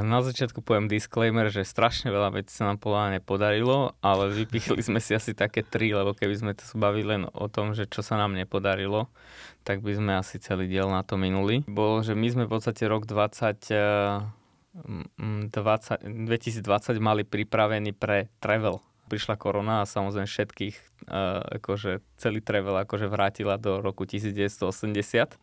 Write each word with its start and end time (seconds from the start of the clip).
Na 0.00 0.24
začiatku 0.24 0.64
poviem 0.64 0.88
disclaimer, 0.88 1.52
že 1.52 1.68
strašne 1.68 2.10
veľa 2.10 2.40
vecí 2.40 2.56
sa 2.56 2.72
nám 2.72 2.80
podľa 2.80 3.20
nepodarilo, 3.20 3.94
ale 4.00 4.32
vypichli 4.32 4.80
sme 4.80 4.98
si 4.98 5.12
asi 5.12 5.36
také 5.36 5.60
tri, 5.60 5.92
lebo 5.92 6.16
keby 6.16 6.34
sme 6.36 6.52
to 6.56 6.64
bavili 6.76 7.16
len 7.16 7.22
o 7.30 7.46
tom, 7.46 7.76
že 7.76 7.86
čo 7.86 8.00
sa 8.00 8.16
nám 8.16 8.32
nepodarilo, 8.32 9.12
tak 9.62 9.84
by 9.84 9.92
sme 9.94 10.12
asi 10.16 10.40
celý 10.40 10.66
diel 10.66 10.88
na 10.88 11.04
to 11.04 11.20
minuli. 11.20 11.62
Bolo, 11.68 12.00
že 12.00 12.16
my 12.16 12.26
sme 12.32 12.44
v 12.48 12.52
podstate 12.56 12.88
rok 12.88 13.04
20, 13.04 13.70
20, 14.74 15.52
2020 15.52 16.98
mali 16.98 17.22
pripravený 17.22 17.92
pre 17.94 18.32
travel 18.40 18.82
prišla 19.10 19.34
korona 19.34 19.82
a 19.82 19.90
samozrejme 19.90 20.30
všetkých, 20.30 20.76
uh, 21.10 21.58
akože 21.58 21.98
celý 22.14 22.38
travel 22.38 22.78
akože 22.86 23.10
vrátila 23.10 23.58
do 23.58 23.82
roku 23.82 24.06
1980. 24.06 25.34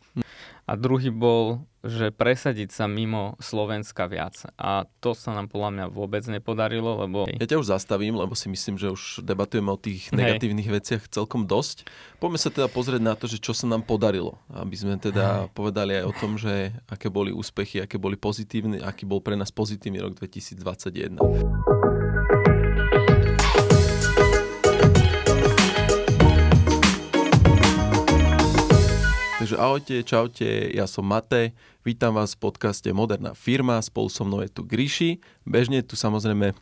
A 0.68 0.72
druhý 0.76 1.08
bol, 1.08 1.64
že 1.80 2.12
presadiť 2.12 2.68
sa 2.68 2.84
mimo 2.84 3.40
Slovenska 3.40 4.04
viac. 4.04 4.36
A 4.60 4.84
to 5.00 5.16
sa 5.16 5.32
nám 5.32 5.48
podľa 5.48 5.70
mňa 5.72 5.86
vôbec 5.88 6.20
nepodarilo, 6.28 7.00
lebo... 7.00 7.24
Ja 7.24 7.48
ťa 7.48 7.60
už 7.64 7.72
zastavím, 7.72 8.20
lebo 8.20 8.36
si 8.36 8.52
myslím, 8.52 8.76
že 8.76 8.92
už 8.92 9.24
debatujeme 9.24 9.72
o 9.72 9.80
tých 9.80 10.12
negatívnych 10.12 10.68
Hej. 10.68 10.76
veciach 10.76 11.02
celkom 11.08 11.48
dosť. 11.48 11.88
Poďme 12.20 12.36
sa 12.36 12.52
teda 12.52 12.68
pozrieť 12.68 13.00
na 13.00 13.16
to, 13.16 13.24
že 13.24 13.40
čo 13.40 13.56
sa 13.56 13.64
nám 13.64 13.88
podarilo. 13.88 14.36
Aby 14.52 14.76
sme 14.76 15.00
teda 15.00 15.48
Hej. 15.48 15.56
povedali 15.56 15.92
aj 15.96 16.04
o 16.04 16.12
tom, 16.20 16.36
že 16.36 16.76
aké 16.84 17.08
boli 17.08 17.32
úspechy, 17.32 17.80
aké 17.80 17.96
boli 17.96 18.20
pozitívne, 18.20 18.84
aký 18.84 19.08
bol 19.08 19.24
pre 19.24 19.40
nás 19.40 19.48
pozitívny 19.48 20.04
rok 20.04 20.20
2021. 20.20 21.97
Takže 29.38 29.54
ahojte, 29.54 30.02
čaute, 30.02 30.74
ja 30.74 30.90
som 30.90 31.06
Mate, 31.06 31.54
vítam 31.86 32.10
vás 32.10 32.34
v 32.34 32.50
podcaste 32.50 32.90
Moderná 32.90 33.38
firma, 33.38 33.78
spolu 33.78 34.10
so 34.10 34.26
mnou 34.26 34.42
je 34.42 34.50
tu 34.50 34.66
Gríši, 34.66 35.22
bežne 35.46 35.78
tu 35.86 35.94
samozrejme 35.94 36.58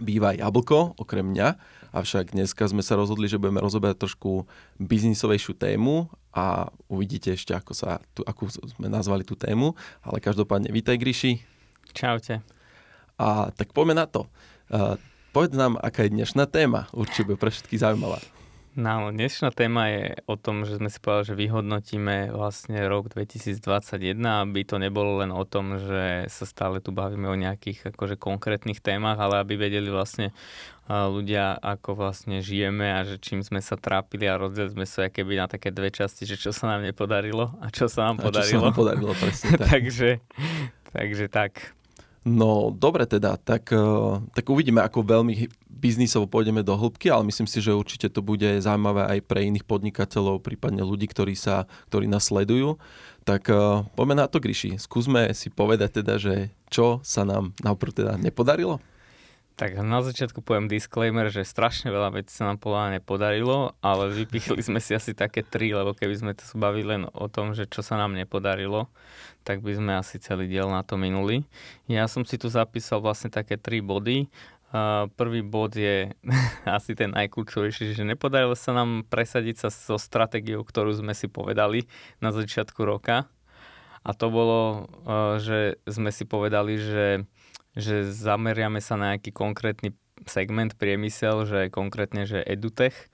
býva 0.00 0.32
Jablko, 0.32 0.96
okrem 0.96 1.28
mňa, 1.28 1.60
avšak 1.92 2.32
dneska 2.32 2.64
sme 2.64 2.80
sa 2.80 2.96
rozhodli, 2.96 3.28
že 3.28 3.36
budeme 3.36 3.60
rozoberať 3.60 4.08
trošku 4.08 4.48
biznisovejšiu 4.80 5.52
tému 5.60 6.08
a 6.32 6.72
uvidíte 6.88 7.36
ešte, 7.36 7.52
ako, 7.52 7.76
sa, 7.76 8.00
tu, 8.16 8.24
ako 8.24 8.56
sme 8.56 8.88
nazvali 8.88 9.20
tú 9.20 9.36
tému, 9.36 9.76
ale 10.00 10.24
každopádne 10.24 10.72
vítaj 10.72 10.96
Gríši. 10.96 11.44
Čaute. 11.92 12.40
A 13.20 13.52
tak 13.52 13.76
poďme 13.76 14.00
na 14.00 14.08
to. 14.08 14.24
Uh, 14.72 14.96
povedz 15.36 15.52
nám, 15.52 15.76
aká 15.76 16.08
je 16.08 16.16
dnešná 16.16 16.48
téma, 16.48 16.88
určite 16.96 17.36
pre 17.36 17.52
všetkých 17.52 17.84
zaujímavá. 17.84 18.37
No, 18.78 19.10
dnešná 19.10 19.50
téma 19.50 19.90
je 19.90 20.22
o 20.30 20.38
tom, 20.38 20.62
že 20.62 20.78
sme 20.78 20.86
si 20.86 21.02
povedali, 21.02 21.26
že 21.26 21.34
vyhodnotíme 21.34 22.30
vlastne 22.30 22.78
rok 22.86 23.10
2021, 23.10 24.14
aby 24.22 24.62
to 24.62 24.78
nebolo 24.78 25.18
len 25.18 25.34
o 25.34 25.42
tom, 25.42 25.82
že 25.82 26.30
sa 26.30 26.46
stále 26.46 26.78
tu 26.78 26.94
bavíme 26.94 27.26
o 27.26 27.34
nejakých 27.34 27.90
akože 27.90 28.14
konkrétnych 28.14 28.78
témach, 28.78 29.18
ale 29.18 29.42
aby 29.42 29.58
vedeli 29.58 29.90
vlastne 29.90 30.30
ľudia, 30.86 31.58
ako 31.58 31.98
vlastne 31.98 32.38
žijeme 32.38 32.86
a 32.86 33.02
že 33.02 33.18
čím 33.18 33.42
sme 33.42 33.58
sa 33.58 33.74
trápili 33.74 34.30
a 34.30 34.38
rozdielili 34.38 34.78
sme 34.78 34.86
sa 34.86 35.10
keby 35.10 35.42
na 35.42 35.50
také 35.50 35.74
dve 35.74 35.90
časti, 35.90 36.22
že 36.22 36.38
čo 36.38 36.54
sa 36.54 36.70
nám 36.70 36.86
nepodarilo 36.86 37.58
a 37.58 37.74
čo 37.74 37.90
sa 37.90 38.06
nám 38.06 38.22
a 38.22 38.30
podarilo. 38.30 38.46
Čo 38.46 38.62
sa 38.62 38.66
nám 38.70 38.78
podarilo, 38.78 39.10
presne 39.18 39.48
tak. 39.58 39.74
takže, 39.74 40.10
takže 40.94 41.26
tak. 41.26 41.77
No 42.28 42.68
dobre 42.68 43.08
teda, 43.08 43.40
tak, 43.40 43.72
tak 44.36 44.44
uvidíme, 44.52 44.84
ako 44.84 45.00
veľmi 45.00 45.48
biznisovo 45.78 46.26
pôjdeme 46.28 46.60
do 46.60 46.74
hĺbky, 46.74 47.08
ale 47.08 47.24
myslím 47.30 47.46
si, 47.48 47.62
že 47.62 47.72
určite 47.72 48.10
to 48.10 48.20
bude 48.20 48.60
zaujímavé 48.60 49.06
aj 49.16 49.18
pre 49.24 49.46
iných 49.46 49.64
podnikateľov, 49.64 50.44
prípadne 50.44 50.84
ľudí, 50.84 51.08
ktorí, 51.08 51.38
sa, 51.38 51.70
ktorí 51.88 52.10
nás 52.10 52.28
sledujú. 52.28 52.76
Tak 53.22 53.48
uh, 53.48 53.86
poďme 53.94 54.20
na 54.20 54.26
to, 54.26 54.42
Gryši. 54.42 54.76
Skúsme 54.76 55.30
si 55.32 55.48
povedať 55.48 56.02
teda, 56.02 56.18
že 56.18 56.50
čo 56.68 57.00
sa 57.06 57.22
nám 57.24 57.54
najprv 57.62 57.92
teda 57.94 58.12
nepodarilo. 58.18 58.82
Tak 59.58 59.74
na 59.82 60.06
začiatku 60.06 60.38
poviem 60.38 60.70
disclaimer, 60.70 61.34
že 61.34 61.42
strašne 61.42 61.90
veľa 61.90 62.22
vecí 62.22 62.30
sa 62.30 62.46
nám 62.46 62.62
podľa 62.62 63.02
nepodarilo, 63.02 63.74
ale 63.82 64.06
vypichli 64.06 64.62
sme 64.62 64.78
si 64.78 64.94
asi 64.94 65.18
také 65.18 65.42
tri, 65.42 65.74
lebo 65.74 65.98
keby 65.98 66.14
sme 66.14 66.32
to 66.38 66.46
bavili 66.54 66.94
len 66.94 67.10
o 67.10 67.26
tom, 67.26 67.58
že 67.58 67.66
čo 67.66 67.82
sa 67.82 67.98
nám 67.98 68.14
nepodarilo, 68.14 68.86
tak 69.42 69.66
by 69.66 69.74
sme 69.74 69.98
asi 69.98 70.22
celý 70.22 70.46
diel 70.46 70.70
na 70.70 70.86
to 70.86 70.94
minuli. 70.94 71.42
Ja 71.90 72.06
som 72.06 72.22
si 72.22 72.38
tu 72.38 72.46
zapísal 72.46 73.02
vlastne 73.02 73.34
také 73.34 73.58
tri 73.58 73.82
body. 73.82 74.30
Uh, 74.70 75.10
prvý 75.18 75.42
bod 75.42 75.74
je 75.74 76.14
asi 76.78 76.94
ten 76.94 77.10
najkľúčovejší, 77.10 77.98
že 77.98 78.06
nepodarilo 78.06 78.54
sa 78.54 78.70
nám 78.78 79.10
presadiť 79.10 79.66
sa 79.66 79.68
so 79.74 79.98
stratégiou, 79.98 80.62
ktorú 80.62 80.94
sme 80.94 81.18
si 81.18 81.26
povedali 81.26 81.90
na 82.22 82.30
začiatku 82.30 82.78
roka. 82.86 83.26
A 84.06 84.14
to 84.14 84.30
bolo, 84.30 84.86
uh, 85.02 85.42
že 85.42 85.82
sme 85.82 86.14
si 86.14 86.22
povedali, 86.22 86.78
že, 86.78 87.26
že 87.78 88.10
zameriame 88.10 88.82
sa 88.82 88.98
na 88.98 89.14
nejaký 89.14 89.30
konkrétny 89.30 89.94
segment 90.26 90.74
priemysel, 90.74 91.46
že 91.46 91.70
konkrétne, 91.70 92.26
že 92.26 92.42
edutech 92.42 93.06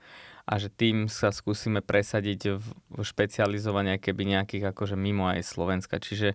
a 0.45 0.57
že 0.57 0.73
tým 0.73 1.05
sa 1.05 1.29
skúsime 1.29 1.85
presadiť 1.85 2.57
v, 2.57 2.65
špecializovania 3.01 4.01
keby 4.01 4.37
nejakých 4.37 4.73
akože 4.73 4.97
mimo 4.97 5.29
aj 5.29 5.45
Slovenska. 5.45 6.01
Čiže 6.01 6.33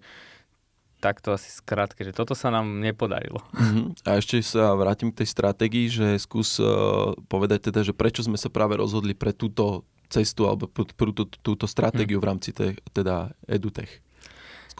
takto 1.01 1.33
asi 1.33 1.49
skrátke, 1.49 2.05
že 2.05 2.13
toto 2.13 2.37
sa 2.37 2.53
nám 2.53 2.79
nepodarilo. 2.79 3.41
Uh-huh. 3.57 3.97
A 4.05 4.21
ešte 4.21 4.39
sa 4.45 4.77
vrátim 4.77 5.09
k 5.11 5.25
tej 5.25 5.29
stratégii, 5.33 5.87
že 5.89 6.07
skús 6.21 6.61
uh, 6.61 7.17
povedať 7.27 7.73
teda, 7.73 7.83
že 7.83 7.97
prečo 7.97 8.21
sme 8.21 8.37
sa 8.37 8.53
práve 8.53 8.77
rozhodli 8.77 9.17
pre 9.17 9.33
túto 9.33 9.89
cestu 10.13 10.45
alebo 10.45 10.69
pre 10.69 10.85
túto, 11.15 11.25
túto 11.41 11.65
stratégiu 11.65 12.21
uh-huh. 12.21 12.27
v 12.27 12.31
rámci 12.31 12.51
tej, 12.53 12.77
teda 12.93 13.33
EduTech. 13.49 14.10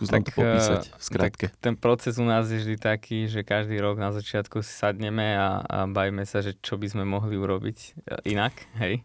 Skús 0.01 0.09
tak, 0.09 0.25
nám 0.25 0.25
to 0.25 0.33
popísať 0.33 0.83
v 0.97 1.03
skrátke. 1.05 1.47
Tak 1.53 1.61
ten 1.61 1.77
proces 1.77 2.17
u 2.17 2.25
nás 2.25 2.49
je 2.49 2.57
vždy 2.57 2.81
taký, 2.81 3.29
že 3.29 3.45
každý 3.45 3.77
rok 3.85 4.01
na 4.01 4.17
začiatku 4.17 4.65
si 4.65 4.73
sadneme 4.73 5.37
a, 5.37 5.61
a 5.61 5.79
bavíme 5.85 6.25
sa, 6.25 6.41
že 6.41 6.57
čo 6.57 6.81
by 6.81 6.89
sme 6.89 7.05
mohli 7.05 7.37
urobiť 7.37 7.79
e, 8.09 8.33
inak, 8.33 8.57
hej 8.81 9.05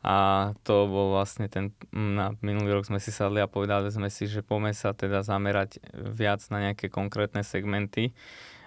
a 0.00 0.16
to 0.64 0.88
bol 0.88 1.12
vlastne 1.12 1.44
ten, 1.52 1.76
na 1.92 2.32
minulý 2.40 2.80
rok 2.80 2.88
sme 2.88 2.96
si 2.96 3.12
sadli 3.12 3.44
a 3.44 3.52
povedali 3.52 3.92
sme 3.92 4.08
si, 4.08 4.24
že 4.24 4.40
poďme 4.40 4.72
sa 4.72 4.96
teda 4.96 5.20
zamerať 5.20 5.76
viac 5.92 6.40
na 6.48 6.70
nejaké 6.70 6.88
konkrétne 6.88 7.44
segmenty 7.44 8.16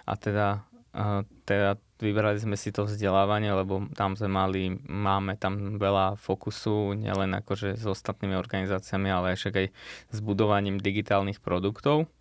a 0.05 0.13
teda, 0.13 0.61
teda 1.49 1.81
vybrali 2.03 2.35
sme 2.35 2.59
si 2.59 2.75
to 2.75 2.83
vzdelávanie, 2.83 3.55
lebo 3.55 3.87
tam 3.95 4.19
sme 4.19 4.27
mali, 4.27 4.75
máme 4.83 5.39
tam 5.39 5.79
veľa 5.79 6.19
fokusu, 6.19 6.99
nielen 6.99 7.39
akože 7.39 7.79
s 7.79 7.85
ostatnými 7.87 8.35
organizáciami, 8.35 9.07
ale 9.07 9.39
však 9.39 9.53
aj 9.55 9.67
s 10.11 10.17
budovaním 10.19 10.83
digitálnych 10.83 11.39
produktov. 11.39 12.11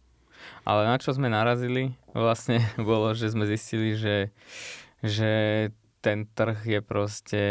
Ale 0.62 0.86
na 0.86 0.98
čo 1.02 1.10
sme 1.10 1.26
narazili 1.26 1.98
vlastne 2.14 2.62
bolo, 2.78 3.10
že 3.18 3.34
sme 3.34 3.50
zistili, 3.50 3.98
že, 3.98 4.30
že 5.02 5.32
ten 6.02 6.26
trh 6.26 6.58
je 6.66 6.80
proste, 6.82 7.42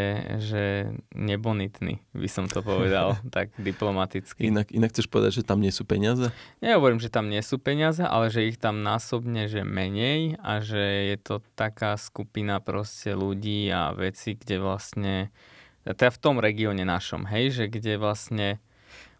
že 0.43 0.91
nebonitný, 1.15 2.03
by 2.11 2.27
som 2.27 2.51
to 2.51 2.59
povedal, 2.59 3.15
tak 3.35 3.55
diplomaticky. 3.55 4.51
Inak, 4.51 4.75
inak 4.75 4.91
chceš 4.91 5.07
povedať, 5.07 5.41
že 5.41 5.47
tam 5.47 5.63
nie 5.63 5.71
sú 5.71 5.87
peniaze? 5.87 6.35
Nehovorím, 6.59 6.99
že 6.99 7.07
tam 7.07 7.31
nie 7.31 7.39
sú 7.39 7.57
peniaze, 7.57 8.03
ale 8.03 8.27
že 8.27 8.51
ich 8.51 8.59
tam 8.59 8.83
násobne, 8.83 9.47
že 9.47 9.63
menej 9.63 10.35
a 10.43 10.59
že 10.59 11.15
je 11.15 11.17
to 11.17 11.39
taká 11.55 11.95
skupina 11.95 12.59
proste 12.59 13.15
ľudí 13.15 13.71
a 13.71 13.95
veci, 13.95 14.35
kde 14.35 14.59
vlastne, 14.59 15.15
teda 15.87 16.11
v 16.11 16.19
tom 16.19 16.35
regióne 16.43 16.83
našom, 16.83 17.23
hej, 17.31 17.55
že 17.55 17.65
kde 17.71 17.95
vlastne 17.95 18.59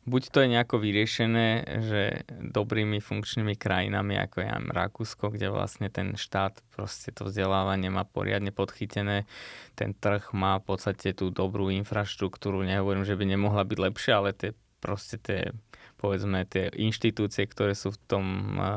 buď 0.06 0.22
to 0.34 0.38
je 0.42 0.48
nejako 0.50 0.76
vyriešené, 0.82 1.48
že 1.86 2.02
dobrými 2.30 2.98
funkčnými 2.98 3.54
krajinami, 3.54 4.18
ako 4.18 4.42
je 4.42 4.50
Rakúsko, 4.50 5.30
kde 5.30 5.54
vlastne 5.54 5.94
ten 5.94 6.18
štát 6.18 6.58
proste 6.74 7.14
to 7.14 7.30
vzdelávanie 7.30 7.94
má 7.94 8.02
poriadne 8.06 8.50
podchytené, 8.50 9.30
ten 9.78 9.94
trh 9.94 10.34
má 10.34 10.58
v 10.58 10.74
podstate 10.74 11.14
tú 11.14 11.30
dobrú 11.30 11.70
infraštruktúru, 11.70 12.66
nehovorím, 12.66 13.06
že 13.06 13.14
by 13.14 13.26
nemohla 13.30 13.62
byť 13.62 13.78
lepšia, 13.78 14.14
ale 14.18 14.34
tie 14.34 14.52
proste 14.82 15.22
tie 15.22 15.54
povedzme 16.02 16.50
tie 16.50 16.74
inštitúcie, 16.74 17.46
ktoré 17.46 17.78
sú 17.78 17.94
v 17.94 18.02
tom 18.10 18.26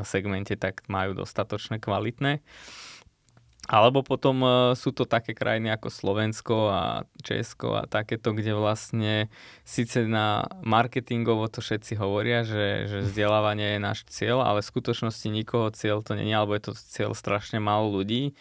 segmente, 0.05 0.53
tak 0.53 0.85
majú 0.85 1.17
dostatočne 1.17 1.81
kvalitné. 1.81 2.45
Alebo 3.65 4.05
potom 4.05 4.45
uh, 4.45 4.51
sú 4.77 4.93
to 4.93 5.09
také 5.09 5.33
krajiny 5.33 5.73
ako 5.73 5.89
Slovensko 5.89 6.55
a 6.69 6.83
Česko 7.25 7.73
a 7.73 7.89
takéto, 7.89 8.37
kde 8.37 8.53
vlastne 8.53 9.33
síce 9.65 10.05
na 10.05 10.45
marketingovo 10.61 11.49
to 11.49 11.65
všetci 11.65 11.97
hovoria, 11.97 12.45
že, 12.45 12.85
že 12.85 12.97
vzdelávanie 13.09 13.77
je 13.77 13.79
náš 13.81 13.99
cieľ, 14.05 14.45
ale 14.45 14.61
v 14.61 14.69
skutočnosti 14.69 15.27
nikoho 15.33 15.73
cieľ 15.73 16.05
to 16.05 16.13
není, 16.13 16.29
alebo 16.29 16.53
je 16.53 16.69
to 16.69 16.73
cieľ 16.77 17.17
strašne 17.17 17.57
málo 17.57 17.89
ľudí. 17.89 18.37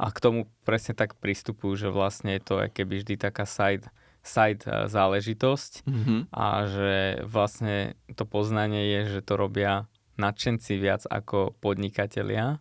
A 0.00 0.08
k 0.08 0.18
tomu 0.18 0.48
presne 0.64 0.96
tak 0.96 1.20
pristupujú, 1.20 1.76
že 1.76 1.88
vlastne 1.92 2.40
je 2.40 2.42
to 2.42 2.54
keby 2.72 3.04
vždy 3.04 3.14
taká 3.20 3.44
side, 3.44 3.86
side 4.24 4.64
e, 4.66 4.88
záležitosť. 4.88 5.84
Mm-hmm. 5.84 6.20
a 6.32 6.46
že 6.66 7.22
vlastne 7.28 7.94
to 8.16 8.24
poznanie 8.24 8.88
je, 8.98 9.00
že 9.14 9.20
to 9.22 9.36
robia 9.36 9.86
nadšenci 10.16 10.80
viac 10.80 11.04
ako 11.06 11.54
podnikatelia 11.60 12.58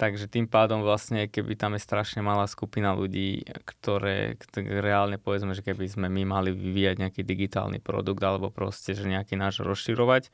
Takže 0.00 0.32
tým 0.32 0.48
pádom 0.48 0.80
vlastne, 0.80 1.28
keby 1.28 1.60
tam 1.60 1.76
je 1.76 1.84
strašne 1.84 2.24
malá 2.24 2.48
skupina 2.48 2.96
ľudí, 2.96 3.44
ktoré 3.68 4.40
reálne 4.56 5.20
povedzme, 5.20 5.52
že 5.52 5.60
keby 5.60 5.84
sme 5.92 6.08
my 6.08 6.24
mali 6.24 6.56
vyvíjať 6.56 6.96
nejaký 7.04 7.20
digitálny 7.20 7.84
produkt 7.84 8.24
alebo 8.24 8.48
proste, 8.48 8.96
že 8.96 9.04
nejaký 9.04 9.36
náš 9.36 9.60
rozširovať, 9.60 10.32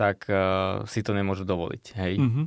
tak 0.00 0.24
uh, 0.32 0.88
si 0.88 1.04
to 1.04 1.12
nemôžu 1.12 1.44
dovoliť, 1.44 1.84
hej. 2.00 2.16
Mm-hmm. 2.16 2.46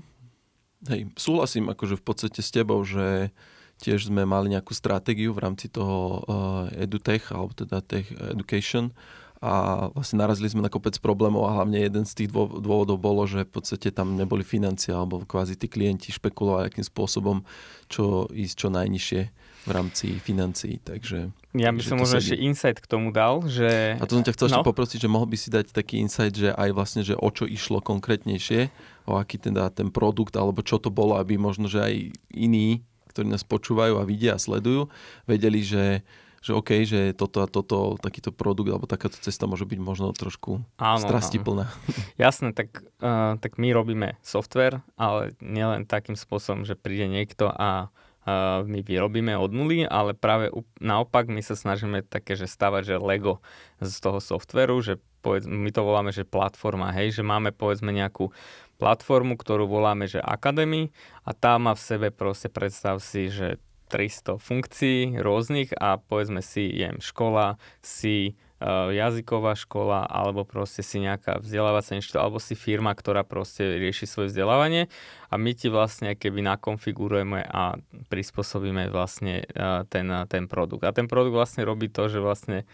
Hej, 0.90 1.02
súhlasím 1.14 1.70
akože 1.70 1.94
v 1.94 2.04
podstate 2.04 2.42
s 2.42 2.50
tebou, 2.50 2.82
že 2.82 3.30
tiež 3.78 4.10
sme 4.10 4.26
mali 4.26 4.50
nejakú 4.50 4.74
stratégiu 4.74 5.38
v 5.38 5.46
rámci 5.46 5.70
toho 5.70 6.26
uh, 6.26 6.74
EduTech, 6.74 7.38
alebo 7.38 7.54
teda 7.54 7.86
Tech 7.86 8.10
Education 8.34 8.98
a 9.38 9.88
vlastne 9.94 10.18
narazili 10.18 10.50
sme 10.50 10.66
na 10.66 10.74
kopec 10.74 10.98
problémov 10.98 11.46
a 11.46 11.62
hlavne 11.62 11.78
jeden 11.78 12.10
z 12.10 12.26
tých 12.26 12.30
dôvodov 12.34 12.98
bolo, 12.98 13.30
že 13.30 13.46
v 13.46 13.52
podstate 13.54 13.94
tam 13.94 14.18
neboli 14.18 14.42
financie 14.42 14.90
alebo 14.90 15.22
kvázi 15.22 15.54
tí 15.54 15.70
klienti 15.70 16.10
špekulovali 16.10 16.74
akým 16.74 16.86
spôsobom, 16.86 17.46
čo 17.86 18.26
ísť 18.34 18.56
čo 18.58 18.68
najnižšie 18.74 19.22
v 19.68 19.72
rámci 19.76 20.16
financií. 20.24 20.80
Takže, 20.82 21.30
ja 21.54 21.70
by 21.70 21.82
som 21.84 22.00
možno 22.00 22.24
ešte 22.24 22.40
insight 22.40 22.80
k 22.80 22.88
tomu 22.88 23.12
dal, 23.12 23.44
že... 23.46 24.00
A 24.00 24.08
to 24.08 24.18
som 24.18 24.26
ťa 24.26 24.34
chcel 24.34 24.48
no? 24.48 24.52
ešte 24.58 24.70
poprosiť, 24.74 25.00
že 25.06 25.10
mohol 25.12 25.28
by 25.28 25.38
si 25.38 25.52
dať 25.52 25.76
taký 25.76 26.00
insight, 26.00 26.34
že 26.34 26.56
aj 26.56 26.70
vlastne, 26.72 27.04
že 27.04 27.14
o 27.14 27.30
čo 27.30 27.44
išlo 27.44 27.84
konkrétnejšie, 27.84 28.72
o 29.06 29.20
aký 29.20 29.38
teda 29.38 29.70
ten 29.70 29.92
produkt, 29.92 30.34
alebo 30.40 30.64
čo 30.64 30.80
to 30.80 30.88
bolo, 30.88 31.20
aby 31.20 31.36
možno, 31.36 31.68
že 31.68 31.84
aj 31.84 31.94
iní, 32.32 32.82
ktorí 33.12 33.28
nás 33.28 33.44
počúvajú 33.44 34.00
a 34.00 34.08
vidia 34.08 34.34
a 34.34 34.42
sledujú, 34.42 34.88
vedeli, 35.28 35.62
že 35.62 36.02
že 36.48 36.56
OK, 36.56 36.70
že 36.88 37.12
toto 37.12 37.44
a 37.44 37.48
toto, 37.52 38.00
takýto 38.00 38.32
produkt 38.32 38.72
alebo 38.72 38.88
takáto 38.88 39.20
cesta 39.20 39.52
môže 39.52 39.68
byť 39.68 39.80
možno 39.84 40.16
trošku 40.16 40.64
áno, 40.80 41.04
strastiplná. 41.04 41.68
Áno. 41.68 42.00
Jasné, 42.24 42.56
tak, 42.56 42.88
uh, 43.04 43.36
tak 43.36 43.60
my 43.60 43.76
robíme 43.76 44.16
software, 44.24 44.80
ale 44.96 45.36
nielen 45.44 45.84
takým 45.84 46.16
spôsobom, 46.16 46.64
že 46.64 46.80
príde 46.80 47.12
niekto 47.12 47.52
a 47.52 47.92
uh, 47.92 48.64
my 48.64 48.80
vyrobíme 48.80 49.36
od 49.36 49.52
nuly, 49.52 49.84
ale 49.84 50.16
práve 50.16 50.56
naopak 50.80 51.28
my 51.28 51.44
sa 51.44 51.60
snažíme 51.60 52.08
také, 52.08 52.40
že 52.40 52.48
stavať, 52.48 52.96
že 52.96 53.04
Lego 53.04 53.44
z 53.84 54.00
toho 54.00 54.24
softveru, 54.24 54.80
že 54.80 55.04
povedz, 55.20 55.52
my 55.52 55.68
to 55.76 55.84
voláme, 55.84 56.16
že 56.16 56.24
platforma, 56.24 56.96
hej, 56.96 57.20
že 57.20 57.28
máme 57.28 57.52
povedzme 57.52 57.92
nejakú 57.92 58.32
platformu, 58.80 59.36
ktorú 59.36 59.68
voláme, 59.68 60.08
že 60.08 60.24
Academy 60.24 60.96
a 61.28 61.36
tá 61.36 61.60
má 61.60 61.76
v 61.76 61.84
sebe 61.84 62.08
proste, 62.08 62.48
predstav 62.48 63.04
si, 63.04 63.28
že 63.28 63.60
300 63.88 64.38
funkcií 64.38 65.18
rôznych 65.20 65.72
a 65.80 65.98
povedzme 65.98 66.44
si, 66.44 66.68
jem 66.68 67.00
škola, 67.00 67.56
si 67.80 68.36
uh, 68.60 68.92
jazyková 68.92 69.56
škola 69.56 70.04
alebo 70.04 70.44
proste 70.44 70.84
si 70.84 71.00
nejaká 71.00 71.40
vzdelávacia 71.40 71.98
inštitúcia 71.98 72.24
alebo 72.24 72.40
si 72.44 72.54
firma, 72.54 72.92
ktorá 72.92 73.24
proste 73.24 73.80
rieši 73.80 74.06
svoje 74.06 74.36
vzdelávanie 74.36 74.92
a 75.32 75.36
my 75.40 75.52
ti 75.56 75.72
vlastne 75.72 76.14
keby 76.14 76.44
nakonfigurujeme 76.44 77.48
a 77.48 77.80
prispôsobíme 78.12 78.92
vlastne 78.92 79.48
uh, 79.56 79.88
ten, 79.88 80.08
ten 80.28 80.46
produkt. 80.52 80.84
A 80.84 80.92
ten 80.92 81.08
produkt 81.08 81.36
vlastne 81.36 81.64
robí 81.64 81.88
to, 81.88 82.12
že 82.12 82.20
vlastne 82.20 82.68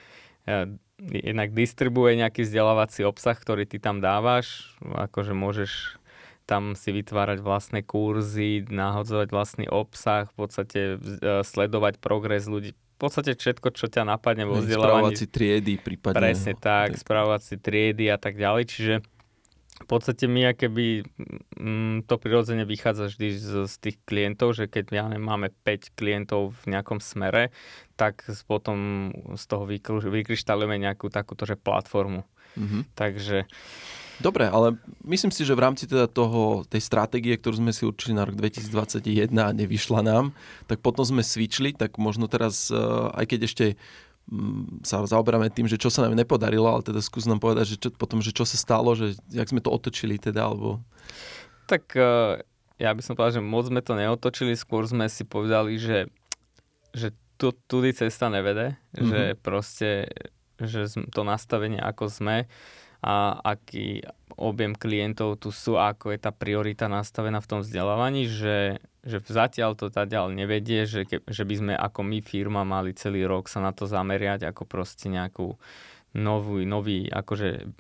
uh, 0.50 0.66
jednak 1.00 1.52
distribuje 1.52 2.16
nejaký 2.16 2.48
vzdelávací 2.48 3.04
obsah, 3.04 3.36
ktorý 3.36 3.68
ty 3.68 3.82
tam 3.82 4.00
dávaš, 4.00 4.72
akože 4.82 5.34
môžeš 5.36 6.03
tam 6.44 6.76
si 6.76 6.92
vytvárať 6.92 7.40
vlastné 7.40 7.88
kurzy, 7.88 8.68
nahodzovať 8.68 9.28
vlastný 9.32 9.66
obsah, 9.72 10.28
v 10.32 10.36
podstate 10.36 10.80
e, 10.96 10.98
sledovať 11.44 12.04
progres 12.04 12.46
ľudí. 12.48 12.76
V 12.76 13.00
podstate 13.00 13.36
všetko, 13.36 13.76
čo 13.76 13.92
ťa 13.92 14.08
napadne 14.08 14.48
vo 14.48 14.60
vzdelávaní. 14.60 15.18
si 15.20 15.28
triedy 15.28 15.76
prípadne. 15.82 16.20
Presne 16.20 16.54
tak, 16.56 16.96
si 17.44 17.56
triedy 17.60 18.08
a 18.08 18.16
tak 18.16 18.40
ďalej. 18.40 18.64
Čiže 18.70 18.94
v 19.84 19.88
podstate 19.90 20.30
my 20.30 20.54
keby 20.56 21.04
mm, 21.60 22.08
to 22.08 22.16
prirodzene 22.16 22.64
vychádza 22.64 23.12
vždy 23.12 23.28
z, 23.36 23.50
z 23.68 23.76
tých 23.82 23.98
klientov, 24.08 24.56
že 24.56 24.72
keď 24.72 24.94
ja 24.94 25.06
máme 25.10 25.52
5 25.52 25.98
klientov 25.98 26.56
v 26.64 26.78
nejakom 26.78 27.04
smere, 27.04 27.52
tak 28.00 28.24
potom 28.48 29.10
z 29.36 29.44
toho 29.50 29.68
vykryštálujeme 30.08 30.80
nejakú 30.80 31.12
takúto 31.12 31.44
že 31.44 31.60
platformu. 31.60 32.24
Mm-hmm. 32.54 32.82
Takže 32.94 33.50
Dobre, 34.22 34.46
ale 34.46 34.78
myslím 35.10 35.34
si, 35.34 35.42
že 35.42 35.58
v 35.58 35.64
rámci 35.66 35.90
teda 35.90 36.06
toho, 36.06 36.62
tej 36.70 36.82
stratégie, 36.86 37.34
ktorú 37.34 37.66
sme 37.66 37.74
si 37.74 37.88
určili 37.88 38.14
na 38.14 38.30
rok 38.30 38.38
2021 38.38 39.34
a 39.42 39.50
nevyšla 39.50 40.06
nám, 40.06 40.38
tak 40.70 40.86
potom 40.86 41.02
sme 41.02 41.26
switchli, 41.26 41.74
tak 41.74 41.98
možno 41.98 42.30
teraz, 42.30 42.70
eh, 42.70 42.78
aj 43.18 43.26
keď 43.26 43.40
ešte 43.50 43.66
mm, 44.30 44.86
sa 44.86 45.02
zaoberáme 45.02 45.50
tým, 45.50 45.66
že 45.66 45.82
čo 45.82 45.90
sa 45.90 46.06
nám 46.06 46.14
nepodarilo, 46.14 46.70
ale 46.70 46.86
teda 46.86 47.02
skús 47.02 47.26
nám 47.26 47.42
povedať, 47.42 47.74
že 47.74 47.78
čo, 47.82 47.90
potom, 47.90 48.22
že 48.22 48.36
čo 48.36 48.46
sa 48.46 48.58
stalo, 48.60 48.94
že 48.94 49.18
jak 49.34 49.50
sme 49.50 49.64
to 49.64 49.74
otočili 49.74 50.22
teda, 50.22 50.46
alebo... 50.46 50.78
Tak 51.66 51.98
eh, 51.98 52.46
ja 52.78 52.92
by 52.94 53.02
som 53.02 53.18
povedal, 53.18 53.42
že 53.42 53.44
moc 53.44 53.66
sme 53.66 53.82
to 53.82 53.98
neotočili, 53.98 54.54
skôr 54.54 54.86
sme 54.86 55.10
si 55.10 55.26
povedali, 55.26 55.82
že, 55.82 56.06
že 56.94 57.18
tu, 57.42 57.50
tudy 57.66 57.98
cesta 57.98 58.30
nevede, 58.30 58.78
mm-hmm. 58.94 59.10
že 59.10 59.22
proste, 59.42 59.90
že 60.62 60.86
to 61.10 61.22
nastavenie 61.26 61.82
ako 61.82 62.14
sme, 62.14 62.46
a 63.04 63.36
aký 63.44 64.00
objem 64.40 64.74
klientov 64.74 65.38
tu 65.38 65.52
sú 65.52 65.76
ako 65.78 66.16
je 66.16 66.20
tá 66.24 66.32
priorita 66.32 66.88
nastavená 66.88 67.44
v 67.44 67.50
tom 67.52 67.60
vzdelávaní, 67.62 68.32
že, 68.32 68.82
že 69.04 69.22
zatiaľ 69.22 69.76
to 69.76 69.92
zatiaľ 69.92 70.32
nevedie, 70.32 70.88
že, 70.88 71.06
že 71.06 71.44
by 71.44 71.56
sme 71.60 71.74
ako 71.76 72.00
my 72.02 72.20
firma 72.24 72.64
mali 72.64 72.96
celý 72.96 73.28
rok 73.28 73.52
sa 73.52 73.62
na 73.62 73.76
to 73.76 73.86
zameriať 73.86 74.48
ako 74.50 74.64
proste 74.66 75.12
nejakú 75.12 75.60
nový, 76.14 76.66
nový 76.66 77.10
akože 77.10 77.74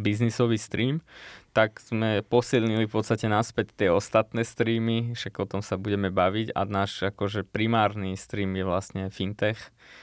biznisový 0.00 0.56
stream, 0.56 1.04
tak 1.52 1.82
sme 1.82 2.24
posilnili 2.24 2.88
v 2.88 2.94
podstate 2.94 3.28
naspäť 3.28 3.76
tie 3.76 3.88
ostatné 3.92 4.46
streamy, 4.46 5.12
však 5.12 5.34
o 5.42 5.46
tom 5.46 5.60
sa 5.60 5.76
budeme 5.76 6.08
baviť 6.08 6.56
a 6.56 6.62
náš 6.64 7.12
akože 7.12 7.44
primárny 7.44 8.16
stream 8.16 8.56
je 8.56 8.64
vlastne 8.64 9.02
fintech, 9.12 9.58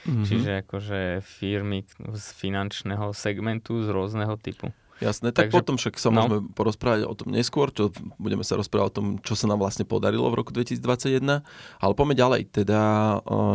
mm-hmm. 0.06 0.24
čiže 0.24 0.50
akože 0.66 1.00
firmy 1.24 1.88
z 2.14 2.24
finančného 2.36 3.10
segmentu 3.16 3.82
z 3.82 3.88
rôzneho 3.90 4.38
typu. 4.38 4.70
Jasné, 4.98 5.30
tak 5.30 5.48
Takže, 5.48 5.54
potom 5.54 5.74
však 5.78 5.94
sa 5.94 6.10
no. 6.10 6.26
môžeme 6.26 6.38
porozprávať 6.50 7.06
o 7.06 7.14
tom 7.14 7.30
neskôr, 7.30 7.70
čo 7.70 7.94
budeme 8.18 8.42
sa 8.42 8.58
rozprávať 8.58 8.86
o 8.90 8.96
tom, 8.98 9.06
čo 9.22 9.38
sa 9.38 9.46
nám 9.46 9.62
vlastne 9.62 9.86
podarilo 9.86 10.26
v 10.26 10.42
roku 10.42 10.50
2021. 10.50 11.46
Ale 11.78 11.92
poďme 11.94 12.14
ďalej, 12.18 12.42
teda 12.50 12.80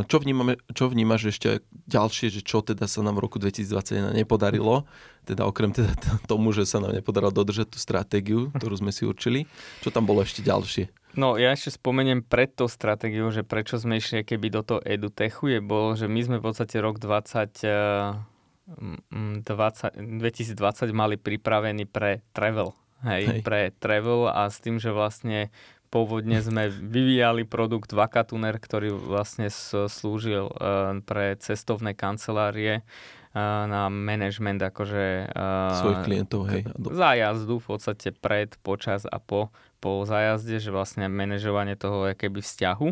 čo, 0.08 0.18
vnímame, 0.24 0.56
čo 0.72 0.88
vnímaš 0.88 1.36
ešte 1.36 1.60
ďalšie, 1.92 2.32
že 2.32 2.42
čo 2.48 2.64
teda 2.64 2.88
sa 2.88 3.04
nám 3.04 3.20
v 3.20 3.28
roku 3.28 3.44
2021 3.44 4.16
nepodarilo, 4.16 4.88
teda 5.28 5.44
okrem 5.44 5.76
teda 5.76 5.92
tomu, 6.32 6.56
že 6.56 6.64
sa 6.64 6.80
nám 6.80 6.96
nepodarilo 6.96 7.36
dodržať 7.36 7.76
tú 7.76 7.80
stratégiu, 7.80 8.48
ktorú 8.56 8.80
sme 8.80 8.96
si 8.96 9.04
určili, 9.04 9.44
čo 9.84 9.92
tam 9.92 10.08
bolo 10.08 10.24
ešte 10.24 10.40
ďalšie? 10.40 10.88
No 11.14 11.38
ja 11.38 11.54
ešte 11.54 11.78
spomeniem 11.78 12.26
pred 12.26 12.50
tou 12.58 12.66
stratégiou, 12.66 13.30
že 13.30 13.46
prečo 13.46 13.78
sme 13.78 14.02
išli 14.02 14.26
keby 14.26 14.50
do 14.50 14.66
toho 14.66 14.82
edutechu 14.82 15.54
je 15.54 15.60
bolo, 15.62 15.94
že 15.94 16.10
my 16.10 16.20
sme 16.26 16.38
v 16.42 16.46
podstate 16.50 16.82
rok 16.82 16.98
20 16.98 18.33
20, 18.68 19.44
2020 19.44 20.96
mali 20.96 21.20
pripravený 21.20 21.84
pre 21.88 22.24
travel. 22.32 22.72
Hej, 23.04 23.24
hej. 23.28 23.42
pre 23.44 23.62
travel 23.84 24.32
a 24.32 24.48
s 24.48 24.64
tým, 24.64 24.80
že 24.80 24.96
vlastne 24.96 25.52
pôvodne 25.92 26.40
sme 26.40 26.72
vyvíjali 26.96 27.44
produkt 27.44 27.92
Vakatuner, 27.92 28.56
ktorý 28.58 28.96
vlastne 28.96 29.52
slúžil 29.92 30.48
uh, 30.48 30.98
pre 31.04 31.36
cestovné 31.36 31.92
kancelárie 31.94 32.80
uh, 32.80 33.68
na 33.68 33.92
management 33.92 34.64
akože 34.64 35.36
uh, 35.36 35.76
svojich 35.84 36.02
klientov, 36.08 36.48
hej. 36.48 36.64
Zájazdu 36.80 37.60
v 37.60 37.68
podstate 37.68 38.16
pred, 38.16 38.56
počas 38.64 39.04
a 39.04 39.20
po, 39.20 39.52
po 39.84 40.08
zájazde, 40.08 40.64
že 40.64 40.72
vlastne 40.72 41.12
manažovanie 41.12 41.76
toho 41.76 42.08
keby 42.16 42.40
vzťahu, 42.40 42.88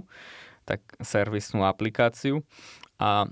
tak 0.67 0.83
servisnú 0.99 1.63
aplikáciu. 1.63 2.43
A 2.99 3.31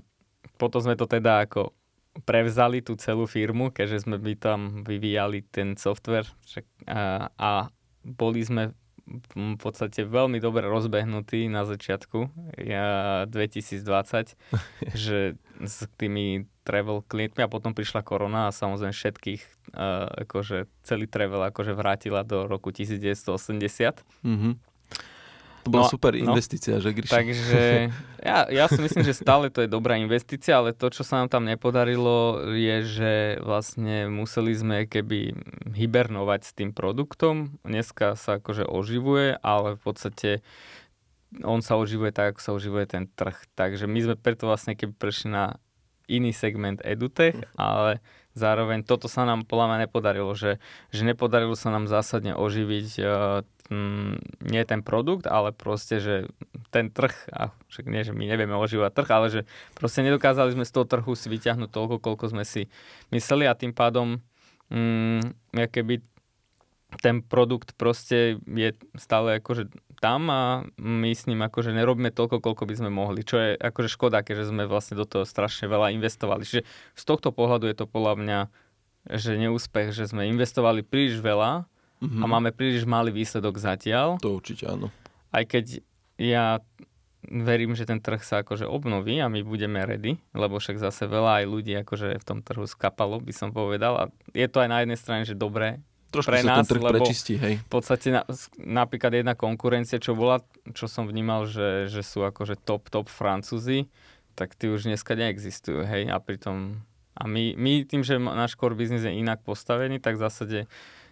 potom 0.56 0.80
sme 0.80 0.96
to 0.96 1.04
teda 1.04 1.44
ako 1.44 1.76
prevzali 2.24 2.84
tú 2.84 2.96
celú 2.96 3.24
firmu, 3.24 3.70
keďže 3.70 4.08
sme 4.08 4.16
by 4.20 4.32
tam 4.36 4.60
vyvíjali 4.84 5.44
ten 5.48 5.74
software 5.74 6.26
a, 6.88 7.30
a 7.34 7.50
boli 8.04 8.40
sme 8.42 8.72
v 9.10 9.58
podstate 9.58 10.06
veľmi 10.06 10.38
dobre 10.38 10.62
rozbehnutí 10.70 11.50
na 11.50 11.66
začiatku 11.66 12.30
ja, 12.62 13.26
2020, 13.26 13.82
že 15.08 15.34
s 15.60 15.76
tými 15.98 16.46
travel 16.62 17.02
klientmi 17.02 17.42
a 17.42 17.50
potom 17.50 17.74
prišla 17.74 18.06
korona 18.06 18.48
a 18.48 18.54
samozrejme 18.54 18.94
všetkých, 18.94 19.42
akože 20.24 20.70
celý 20.86 21.10
travel 21.10 21.42
akože 21.50 21.74
vrátila 21.74 22.22
do 22.22 22.46
roku 22.46 22.70
1980. 22.70 23.26
Mm-hmm. 24.22 24.52
To 25.64 25.68
bola 25.68 25.86
no, 25.86 25.92
super 25.92 26.12
no. 26.16 26.32
investícia, 26.32 26.76
no, 26.76 26.82
že 26.82 26.96
Gryši? 26.96 27.12
Takže 27.12 27.62
ja, 28.30 28.38
ja 28.48 28.64
si 28.68 28.80
myslím, 28.80 29.04
že 29.04 29.12
stále 29.12 29.52
to 29.52 29.60
je 29.60 29.68
dobrá 29.68 30.00
investícia, 30.00 30.56
ale 30.56 30.72
to, 30.72 30.88
čo 30.88 31.04
sa 31.04 31.20
nám 31.20 31.28
tam 31.28 31.44
nepodarilo, 31.44 32.48
je, 32.56 32.76
že 32.88 33.12
vlastne 33.44 34.08
museli 34.08 34.52
sme 34.56 34.76
keby 34.88 35.36
hibernovať 35.76 36.40
s 36.40 36.52
tým 36.56 36.70
produktom. 36.72 37.60
Dneska 37.62 38.16
sa 38.16 38.40
akože 38.40 38.64
oživuje, 38.64 39.36
ale 39.44 39.76
v 39.76 39.82
podstate 39.84 40.30
on 41.44 41.62
sa 41.62 41.78
oživuje 41.78 42.10
tak, 42.10 42.34
ako 42.34 42.40
sa 42.40 42.52
oživuje 42.56 42.84
ten 42.90 43.04
trh. 43.06 43.36
Takže 43.54 43.86
my 43.86 43.98
sme 44.02 44.16
preto 44.18 44.50
vlastne 44.50 44.74
keby 44.74 44.96
prešli 44.96 45.30
na 45.30 45.60
iný 46.10 46.34
segment 46.34 46.82
edutech, 46.82 47.38
ale 47.54 48.02
zároveň 48.34 48.86
toto 48.86 49.10
sa 49.10 49.26
nám 49.26 49.46
podľa 49.46 49.66
mňa 49.70 49.78
nepodarilo, 49.86 50.32
že, 50.34 50.62
že 50.94 51.02
nepodarilo 51.02 51.54
sa 51.58 51.74
nám 51.74 51.90
zásadne 51.90 52.38
oživiť 52.38 52.88
uh, 53.02 53.42
mm, 53.70 54.46
nie 54.50 54.62
ten 54.66 54.82
produkt, 54.82 55.30
ale 55.30 55.54
proste, 55.54 56.02
že 56.02 56.14
ten 56.70 56.90
trh, 56.90 57.14
a 57.30 57.50
však 57.70 57.86
nie, 57.86 58.02
že 58.06 58.12
my 58.14 58.26
nevieme 58.26 58.54
ožívať 58.58 58.90
trh, 58.94 59.10
ale 59.10 59.26
že 59.30 59.40
proste 59.74 60.02
nedokázali 60.06 60.54
sme 60.54 60.66
z 60.66 60.74
toho 60.74 60.86
trhu 60.86 61.12
si 61.14 61.26
vyťahnuť 61.30 61.70
toľko, 61.70 61.96
koľko 62.02 62.34
sme 62.34 62.44
si 62.46 62.70
mysleli 63.14 63.46
a 63.46 63.58
tým 63.58 63.74
pádom 63.74 64.22
mm, 64.70 65.54
keby 65.70 66.02
ten 66.98 67.22
produkt 67.22 67.78
proste 67.78 68.42
je 68.42 68.74
stále 68.98 69.38
akože 69.38 69.70
tam 70.00 70.32
a 70.32 70.42
my 70.80 71.12
s 71.12 71.28
ním 71.28 71.44
akože 71.44 71.76
nerobíme 71.76 72.10
toľko, 72.10 72.40
koľko 72.40 72.64
by 72.64 72.74
sme 72.74 72.90
mohli, 72.90 73.20
čo 73.22 73.36
je 73.36 73.50
akože 73.54 73.92
škoda, 73.92 74.24
keďže 74.24 74.50
sme 74.50 74.64
vlastne 74.64 74.96
do 74.96 75.04
toho 75.04 75.28
strašne 75.28 75.68
veľa 75.68 75.92
investovali. 75.94 76.42
Čiže 76.42 76.64
z 76.96 77.02
tohto 77.04 77.30
pohľadu 77.30 77.68
je 77.68 77.76
to 77.76 77.86
podľa 77.86 78.14
mňa, 78.16 78.38
že 79.20 79.36
neúspech, 79.36 79.92
že 79.92 80.08
sme 80.08 80.26
investovali 80.32 80.80
príliš 80.80 81.20
veľa 81.20 81.68
mm-hmm. 82.00 82.20
a 82.20 82.24
máme 82.24 82.50
príliš 82.50 82.88
malý 82.88 83.12
výsledok 83.12 83.60
zatiaľ. 83.60 84.16
To 84.24 84.40
určite 84.40 84.66
áno. 84.66 84.88
Aj 85.30 85.44
keď 85.44 85.84
ja 86.16 86.64
verím, 87.28 87.76
že 87.76 87.84
ten 87.84 88.00
trh 88.00 88.24
sa 88.24 88.40
akože 88.40 88.64
obnoví 88.64 89.20
a 89.20 89.28
my 89.28 89.44
budeme 89.44 89.84
ready, 89.84 90.16
lebo 90.32 90.56
však 90.56 90.80
zase 90.80 91.04
veľa 91.04 91.44
aj 91.44 91.46
ľudí 91.46 91.72
akože 91.84 92.16
v 92.16 92.24
tom 92.24 92.40
trhu 92.40 92.64
skapalo, 92.64 93.20
by 93.20 93.32
som 93.36 93.52
povedal. 93.52 93.92
A 94.00 94.04
je 94.32 94.48
to 94.48 94.64
aj 94.64 94.68
na 94.72 94.78
jednej 94.80 94.98
strane, 94.98 95.28
že 95.28 95.36
dobré, 95.36 95.84
Trošku 96.10 96.30
pre 96.30 96.42
nás, 96.42 96.66
trh 96.66 96.82
lebo 96.82 96.98
prečistí, 96.98 97.38
hej. 97.38 97.62
v 97.62 97.68
podstate 97.70 98.10
na, 98.10 98.22
napríklad 98.58 99.14
jedna 99.14 99.38
konkurencia, 99.38 100.02
čo 100.02 100.18
bola, 100.18 100.42
čo 100.74 100.90
som 100.90 101.06
vnímal, 101.06 101.46
že, 101.46 101.86
že 101.86 102.02
sú 102.02 102.26
akože 102.26 102.58
top, 102.58 102.90
top 102.90 103.06
Francúzi, 103.06 103.86
tak 104.34 104.58
tí 104.58 104.66
už 104.66 104.90
dneska 104.90 105.14
neexistujú, 105.14 105.86
hej, 105.86 106.10
a 106.10 106.18
pritom 106.18 106.82
a 107.20 107.28
my, 107.28 107.52
my 107.58 107.84
tým, 107.84 108.00
že 108.00 108.16
náš 108.16 108.56
core 108.56 108.78
business 108.78 109.04
je 109.04 109.12
inak 109.12 109.44
postavený, 109.44 110.00
tak 110.00 110.16
v 110.16 110.24
zásade 110.24 110.58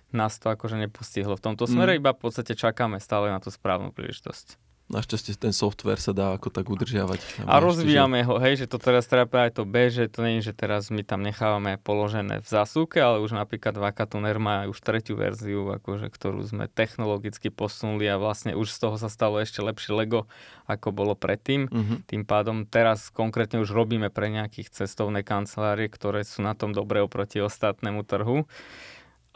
nás 0.08 0.40
to 0.40 0.48
akože 0.48 0.80
nepostihlo 0.80 1.36
v 1.36 1.44
tomto 1.52 1.68
smere, 1.68 1.96
mm. 1.96 1.98
iba 2.00 2.10
v 2.16 2.20
podstate 2.24 2.56
čakáme 2.56 2.96
stále 2.96 3.28
na 3.28 3.42
tú 3.42 3.52
správnu 3.52 3.92
príležitosť. 3.92 4.67
Našťastie 4.88 5.36
ten 5.36 5.52
software 5.52 6.00
sa 6.00 6.16
dá 6.16 6.32
ako 6.32 6.48
tak 6.48 6.64
udržiavať. 6.72 7.44
A 7.44 7.60
rozvíjame 7.60 8.24
ho, 8.24 8.40
hej, 8.40 8.64
že 8.64 8.66
to 8.66 8.80
teraz 8.80 9.04
treba 9.04 9.44
aj 9.44 9.60
to 9.60 9.68
B, 9.68 9.92
že 9.92 10.08
to 10.08 10.24
nie 10.24 10.40
je, 10.40 10.48
že 10.48 10.54
teraz 10.56 10.88
my 10.88 11.04
tam 11.04 11.20
nechávame 11.20 11.76
položené 11.76 12.40
v 12.40 12.48
zásuvke, 12.48 12.96
ale 12.96 13.20
už 13.20 13.36
napríklad 13.36 13.76
Vakatuner 13.76 14.40
má 14.40 14.64
už 14.64 14.80
tretiu 14.80 15.20
verziu, 15.20 15.68
akože, 15.76 16.08
ktorú 16.08 16.40
sme 16.40 16.72
technologicky 16.72 17.52
posunuli 17.52 18.08
a 18.08 18.16
vlastne 18.16 18.56
už 18.56 18.72
z 18.72 18.78
toho 18.88 18.96
sa 18.96 19.12
stalo 19.12 19.36
ešte 19.44 19.60
lepšie 19.60 19.92
Lego, 19.92 20.24
ako 20.64 20.88
bolo 20.88 21.12
predtým. 21.12 21.68
Mm-hmm. 21.68 21.98
Tým 22.08 22.22
pádom 22.24 22.64
teraz 22.64 23.12
konkrétne 23.12 23.60
už 23.60 23.76
robíme 23.76 24.08
pre 24.08 24.32
nejakých 24.32 24.72
cestovné 24.72 25.20
kancelárie, 25.20 25.92
ktoré 25.92 26.24
sú 26.24 26.40
na 26.40 26.56
tom 26.56 26.72
dobre 26.72 27.04
oproti 27.04 27.44
ostatnému 27.44 28.08
trhu 28.08 28.48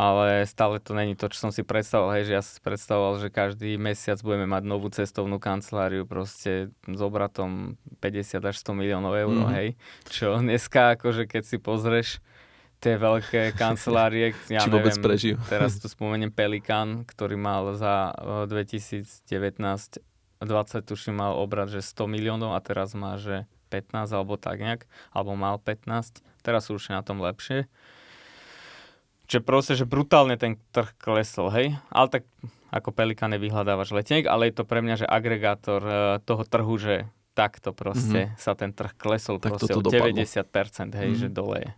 ale 0.01 0.49
stále 0.49 0.81
to 0.81 0.97
není 0.97 1.15
to, 1.15 1.29
čo 1.29 1.49
som 1.49 1.51
si 1.53 1.61
predstavoval, 1.63 2.17
hej, 2.19 2.25
že 2.29 2.33
ja 2.33 2.43
si 2.43 2.59
predstavoval, 2.59 3.21
že 3.21 3.29
každý 3.29 3.77
mesiac 3.77 4.19
budeme 4.25 4.49
mať 4.49 4.63
novú 4.65 4.89
cestovnú 4.89 5.37
kanceláriu 5.37 6.09
proste 6.09 6.73
s 6.89 7.01
obratom 7.01 7.77
50 8.01 8.41
až 8.41 8.57
100 8.61 8.73
miliónov 8.73 9.13
eur, 9.15 9.33
mm-hmm. 9.33 9.55
hej, 9.57 9.69
čo 10.09 10.41
dneska 10.41 10.97
akože 10.97 11.29
keď 11.29 11.43
si 11.45 11.57
pozrieš 11.61 12.09
tie 12.83 12.99
veľké 12.99 13.53
kancelárie, 13.63 14.35
ja 14.51 14.65
Či 14.65 14.73
neviem, 14.73 14.99
prežijú. 14.99 15.37
teraz 15.53 15.79
tu 15.79 15.87
spomeniem 15.87 16.33
Pelikan, 16.35 17.05
ktorý 17.07 17.37
mal 17.39 17.77
za 17.79 18.11
2019 18.49 20.03
20 20.43 20.83
tuším 20.83 21.23
mal 21.23 21.39
obrad, 21.39 21.71
že 21.71 21.79
100 21.79 22.11
miliónov 22.11 22.59
a 22.59 22.61
teraz 22.61 22.99
má, 22.99 23.15
že 23.15 23.47
15 23.71 24.11
alebo 24.13 24.35
tak 24.35 24.59
nejak, 24.59 24.91
alebo 25.15 25.39
mal 25.39 25.57
15, 25.57 26.21
teraz 26.43 26.69
sú 26.69 26.77
už 26.77 26.93
na 26.93 27.01
tom 27.01 27.23
lepšie. 27.23 27.71
Čiže 29.33 29.49
proste, 29.49 29.73
že 29.81 29.89
brutálne 29.89 30.37
ten 30.37 30.61
trh 30.77 30.93
klesol, 31.01 31.49
hej. 31.57 31.73
Ale 31.89 32.13
tak 32.13 32.29
ako 32.69 32.93
Pelikan 32.93 33.33
nevyhľadávaš 33.33 33.97
leteniek, 33.97 34.29
ale 34.29 34.53
je 34.53 34.61
to 34.61 34.69
pre 34.69 34.85
mňa, 34.85 35.01
že 35.01 35.07
agregátor 35.09 35.81
uh, 35.81 36.21
toho 36.21 36.45
trhu, 36.45 36.77
že 36.77 37.09
takto 37.33 37.73
proste 37.73 38.29
mm-hmm. 38.29 38.37
sa 38.37 38.53
ten 38.53 38.77
trh 38.77 38.93
klesol 38.93 39.41
tak 39.41 39.57
proste 39.57 39.73
o 39.73 39.81
90%, 39.81 40.21
hej, 40.21 40.37
mm-hmm. 40.37 41.17
že 41.17 41.29
dole 41.33 41.65
je. 41.65 41.71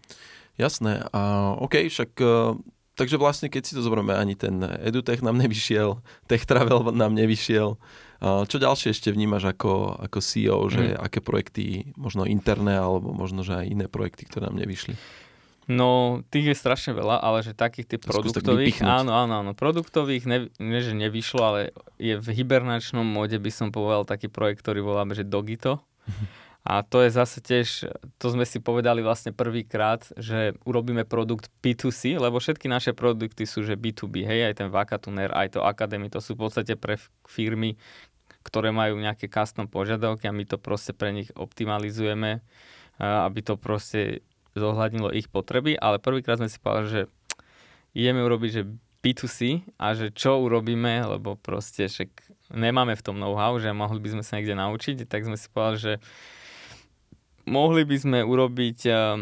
Jasné. 0.59 1.07
A 1.15 1.55
OK, 1.63 1.87
však 1.87 2.11
uh, 2.19 2.59
takže 2.99 3.23
vlastne 3.23 3.47
keď 3.47 3.63
si 3.63 3.79
to 3.79 3.87
zoberieme, 3.87 4.19
ani 4.19 4.35
ten 4.35 4.59
EduTech 4.59 5.23
nám 5.23 5.39
nevyšiel, 5.39 6.03
Tech 6.31 6.43
Travel 6.51 6.91
nám 6.91 7.15
nevyšiel. 7.15 7.79
Uh, 8.19 8.43
čo 8.51 8.59
ďalšie 8.59 8.91
ešte 8.91 9.15
vnímaš 9.15 9.47
ako, 9.55 10.03
ako 10.11 10.19
CEO, 10.19 10.59
že 10.67 10.95
mm. 10.95 11.07
aké 11.07 11.23
projekty, 11.23 11.95
možno 11.95 12.27
interné, 12.27 12.83
alebo 12.83 13.15
možno, 13.15 13.47
že 13.47 13.63
aj 13.63 13.67
iné 13.71 13.87
projekty, 13.87 14.27
ktoré 14.27 14.51
nám 14.51 14.59
nevyšli? 14.59 14.99
No, 15.65 16.21
tých 16.29 16.53
je 16.53 16.57
strašne 16.61 16.93
veľa, 16.93 17.25
ale 17.25 17.41
že 17.41 17.57
takých 17.57 17.97
tých 17.97 18.03
produktových, 18.05 18.85
áno, 18.85 19.17
áno, 19.17 19.41
áno, 19.41 19.53
produktových, 19.57 20.29
ne, 20.29 20.39
ne, 20.61 20.81
že 20.85 20.93
nevyšlo, 20.93 21.41
ale 21.41 21.61
je 21.97 22.21
v 22.21 22.27
hibernačnom 22.37 23.05
móde, 23.05 23.41
by 23.41 23.49
som 23.49 23.69
povedal, 23.73 24.05
taký 24.05 24.29
projekt, 24.29 24.61
ktorý 24.61 24.85
voláme, 24.85 25.17
že 25.17 25.25
Dogito. 25.25 25.81
A 26.65 26.81
to 26.81 27.05
je 27.05 27.13
zase 27.13 27.45
tiež, 27.45 27.93
to 28.17 28.27
sme 28.33 28.49
si 28.49 28.57
povedali 28.57 29.05
vlastne 29.05 29.37
prvýkrát, 29.37 30.01
že 30.17 30.57
urobíme 30.65 31.05
produkt 31.05 31.53
B2C, 31.61 32.17
lebo 32.17 32.41
všetky 32.41 32.73
naše 32.73 32.97
produkty 32.97 33.45
sú, 33.45 33.69
že 33.69 33.77
B2B, 33.77 34.25
hej, 34.25 34.49
aj 34.49 34.65
ten 34.65 34.69
Vakatuner, 34.73 35.29
aj 35.37 35.57
to 35.57 35.61
Academy, 35.61 36.09
to 36.09 36.25
sú 36.25 36.33
v 36.33 36.49
podstate 36.49 36.81
pre 36.81 36.97
firmy, 37.29 37.77
ktoré 38.45 38.73
majú 38.73 38.97
nejaké 38.97 39.29
custom 39.29 39.69
požiadavky 39.69 40.25
a 40.25 40.33
my 40.33 40.45
to 40.49 40.57
proste 40.57 40.97
pre 40.97 41.13
nich 41.13 41.29
optimalizujeme, 41.37 42.41
aby 42.97 43.41
to 43.45 43.61
proste 43.61 44.25
zohľadnilo 44.55 45.11
ich 45.15 45.31
potreby, 45.31 45.75
ale 45.79 45.99
prvýkrát 45.99 46.39
sme 46.39 46.51
si 46.51 46.59
povedali, 46.63 46.89
že 46.91 47.03
ideme 47.95 48.23
urobiť, 48.23 48.51
že 48.51 48.63
B2C 49.05 49.39
a 49.77 49.93
že 49.93 50.09
čo 50.11 50.41
urobíme, 50.41 51.05
lebo 51.05 51.37
proste 51.37 51.87
však 51.93 52.09
nemáme 52.57 52.97
v 52.97 53.05
tom 53.05 53.21
know-how, 53.21 53.61
že 53.61 53.75
mohli 53.77 54.01
by 54.01 54.19
sme 54.19 54.23
sa 54.25 54.41
niekde 54.41 54.57
naučiť, 54.57 55.05
tak 55.05 55.29
sme 55.29 55.37
si 55.37 55.47
povedali, 55.53 55.79
že 55.79 55.93
mohli 57.45 57.85
by 57.85 57.97
sme 58.01 58.19
urobiť 58.25 58.79
uh, 58.89 59.21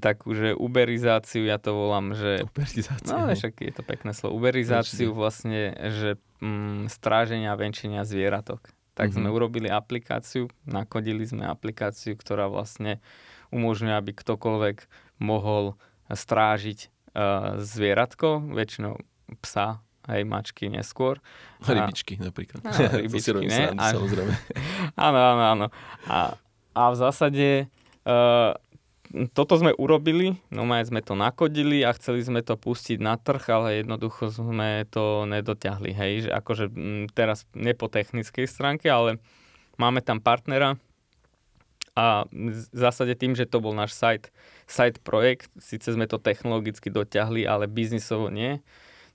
takú, 0.00 0.32
že 0.32 0.56
uberizáciu, 0.56 1.44
ja 1.46 1.60
to 1.60 1.76
volám, 1.76 2.16
že... 2.16 2.42
Uberizáciu. 2.42 3.12
No, 3.12 3.30
však 3.30 3.60
je 3.60 3.72
to 3.74 3.84
pekné 3.84 4.10
slovo. 4.16 4.40
Uberizáciu 4.40 5.12
Určite. 5.12 5.20
vlastne, 5.20 5.60
že 5.92 6.10
mm, 6.40 6.88
stráženia 6.88 7.52
a 7.52 7.60
venčenia 7.60 8.02
zvieratok. 8.02 8.72
Tak 8.92 9.12
mm-hmm. 9.12 9.24
sme 9.24 9.28
urobili 9.28 9.68
aplikáciu, 9.68 10.48
nakodili 10.64 11.24
sme 11.24 11.44
aplikáciu, 11.44 12.16
ktorá 12.16 12.48
vlastne 12.48 13.00
umožňuje, 13.52 13.94
aby 13.94 14.10
ktokoľvek 14.16 14.76
mohol 15.22 15.76
strážiť 16.10 16.88
uh, 16.88 17.60
zvieratko, 17.62 18.42
väčšinou 18.52 18.98
psa, 19.40 19.80
aj 20.08 20.20
mačky 20.26 20.66
neskôr. 20.66 21.22
A 21.62 21.70
rybičky 21.70 22.18
napríklad. 22.18 22.66
No, 22.66 22.72
rybičky, 23.00 23.46
ne? 23.46 23.70
Sám, 23.70 23.78
a, 23.78 23.84
samozrejme. 23.94 24.34
Áno, 25.06 25.18
áno, 25.18 25.42
áno. 25.46 25.66
A, 26.10 26.34
a 26.74 26.82
v 26.90 26.96
zásade 26.98 27.48
uh, 28.04 28.52
toto 29.36 29.60
sme 29.60 29.76
urobili, 29.76 30.40
no 30.48 30.64
aj 30.72 30.88
sme 30.88 31.04
to 31.04 31.12
nakodili 31.12 31.84
a 31.84 31.92
chceli 31.92 32.24
sme 32.24 32.40
to 32.40 32.56
pustiť 32.56 32.98
na 32.98 33.20
trh, 33.20 33.44
ale 33.52 33.84
jednoducho 33.84 34.32
sme 34.32 34.88
to 34.88 35.28
nedotiahli, 35.28 35.90
hej, 35.92 36.12
že 36.28 36.30
akože 36.32 36.64
m, 36.72 37.06
teraz 37.12 37.44
ne 37.52 37.76
po 37.76 37.92
technickej 37.92 38.48
stránke, 38.48 38.88
ale 38.88 39.20
máme 39.76 40.00
tam 40.00 40.18
partnera, 40.18 40.80
a 41.92 42.24
v 42.32 42.56
zásade 42.72 43.12
tým, 43.20 43.36
že 43.36 43.44
to 43.44 43.60
bol 43.60 43.76
náš 43.76 43.92
site, 43.92 44.32
site 44.64 45.00
projekt, 45.04 45.52
síce 45.60 45.92
sme 45.92 46.08
to 46.08 46.16
technologicky 46.16 46.88
dotiahli, 46.88 47.44
ale 47.44 47.68
biznisovo 47.68 48.32
nie, 48.32 48.64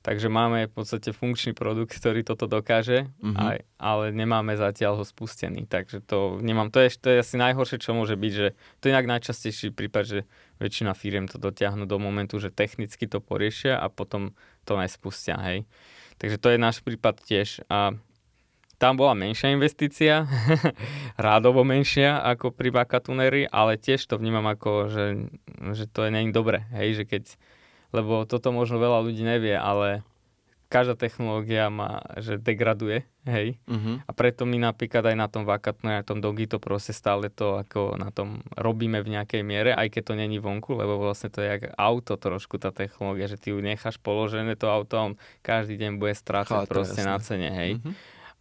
takže 0.06 0.30
máme 0.30 0.70
v 0.70 0.74
podstate 0.78 1.10
funkčný 1.10 1.58
produkt, 1.58 1.98
ktorý 1.98 2.22
toto 2.22 2.46
dokáže, 2.46 3.10
mm-hmm. 3.18 3.34
aj, 3.36 3.58
ale 3.82 4.06
nemáme 4.14 4.54
zatiaľ 4.54 5.02
ho 5.02 5.06
spustený, 5.06 5.66
takže 5.66 6.06
to 6.06 6.38
nemám, 6.40 6.70
to 6.70 6.86
je, 6.86 6.94
to 7.02 7.08
je 7.12 7.18
asi 7.26 7.36
najhoršie, 7.42 7.82
čo 7.82 7.98
môže 7.98 8.14
byť, 8.14 8.32
že 8.32 8.48
to 8.78 8.84
je 8.88 8.94
inak 8.94 9.10
najčastejší 9.10 9.74
prípad, 9.74 10.04
že 10.06 10.20
väčšina 10.62 10.94
firiem 10.94 11.26
to 11.26 11.42
dotiahnu 11.42 11.90
do 11.90 11.98
momentu, 11.98 12.38
že 12.38 12.54
technicky 12.54 13.10
to 13.10 13.18
poriešia 13.18 13.82
a 13.82 13.90
potom 13.90 14.38
to 14.70 14.78
nespustia, 14.78 15.36
hej. 15.42 15.66
Takže 16.18 16.38
to 16.38 16.48
je 16.54 16.58
náš 16.58 16.82
prípad 16.82 17.22
tiež 17.26 17.66
a 17.70 17.94
tam 18.78 18.94
bola 18.94 19.18
menšia 19.18 19.50
investícia, 19.50 20.30
rádovo 21.18 21.66
menšia 21.66 22.22
ako 22.22 22.54
pri 22.54 22.70
Bakatuneri, 22.70 23.44
ale 23.50 23.82
tiež 23.82 24.06
to 24.06 24.22
vnímam 24.22 24.46
ako, 24.46 24.94
že, 24.94 25.06
že 25.74 25.90
to 25.90 26.06
je 26.06 26.12
není 26.14 26.30
dobre, 26.30 26.66
hej, 26.78 27.02
že 27.02 27.04
keď, 27.10 27.24
lebo 27.90 28.30
toto 28.30 28.54
možno 28.54 28.78
veľa 28.78 29.02
ľudí 29.02 29.26
nevie, 29.26 29.58
ale 29.58 30.06
každá 30.68 31.00
technológia 31.00 31.72
má, 31.72 32.04
že 32.20 32.36
degraduje, 32.36 33.08
hej, 33.24 33.56
uh-huh. 33.72 34.04
a 34.04 34.12
preto 34.12 34.44
my 34.44 34.60
napríklad 34.60 35.00
aj 35.10 35.16
na 35.16 35.28
tom 35.32 35.48
Vakatune, 35.48 35.96
na 35.96 36.04
tom 36.04 36.20
Dogi 36.20 36.44
to 36.44 36.60
proste 36.60 36.92
stále 36.92 37.32
to 37.32 37.64
ako 37.64 37.96
na 37.96 38.12
tom 38.12 38.44
robíme 38.54 39.00
v 39.00 39.16
nejakej 39.16 39.42
miere, 39.48 39.72
aj 39.72 39.96
keď 39.96 40.04
to 40.12 40.14
není 40.20 40.44
vonku, 40.44 40.76
lebo 40.76 41.00
vlastne 41.00 41.32
to 41.32 41.40
je 41.40 41.48
jak 41.48 41.64
auto 41.80 42.20
trošku 42.20 42.60
tá 42.60 42.76
technológia, 42.76 43.32
že 43.32 43.40
ty 43.40 43.56
ju 43.56 43.64
necháš 43.64 43.96
položené 43.96 44.60
to 44.60 44.68
auto 44.68 44.94
a 45.00 45.06
on 45.08 45.14
každý 45.40 45.80
deň 45.80 46.04
bude 46.04 46.14
strácať 46.14 46.68
proste 46.68 47.00
jasné. 47.00 47.10
na 47.10 47.18
cene, 47.24 47.50
hej. 47.50 47.72
Uh-huh. 47.80 47.96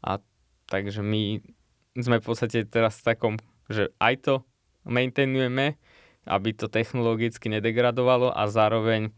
A 0.07 0.23
takže 0.71 1.03
my 1.03 1.43
sme 1.99 2.23
v 2.23 2.25
podstate 2.25 2.63
teraz 2.63 3.03
v 3.03 3.07
takom, 3.11 3.35
že 3.67 3.91
aj 3.99 4.15
to 4.23 4.35
maintainujeme, 4.87 5.75
aby 6.27 6.51
to 6.55 6.71
technologicky 6.71 7.51
nedegradovalo 7.51 8.31
a 8.31 8.47
zároveň 8.47 9.11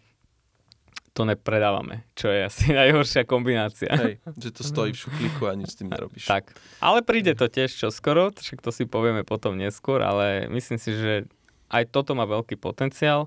to 1.17 1.27
nepredávame, 1.27 2.07
čo 2.15 2.31
je 2.31 2.47
asi 2.47 2.71
najhoršia 2.79 3.27
kombinácia. 3.27 3.91
Hej, 3.91 4.23
že 4.39 4.55
to 4.55 4.63
stojí 4.63 4.95
v 4.95 5.03
šuplíku 5.03 5.51
a 5.51 5.59
nič 5.59 5.75
s 5.75 5.79
tým 5.83 5.91
nerobíš. 5.91 6.31
Tak, 6.31 6.55
ale 6.79 7.03
príde 7.03 7.35
to 7.35 7.51
tiež 7.51 7.75
čoskoro, 7.75 8.31
však 8.31 8.63
to 8.63 8.71
si 8.71 8.87
povieme 8.87 9.27
potom 9.27 9.59
neskôr, 9.59 9.99
ale 10.07 10.47
myslím 10.47 10.79
si, 10.79 10.95
že 10.95 11.27
aj 11.75 11.91
toto 11.91 12.15
má 12.15 12.23
veľký 12.23 12.57
potenciál. 12.57 13.27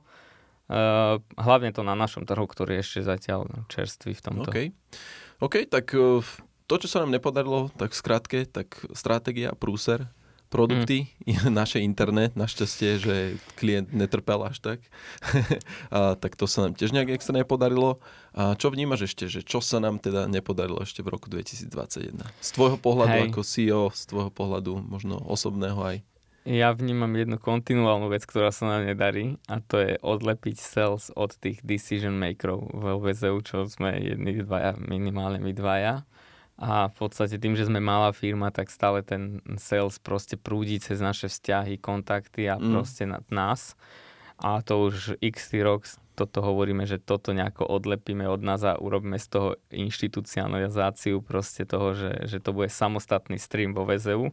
Uh, 0.72 1.20
hlavne 1.36 1.76
to 1.76 1.84
na 1.84 2.00
našom 2.00 2.24
trhu, 2.24 2.48
ktorý 2.48 2.80
je 2.80 2.84
ešte 2.88 3.00
zatiaľ 3.04 3.44
čerstvý 3.68 4.16
v 4.16 4.22
tomto. 4.24 4.48
OK, 4.48 4.72
OK, 5.44 5.56
tak 5.68 5.92
uh, 5.92 6.24
to, 6.72 6.80
čo 6.80 6.88
sa 6.88 7.04
nám 7.04 7.12
nepodarilo, 7.12 7.68
tak 7.76 7.92
v 7.92 8.00
skratke, 8.00 8.40
tak 8.48 8.80
stratégia, 8.96 9.52
prúser, 9.52 10.08
produkty, 10.48 11.12
mm. 11.28 11.52
naše 11.60 11.84
internet, 11.84 12.40
našťastie, 12.40 12.90
že 12.96 13.16
klient 13.60 13.92
netrpel 13.92 14.40
až 14.48 14.64
tak. 14.64 14.80
a, 15.92 16.16
tak 16.16 16.40
to 16.40 16.48
sa 16.48 16.64
nám 16.64 16.80
tiež 16.80 16.96
nejak 16.96 17.12
extra 17.20 17.36
nepodarilo. 17.36 18.00
A 18.32 18.56
čo 18.56 18.72
vnímaš 18.72 19.12
ešte, 19.12 19.28
že 19.28 19.44
čo 19.44 19.60
sa 19.60 19.84
nám 19.84 20.00
teda 20.00 20.32
nepodarilo 20.32 20.80
ešte 20.80 21.04
v 21.04 21.12
roku 21.12 21.28
2021? 21.28 22.16
Z 22.40 22.50
tvojho 22.56 22.80
pohľadu 22.80 23.20
Hej. 23.20 23.28
ako 23.36 23.42
CEO, 23.44 23.84
z 23.92 24.04
tvojho 24.08 24.32
pohľadu 24.32 24.80
možno 24.80 25.20
osobného 25.28 25.80
aj? 25.84 25.98
Ja 26.42 26.74
vnímam 26.74 27.14
jednu 27.14 27.38
kontinuálnu 27.38 28.10
vec, 28.10 28.26
ktorá 28.26 28.50
sa 28.50 28.66
nám 28.66 28.90
nedarí 28.90 29.38
a 29.46 29.62
to 29.62 29.78
je 29.78 29.94
odlepiť 30.02 30.58
sales 30.58 31.14
od 31.14 31.38
tých 31.38 31.62
decision 31.62 32.18
makerov 32.18 32.66
v 32.74 32.98
LVZU, 32.98 33.38
čo 33.46 33.58
sme 33.70 33.94
jedni 34.02 34.42
dvaja, 34.42 34.74
minimálne 34.82 35.38
my 35.38 35.54
dvaja. 35.54 36.02
A 36.62 36.94
v 36.94 36.96
podstate 36.96 37.42
tým, 37.42 37.58
že 37.58 37.66
sme 37.66 37.82
malá 37.82 38.14
firma, 38.14 38.54
tak 38.54 38.70
stále 38.70 39.02
ten 39.02 39.42
sales 39.58 39.98
proste 39.98 40.38
prúdi 40.38 40.78
cez 40.78 41.02
naše 41.02 41.26
vzťahy, 41.26 41.82
kontakty 41.82 42.46
a 42.46 42.62
mm. 42.62 42.70
proste 42.70 43.10
nad 43.10 43.26
nás. 43.34 43.74
A 44.38 44.62
to 44.62 44.86
už 44.90 45.18
x 45.26 45.50
rok 45.58 45.90
toto 46.14 46.46
hovoríme, 46.46 46.86
že 46.86 47.02
toto 47.02 47.34
nejako 47.34 47.66
odlepíme 47.66 48.30
od 48.30 48.46
nás 48.46 48.62
a 48.62 48.78
urobíme 48.78 49.18
z 49.18 49.28
toho 49.28 49.50
inštitucionalizáciu 49.74 51.26
proste 51.26 51.66
toho, 51.66 51.98
že, 51.98 52.30
že 52.30 52.38
to 52.38 52.54
bude 52.54 52.70
samostatný 52.70 53.42
stream 53.42 53.74
vo 53.74 53.90
VZU 53.90 54.30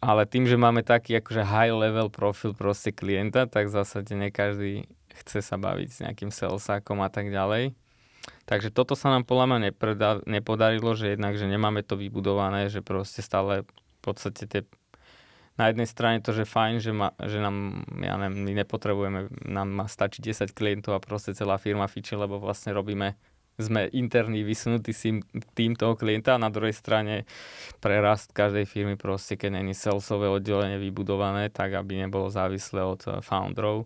ale 0.00 0.24
tým, 0.24 0.48
že 0.48 0.56
máme 0.56 0.80
taký 0.80 1.20
akože 1.20 1.44
high 1.44 1.76
level 1.76 2.08
profil 2.08 2.56
proste 2.56 2.88
klienta, 2.88 3.44
tak 3.44 3.68
v 3.68 3.76
zásade 3.76 4.16
ne 4.16 4.32
každý 4.32 4.88
chce 5.12 5.44
sa 5.44 5.60
baviť 5.60 5.88
s 5.92 6.00
nejakým 6.00 6.32
salesákom 6.32 7.04
a 7.04 7.12
tak 7.12 7.28
ďalej. 7.28 7.76
Takže 8.50 8.74
toto 8.74 8.98
sa 8.98 9.14
nám 9.14 9.22
podľa 9.22 9.46
mňa 9.46 9.58
nepodarilo, 10.26 10.98
že 10.98 11.14
jednak, 11.14 11.38
že 11.38 11.46
nemáme 11.46 11.86
to 11.86 11.94
vybudované, 11.94 12.66
že 12.66 12.82
proste 12.82 13.22
stále 13.22 13.62
v 13.62 14.00
podstate 14.02 14.50
tie 14.50 14.66
na 15.54 15.68
jednej 15.68 15.84
strane 15.84 16.24
to, 16.24 16.32
že 16.32 16.48
fajn, 16.48 16.74
že, 16.80 16.92
ma, 16.96 17.12
že 17.20 17.36
nám, 17.36 17.84
ja 18.00 18.16
neviem, 18.16 18.48
my 18.48 18.52
nepotrebujeme, 18.64 19.28
nám 19.44 19.68
má 19.68 19.86
stačí 19.92 20.24
10 20.24 20.56
klientov 20.56 20.96
a 20.96 21.04
proste 21.04 21.36
celá 21.36 21.60
firma 21.60 21.84
fiči, 21.84 22.16
lebo 22.16 22.40
vlastne 22.40 22.72
robíme 22.72 23.14
sme 23.60 23.92
interný 23.92 24.40
vysunutý 24.40 24.96
tým 25.52 25.76
toho 25.76 25.92
klienta 25.92 26.34
a 26.34 26.40
na 26.40 26.48
druhej 26.48 26.72
strane 26.72 27.28
prerast 27.78 28.32
každej 28.32 28.64
firmy 28.64 28.96
proste, 28.96 29.36
keď 29.36 29.60
není 29.60 29.76
salesové 29.76 30.32
oddelenie 30.32 30.80
vybudované, 30.80 31.52
tak 31.52 31.76
aby 31.76 32.00
nebolo 32.08 32.32
závislé 32.32 32.80
od 32.80 33.04
eh, 33.04 33.20
founderov, 33.20 33.84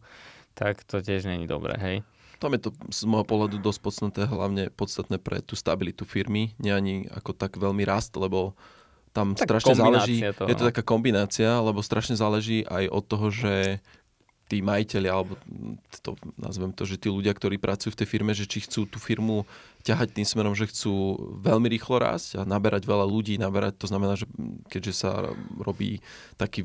tak 0.55 0.87
to 0.87 1.03
tiež 1.03 1.27
není 1.27 1.51
dobré, 1.51 1.75
hej. 1.83 1.97
Tam 2.45 2.53
je 2.53 2.69
to 2.69 2.77
z 2.93 3.09
môjho 3.09 3.25
pohľadu 3.25 3.57
dosť 3.57 3.81
podstatné, 3.81 4.23
hlavne 4.29 4.69
podstatné 4.69 5.17
pre 5.17 5.41
tú 5.41 5.57
stabilitu 5.57 6.05
firmy, 6.05 6.53
nie 6.61 6.69
ani 6.69 7.09
ako 7.09 7.33
tak 7.33 7.57
veľmi 7.57 7.89
rast, 7.89 8.13
lebo 8.21 8.53
tam 9.17 9.33
tak 9.33 9.49
strašne 9.49 9.81
záleží, 9.81 10.21
toho. 10.37 10.45
je 10.53 10.57
to 10.61 10.69
taká 10.69 10.85
kombinácia, 10.85 11.49
lebo 11.65 11.81
strašne 11.81 12.21
záleží 12.21 12.69
aj 12.69 12.85
od 12.93 13.05
toho, 13.09 13.27
že 13.33 13.81
tí 14.45 14.61
majiteľi, 14.61 15.09
alebo 15.09 15.41
to, 16.05 16.21
nazvem 16.37 16.69
to, 16.77 16.85
že 16.85 17.01
tí 17.01 17.09
ľudia, 17.09 17.33
ktorí 17.33 17.57
pracujú 17.57 17.97
v 17.97 18.01
tej 18.05 18.09
firme, 18.09 18.33
že 18.37 18.45
či 18.45 18.61
chcú 18.69 18.85
tú 18.85 19.01
firmu 19.01 19.49
ťahať 19.85 20.17
tým 20.17 20.25
smerom, 20.25 20.57
že 20.57 20.69
chcú 20.69 21.17
veľmi 21.45 21.69
rýchlo 21.69 22.01
rásť 22.01 22.41
a 22.41 22.49
naberať 22.49 22.89
veľa 22.89 23.05
ľudí, 23.05 23.37
naberať, 23.37 23.77
to 23.77 23.89
znamená, 23.89 24.17
že 24.17 24.25
keďže 24.73 24.93
sa 25.05 25.33
robí 25.61 26.01
taký, 26.41 26.65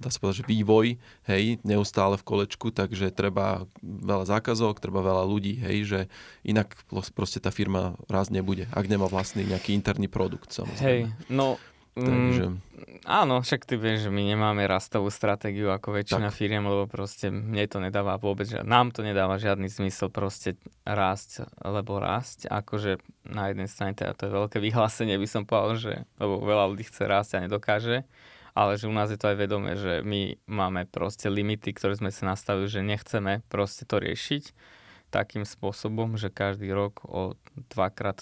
dá 0.00 0.12
sa 0.12 0.20
povedať, 0.20 0.44
že 0.44 0.48
vývoj, 0.52 1.00
hej, 1.28 1.60
neustále 1.64 2.20
v 2.20 2.26
kolečku, 2.28 2.72
takže 2.72 3.12
treba 3.12 3.64
veľa 3.80 4.28
zákazok, 4.28 4.80
treba 4.80 5.00
veľa 5.00 5.24
ľudí, 5.24 5.60
hej, 5.64 5.78
že 5.84 6.00
inak 6.44 6.76
proste 7.16 7.40
tá 7.40 7.48
firma 7.48 7.96
raz 8.08 8.28
nebude, 8.28 8.68
ak 8.72 8.84
nemá 8.84 9.08
vlastný 9.08 9.48
nejaký 9.48 9.72
interný 9.72 10.08
produkt, 10.08 10.52
samozrejme. 10.52 10.84
Hej, 10.84 11.00
no 11.32 11.56
Takže... 11.98 12.44
Mm, 12.48 12.56
áno, 13.04 13.42
však 13.42 13.66
ty 13.66 13.74
vieš, 13.74 14.06
že 14.06 14.10
my 14.14 14.22
nemáme 14.22 14.62
rastovú 14.70 15.10
stratégiu 15.10 15.74
ako 15.74 15.98
väčšina 15.98 16.30
tak. 16.30 16.36
firiem, 16.38 16.62
lebo 16.62 16.86
proste 16.86 17.34
mne 17.34 17.66
to 17.66 17.82
nedáva 17.82 18.14
vôbec, 18.20 18.46
že 18.46 18.62
nám 18.62 18.94
to 18.94 19.02
nedáva 19.02 19.40
žiadny 19.40 19.66
zmysel 19.66 20.12
proste 20.12 20.54
rásť, 20.86 21.48
lebo 21.60 21.98
rásť, 21.98 22.46
akože 22.46 23.02
na 23.26 23.50
jednej 23.50 23.68
strane 23.68 23.92
teda 23.98 24.14
to 24.14 24.30
je 24.30 24.36
veľké 24.36 24.58
vyhlásenie, 24.62 25.18
by 25.18 25.28
som 25.28 25.42
povedal, 25.42 25.74
že, 25.76 25.94
lebo 26.22 26.38
veľa 26.40 26.64
ľudí 26.70 26.86
chce 26.86 27.02
rásť 27.10 27.30
a 27.38 27.44
nedokáže, 27.44 28.06
ale 28.54 28.74
že 28.78 28.90
u 28.90 28.94
nás 28.94 29.10
je 29.10 29.18
to 29.18 29.30
aj 29.30 29.36
vedomé, 29.38 29.78
že 29.78 30.02
my 30.02 30.38
máme 30.46 30.86
proste 30.86 31.30
limity, 31.30 31.74
ktoré 31.74 31.98
sme 31.98 32.10
si 32.14 32.22
nastavili, 32.22 32.66
že 32.70 32.86
nechceme 32.86 33.42
proste 33.50 33.86
to 33.86 33.98
riešiť 33.98 34.76
takým 35.08 35.48
spôsobom, 35.48 36.20
že 36.20 36.28
každý 36.28 36.68
rok 36.68 37.00
o 37.08 37.32
dvakrát 37.72 38.20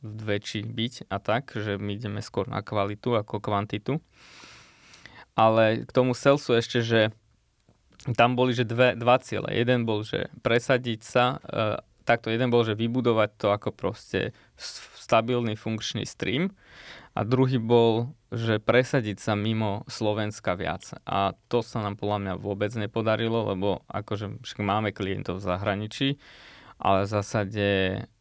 väčší 0.00 0.64
byť 0.64 1.12
a 1.12 1.16
tak, 1.20 1.52
že 1.56 1.76
my 1.76 1.96
ideme 1.96 2.20
skôr 2.24 2.48
na 2.48 2.64
kvalitu 2.64 3.16
ako 3.16 3.40
kvantitu. 3.40 4.00
Ale 5.36 5.84
k 5.86 5.90
tomu 5.92 6.16
salesu 6.16 6.56
ešte, 6.56 6.84
že 6.84 7.00
tam 8.16 8.36
boli 8.36 8.56
že 8.56 8.64
dve, 8.64 8.96
dva 8.96 9.20
ciele. 9.20 9.52
Jeden 9.52 9.84
bol, 9.84 10.04
že 10.04 10.32
presadiť 10.40 11.00
sa, 11.04 11.24
e, 11.44 11.80
takto 12.08 12.32
jeden 12.32 12.48
bol, 12.48 12.64
že 12.64 12.76
vybudovať 12.76 13.30
to 13.36 13.46
ako 13.52 13.70
proste 13.76 14.32
stabilný 14.96 15.54
funkčný 15.54 16.08
stream 16.08 16.50
a 17.12 17.26
druhý 17.26 17.60
bol, 17.60 18.14
že 18.30 18.62
presadiť 18.62 19.18
sa 19.18 19.34
mimo 19.34 19.82
Slovenska 19.90 20.54
viac. 20.54 20.86
A 21.04 21.34
to 21.50 21.60
sa 21.60 21.82
nám 21.82 21.98
podľa 21.98 22.18
mňa 22.22 22.34
vôbec 22.38 22.70
nepodarilo, 22.78 23.50
lebo 23.52 23.82
akože 23.90 24.40
máme 24.62 24.94
klientov 24.94 25.42
v 25.42 25.46
zahraničí, 25.50 26.08
ale 26.78 27.04
v 27.04 27.12
zásade 27.12 27.68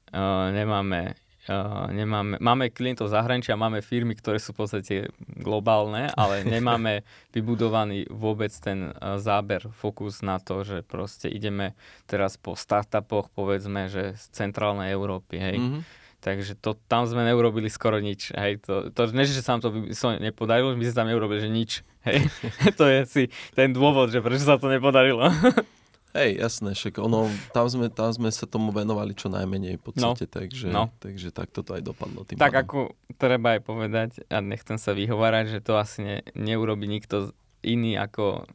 uh, 0.10 0.50
nemáme 0.50 1.14
Uh, 1.48 1.88
nemáme, 1.96 2.36
máme 2.44 2.68
klientov 2.68 3.08
zahraničia, 3.08 3.56
máme 3.56 3.80
firmy, 3.80 4.12
ktoré 4.14 4.44
sú 4.44 4.52
v 4.52 4.60
podstate 4.66 4.96
globálne, 5.40 6.12
ale 6.14 6.44
nemáme 6.60 7.08
vybudovaný 7.32 8.12
vôbec 8.12 8.52
ten 8.60 8.92
uh, 8.92 9.16
záber, 9.16 9.72
fokus 9.72 10.20
na 10.20 10.44
to, 10.44 10.68
že 10.68 10.84
proste 10.84 11.32
ideme 11.32 11.80
teraz 12.12 12.36
po 12.36 12.60
startupoch, 12.60 13.32
povedzme, 13.32 13.88
že 13.88 14.20
z 14.20 14.24
centrálnej 14.36 14.92
Európy, 14.92 15.40
hej. 15.40 15.58
Mm-hmm. 15.58 15.82
Takže 16.20 16.60
to, 16.60 16.76
tam 16.92 17.08
sme 17.08 17.24
neurobili 17.24 17.72
skoro 17.72 18.04
nič. 18.04 18.36
Hej. 18.36 18.60
To, 18.68 18.92
to, 18.92 19.08
ne, 19.16 19.24
že 19.24 19.40
sa 19.40 19.56
nám 19.56 19.64
to 19.64 19.70
so 19.96 20.12
nepodarilo, 20.12 20.76
my 20.76 20.84
sme 20.84 21.00
tam 21.00 21.08
neurobili, 21.08 21.40
že 21.40 21.48
nič. 21.48 21.72
Hej. 22.04 22.28
to 22.80 22.84
je 22.84 23.00
si 23.08 23.24
ten 23.56 23.72
dôvod, 23.72 24.12
že 24.12 24.20
prečo 24.20 24.44
sa 24.44 24.60
to 24.60 24.68
nepodarilo. 24.68 25.32
Hej, 26.10 26.42
jasné, 26.42 26.74
však 26.74 26.98
ono, 26.98 27.30
tam 27.54 27.70
sme, 27.70 27.86
tam 27.94 28.10
sme 28.10 28.34
sa 28.34 28.50
tomu 28.50 28.74
venovali 28.74 29.14
čo 29.14 29.30
najmenej 29.30 29.78
v 29.78 29.84
podstate, 29.84 30.26
no. 30.26 30.34
takže, 30.34 30.68
no. 30.74 30.84
takže 30.98 31.30
tak 31.30 31.54
toto 31.54 31.78
aj 31.78 31.86
dopadlo. 31.86 32.26
Tým 32.26 32.42
tak 32.42 32.58
pádom. 32.58 32.66
ako 32.66 32.78
treba 33.22 33.54
aj 33.54 33.62
povedať, 33.62 34.10
a 34.26 34.42
nechcem 34.42 34.82
sa 34.82 34.98
vyhovárať, 34.98 35.46
že 35.54 35.60
to 35.62 35.78
asi 35.78 36.02
ne, 36.02 36.18
neurobi 36.34 36.90
nikto 36.90 37.30
iný 37.62 37.94
ako 38.02 38.50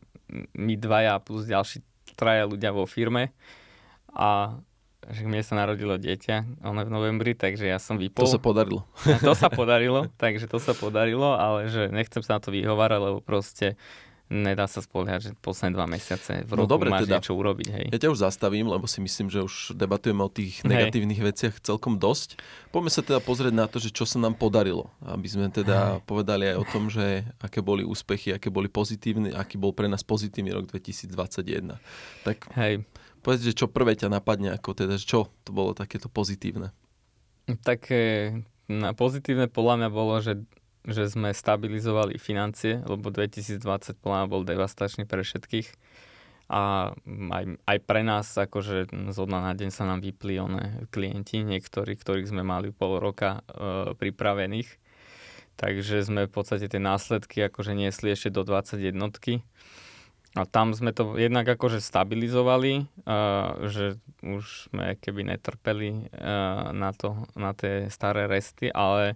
my 0.56 0.74
dvaja 0.74 1.22
plus 1.22 1.46
ďalší 1.46 1.84
traja 2.18 2.42
ľudia 2.48 2.74
vo 2.74 2.90
firme 2.90 3.30
a 4.10 4.58
že 5.04 5.28
mne 5.28 5.44
sa 5.44 5.60
narodilo 5.60 6.00
dieťa, 6.00 6.64
ono 6.64 6.80
v 6.80 6.90
novembri, 6.90 7.36
takže 7.36 7.68
ja 7.68 7.76
som 7.76 8.00
vypol. 8.00 8.24
To 8.24 8.34
sa 8.34 8.40
podarilo. 8.40 8.88
A 9.04 9.20
to 9.20 9.36
sa 9.36 9.52
podarilo, 9.60 10.08
takže 10.16 10.48
to 10.48 10.56
sa 10.56 10.72
podarilo, 10.72 11.36
ale 11.36 11.68
že 11.68 11.92
nechcem 11.92 12.24
sa 12.24 12.38
na 12.38 12.40
to 12.40 12.48
vyhovárať, 12.48 13.00
lebo 13.04 13.18
proste 13.20 13.76
nedá 14.32 14.64
sa 14.64 14.80
spoliehať, 14.80 15.20
že 15.20 15.30
posledné 15.36 15.76
dva 15.76 15.84
mesiace 15.84 16.48
v 16.48 16.50
no 16.56 16.64
roku 16.64 16.68
no 16.68 16.72
dobre, 16.72 16.88
máš 16.88 17.04
teda, 17.04 17.20
niečo 17.20 17.36
urobiť. 17.36 17.68
Hej. 17.68 17.86
Ja 17.92 17.98
ťa 18.00 18.08
už 18.16 18.20
zastavím, 18.24 18.72
lebo 18.72 18.88
si 18.88 19.04
myslím, 19.04 19.28
že 19.28 19.44
už 19.44 19.76
debatujeme 19.76 20.24
o 20.24 20.30
tých 20.32 20.64
negatívnych 20.64 21.20
hej. 21.20 21.28
veciach 21.28 21.54
celkom 21.60 22.00
dosť. 22.00 22.40
Poďme 22.72 22.90
sa 22.90 23.04
teda 23.04 23.20
pozrieť 23.20 23.54
na 23.54 23.68
to, 23.68 23.76
že 23.76 23.92
čo 23.92 24.08
sa 24.08 24.16
nám 24.16 24.40
podarilo. 24.40 24.88
Aby 25.04 25.28
sme 25.28 25.46
teda 25.52 26.00
hej. 26.00 26.08
povedali 26.08 26.48
aj 26.48 26.56
o 26.56 26.64
tom, 26.64 26.88
že 26.88 27.28
aké 27.36 27.60
boli 27.60 27.84
úspechy, 27.84 28.32
aké 28.32 28.48
boli 28.48 28.72
pozitívne, 28.72 29.36
aký 29.36 29.60
bol 29.60 29.76
pre 29.76 29.92
nás 29.92 30.00
pozitívny 30.00 30.56
rok 30.56 30.72
2021. 30.72 31.76
Tak 32.24 32.48
hej. 32.56 32.80
povedz, 33.20 33.44
že 33.44 33.52
čo 33.52 33.68
prvé 33.68 33.92
ťa 33.92 34.08
napadne, 34.08 34.56
ako 34.56 34.72
teda, 34.72 34.96
čo 34.96 35.28
to 35.44 35.52
bolo 35.52 35.76
takéto 35.76 36.08
pozitívne. 36.08 36.72
Tak 37.44 37.92
na 38.72 38.96
pozitívne 38.96 39.52
podľa 39.52 39.84
mňa 39.84 39.88
bolo, 39.92 40.16
že 40.24 40.40
že 40.84 41.08
sme 41.08 41.32
stabilizovali 41.32 42.20
financie, 42.20 42.84
lebo 42.84 43.08
2020 43.08 43.60
plán 43.98 44.28
bol 44.28 44.44
devastačný 44.44 45.08
pre 45.08 45.24
všetkých 45.24 45.68
a 46.44 46.92
aj, 47.08 47.44
aj 47.64 47.78
pre 47.88 48.04
nás 48.04 48.28
akože 48.36 48.92
z 48.92 49.16
dna 49.16 49.40
na 49.40 49.52
deň 49.56 49.70
sa 49.72 49.88
nám 49.88 50.04
vypli 50.04 50.36
one 50.36 50.84
klienti, 50.92 51.40
niektorí, 51.40 51.96
ktorých 51.96 52.28
sme 52.28 52.44
mali 52.44 52.68
pol 52.68 53.00
roka 53.00 53.40
e, 53.48 53.96
pripravených. 53.96 54.68
Takže 55.56 56.04
sme 56.04 56.26
v 56.28 56.34
podstate 56.34 56.68
tie 56.68 56.82
následky 56.82 57.46
akože 57.48 57.72
niesli 57.72 58.12
ešte 58.12 58.28
do 58.28 58.42
21 58.42 58.92
a 60.34 60.42
tam 60.50 60.74
sme 60.74 60.90
to 60.90 61.14
jednak 61.14 61.46
akože 61.46 61.78
stabilizovali, 61.78 62.90
uh, 63.06 63.70
že 63.70 64.02
už 64.18 64.66
sme 64.66 64.98
keby 64.98 65.30
netrpeli 65.30 66.10
uh, 66.10 66.74
na, 66.74 66.90
to, 66.90 67.30
na 67.38 67.54
tie 67.54 67.86
staré 67.86 68.26
resty, 68.26 68.66
ale 68.66 69.14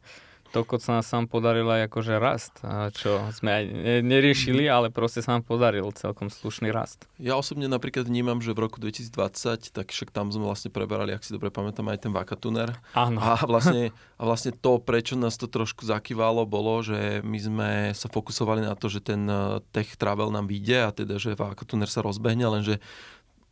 Toko 0.49 0.81
sa 0.81 0.99
nám 0.99 1.05
sám 1.05 1.25
podaril 1.29 1.69
aj 1.69 1.93
akože 1.93 2.15
rast, 2.17 2.55
čo 2.97 3.21
sme 3.37 3.51
aj 3.53 3.65
neriešili, 4.01 4.65
ale 4.65 4.89
proste 4.89 5.21
sa 5.21 5.37
nám 5.37 5.45
podaril 5.45 5.93
celkom 5.93 6.33
slušný 6.33 6.73
rast. 6.73 7.05
Ja 7.21 7.37
osobne 7.37 7.69
napríklad 7.69 8.09
vnímam, 8.09 8.41
že 8.41 8.57
v 8.57 8.65
roku 8.65 8.81
2020, 8.81 9.77
tak 9.77 9.93
však 9.93 10.09
tam 10.09 10.33
sme 10.33 10.49
vlastne 10.49 10.73
preberali, 10.73 11.13
ak 11.13 11.21
si 11.21 11.37
dobre 11.37 11.53
pamätám, 11.53 11.85
aj 11.93 12.09
ten 12.09 12.13
vakatuner. 12.17 12.73
Áno. 12.97 13.21
A 13.21 13.45
vlastne, 13.45 13.93
a 14.21 14.23
vlastne 14.25 14.57
to, 14.57 14.81
prečo 14.81 15.21
nás 15.21 15.37
to 15.37 15.53
trošku 15.53 15.85
zakývalo, 15.85 16.49
bolo, 16.49 16.81
že 16.81 17.21
my 17.21 17.39
sme 17.39 17.71
sa 17.93 18.09
fokusovali 18.09 18.65
na 18.65 18.73
to, 18.73 18.89
že 18.89 19.05
ten 19.05 19.29
eh, 19.29 19.61
tech 19.71 20.01
travel 20.01 20.33
nám 20.33 20.49
vyjde 20.49 20.79
a 20.81 20.91
teda, 20.97 21.21
že 21.21 21.37
vakatuner 21.37 21.93
sa 21.93 22.01
rozbehne, 22.01 22.49
lenže 22.49 22.81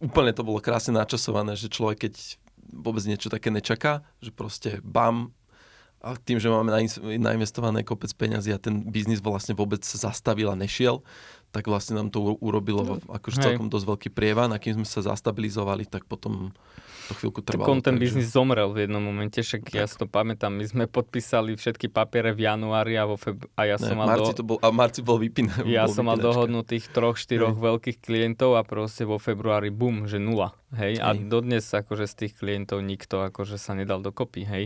úplne 0.00 0.32
to 0.32 0.44
bolo 0.44 0.60
krásne 0.60 0.96
načasované, 0.96 1.56
že 1.56 1.72
človek, 1.72 2.08
keď 2.08 2.14
vôbec 2.72 3.04
niečo 3.06 3.30
také 3.32 3.48
nečaká, 3.48 4.04
že 4.20 4.34
proste 4.34 4.82
bam, 4.82 5.32
a 6.06 6.14
tým, 6.14 6.38
že 6.38 6.46
máme 6.46 6.70
nainvestované 7.18 7.82
kopec 7.82 8.14
peňazí 8.14 8.54
a 8.54 8.62
ten 8.62 8.86
biznis 8.86 9.18
vlastne 9.18 9.58
vôbec 9.58 9.82
sa 9.82 9.98
zastavil 9.98 10.46
a 10.46 10.54
nešiel, 10.54 11.02
tak 11.50 11.66
vlastne 11.66 11.98
nám 11.98 12.14
to 12.14 12.38
urobilo 12.38 13.02
akože 13.10 13.42
celkom 13.42 13.66
dosť 13.66 13.86
veľký 13.90 14.08
prievan 14.14 14.54
a 14.54 14.62
kým 14.62 14.78
sme 14.78 14.86
sa 14.86 15.02
zastabilizovali, 15.02 15.90
tak 15.90 16.06
potom 16.06 16.54
to 17.06 17.12
chvíľku 17.14 17.40
trvalo. 17.42 17.78
Tak 17.78 17.94
ten 17.94 17.98
biznis 18.02 18.34
zomrel 18.34 18.74
v 18.74 18.86
jednom 18.86 18.98
momente, 18.98 19.38
však 19.38 19.70
tak. 19.70 19.78
ja 19.78 19.86
si 19.86 19.94
to 19.94 20.10
pamätám, 20.10 20.52
my 20.52 20.66
sme 20.66 20.84
podpísali 20.90 21.54
všetky 21.54 21.86
papiere 21.90 22.34
v 22.34 22.50
januári 22.50 22.98
a, 22.98 23.06
vo 23.06 23.14
feb... 23.14 23.46
a 23.54 23.62
ja 23.66 23.78
som 23.78 23.94
ne, 23.94 24.04
mal 24.04 24.06
Marci 24.10 24.34
do... 24.34 24.38
to 24.38 24.44
bol, 24.44 24.58
a 24.58 24.68
Marci 24.74 25.00
bol 25.06 25.18
vypínaný. 25.22 25.70
Ja 25.70 25.86
bol 25.86 25.94
som 25.94 26.04
mal 26.10 26.18
dohodnutých 26.18 26.90
troch, 26.90 27.18
štyroch 27.18 27.54
veľkých 27.56 28.02
klientov 28.02 28.58
a 28.58 28.62
proste 28.66 29.06
vo 29.06 29.22
februári 29.22 29.70
bum, 29.70 30.10
že 30.10 30.18
nula. 30.18 30.52
Hej? 30.74 30.98
hej. 30.98 31.02
A 31.02 31.14
dodnes 31.14 31.64
akože 31.66 32.10
z 32.10 32.14
tých 32.26 32.32
klientov 32.36 32.82
nikto 32.82 33.22
akože 33.22 33.56
sa 33.56 33.78
nedal 33.78 34.02
dokopy, 34.02 34.42
hej. 34.44 34.64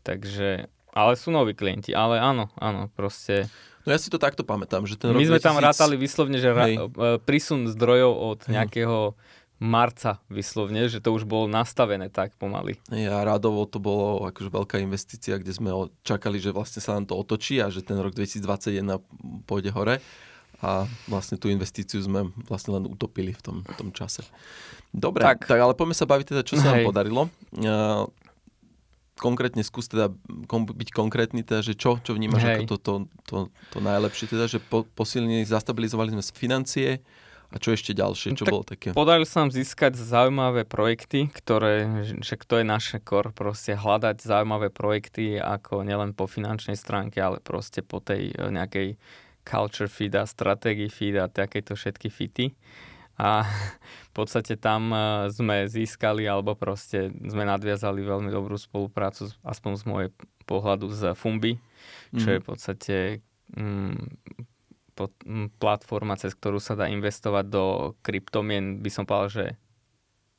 Takže 0.00 0.70
ale 0.90 1.14
sú 1.14 1.30
noví 1.30 1.54
klienti, 1.54 1.94
ale 1.94 2.18
áno, 2.18 2.50
áno, 2.58 2.90
proste... 2.92 3.46
No 3.86 3.96
ja 3.96 3.98
si 3.98 4.12
to 4.12 4.20
takto 4.20 4.44
pamätám, 4.44 4.84
že 4.84 5.00
ten 5.00 5.14
My 5.16 5.24
sme 5.24 5.40
2000... 5.40 5.46
tam 5.46 5.56
rátali 5.56 5.96
vyslovne, 5.96 6.36
že 6.36 6.50
ra- 6.52 6.68
e, 6.68 7.16
prísun 7.24 7.64
zdrojov 7.70 8.12
od 8.12 8.40
Hej. 8.44 8.52
nejakého 8.52 8.98
marca 9.60 10.24
vyslovne, 10.32 10.88
že 10.88 11.04
to 11.04 11.12
už 11.12 11.28
bolo 11.28 11.44
nastavené 11.44 12.08
tak 12.08 12.32
pomaly. 12.40 12.80
Ja 12.88 13.20
rádovo 13.20 13.68
to 13.68 13.76
bolo 13.76 14.24
akože 14.24 14.48
veľká 14.48 14.76
investícia, 14.80 15.36
kde 15.36 15.52
sme 15.52 15.70
čakali, 16.00 16.40
že 16.40 16.50
vlastne 16.50 16.80
sa 16.80 16.96
nám 16.96 17.04
to 17.04 17.14
otočí 17.14 17.60
a 17.60 17.68
že 17.68 17.84
ten 17.84 18.00
rok 18.00 18.16
2021 18.16 18.80
pôjde 19.44 19.70
hore 19.76 20.00
a 20.64 20.88
vlastne 21.08 21.36
tú 21.36 21.52
investíciu 21.52 22.00
sme 22.00 22.32
vlastne 22.48 22.80
len 22.80 22.84
utopili 22.88 23.36
v 23.36 23.40
tom, 23.44 23.56
v 23.64 23.74
tom 23.76 23.88
čase. 23.92 24.24
Dobre, 24.92 25.24
tak, 25.24 25.44
tak 25.44 25.60
ale 25.60 25.76
poďme 25.76 25.96
sa 25.96 26.08
baviť 26.08 26.26
teda, 26.36 26.42
čo 26.44 26.56
sa 26.56 26.72
nám 26.72 26.84
podarilo. 26.84 27.28
Uh, 27.56 28.08
konkrétne 29.20 29.60
skús 29.60 29.92
teda 29.92 30.08
kom, 30.48 30.64
byť 30.64 30.90
konkrétny, 30.96 31.44
teda, 31.44 31.60
že 31.60 31.76
čo, 31.76 32.00
čo 32.00 32.16
vnímaš 32.16 32.40
Hej. 32.40 32.56
ako 32.56 32.64
to, 32.64 32.76
to, 32.80 32.94
to, 33.28 33.36
to 33.76 33.78
najlepšie, 33.84 34.32
teda, 34.32 34.48
že 34.48 34.58
po, 34.64 34.88
posilnili, 34.96 35.44
zastabilizovali 35.44 36.16
sme 36.16 36.24
financie 36.32 37.04
a 37.50 37.56
čo 37.58 37.74
ešte 37.74 37.92
ďalšie, 37.92 38.38
čo 38.38 38.46
tak 38.46 38.54
bolo 38.54 38.64
také? 38.64 38.96
Podarilo 38.96 39.26
sa 39.26 39.44
nám 39.44 39.50
získať 39.50 39.98
zaujímavé 39.98 40.64
projekty, 40.64 41.28
ktoré, 41.28 42.06
že 42.22 42.38
to 42.46 42.62
je 42.62 42.64
naše 42.64 43.02
kor, 43.02 43.34
proste 43.34 43.74
hľadať 43.76 44.22
zaujímavé 44.22 44.72
projekty 44.72 45.36
ako 45.36 45.82
nielen 45.82 46.16
po 46.16 46.30
finančnej 46.30 46.78
stránke, 46.78 47.18
ale 47.20 47.42
proste 47.42 47.84
po 47.84 48.00
tej 48.00 48.32
eh, 48.32 48.48
nejakej 48.48 48.96
culture 49.44 49.90
feed 49.90 50.14
a 50.14 50.24
strategy 50.24 50.86
feed 50.86 51.18
a 51.18 51.26
takéto 51.26 51.74
všetky 51.74 52.08
fity 52.08 52.54
a 53.20 53.44
v 54.08 54.12
podstate 54.16 54.56
tam 54.56 54.88
e, 54.96 55.28
sme 55.28 55.68
získali 55.68 56.24
alebo 56.24 56.56
proste 56.56 57.12
sme 57.20 57.44
nadviazali 57.44 58.00
veľmi 58.00 58.32
dobrú 58.32 58.56
spoluprácu, 58.56 59.28
aspoň 59.44 59.72
z 59.76 59.84
môjho 59.84 60.10
pohľadu 60.48 60.88
z 60.88 61.12
Fumbi, 61.12 61.60
čo 62.16 62.26
mm. 62.26 62.32
je 62.32 62.40
v 62.40 62.46
podstate 62.48 62.96
mm, 63.52 64.00
pod, 64.96 65.12
mm, 65.20 65.52
platforma, 65.60 66.16
cez 66.16 66.32
ktorú 66.32 66.56
sa 66.58 66.74
dá 66.74 66.88
investovať 66.88 67.44
do 67.46 67.64
kryptomien, 68.00 68.80
by 68.80 68.90
som 68.90 69.04
povedal, 69.04 69.28
že 69.28 69.46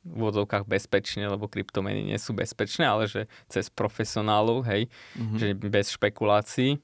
v 0.02 0.18
úvodzovkách 0.18 0.66
bezpečne, 0.66 1.30
lebo 1.30 1.46
kryptomeny 1.46 2.02
nie 2.02 2.18
sú 2.18 2.34
bezpečné, 2.34 2.90
ale 2.90 3.06
že 3.06 3.30
cez 3.46 3.70
profesionálov, 3.70 4.66
hej, 4.66 4.90
mm-hmm. 5.14 5.38
že 5.38 5.46
bez 5.54 5.94
špekulácií. 5.94 6.82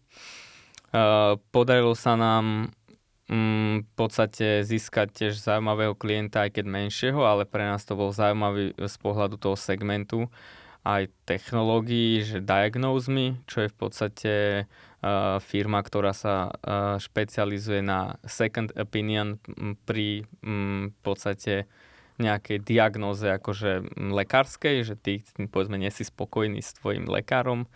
Uh, 0.88 1.36
podarilo 1.50 1.92
sa 1.98 2.14
nám 2.14 2.72
v 3.28 3.92
podstate 3.92 4.64
získať 4.64 5.12
tiež 5.12 5.36
zaujímavého 5.36 5.92
klienta, 5.92 6.48
aj 6.48 6.56
keď 6.56 6.64
menšieho, 6.64 7.20
ale 7.28 7.44
pre 7.44 7.68
nás 7.68 7.84
to 7.84 7.92
bol 7.92 8.08
zaujímavý 8.08 8.72
z 8.72 8.96
pohľadu 9.04 9.36
toho 9.36 9.52
segmentu 9.52 10.32
aj 10.88 11.12
technológií, 11.28 12.24
že 12.24 12.40
Diagnose 12.40 13.12
Me, 13.12 13.36
čo 13.44 13.66
je 13.66 13.68
v 13.68 13.76
podstate 13.76 14.32
uh, 14.64 15.36
firma, 15.44 15.84
ktorá 15.84 16.16
sa 16.16 16.48
uh, 16.48 16.96
špecializuje 16.96 17.84
na 17.84 18.16
second 18.24 18.72
opinion 18.72 19.36
pri 19.84 20.24
um, 20.40 20.88
v 20.88 20.98
podstate 21.04 21.68
nejakej 22.18 22.64
diagnóze 22.66 23.30
akože 23.30 23.94
lekárskej, 23.94 24.82
že 24.82 24.98
ty 24.98 25.22
povedzme 25.52 25.78
nie 25.78 25.92
si 25.92 26.02
spokojný 26.02 26.58
s 26.58 26.74
tvojim 26.74 27.06
lekárom, 27.06 27.70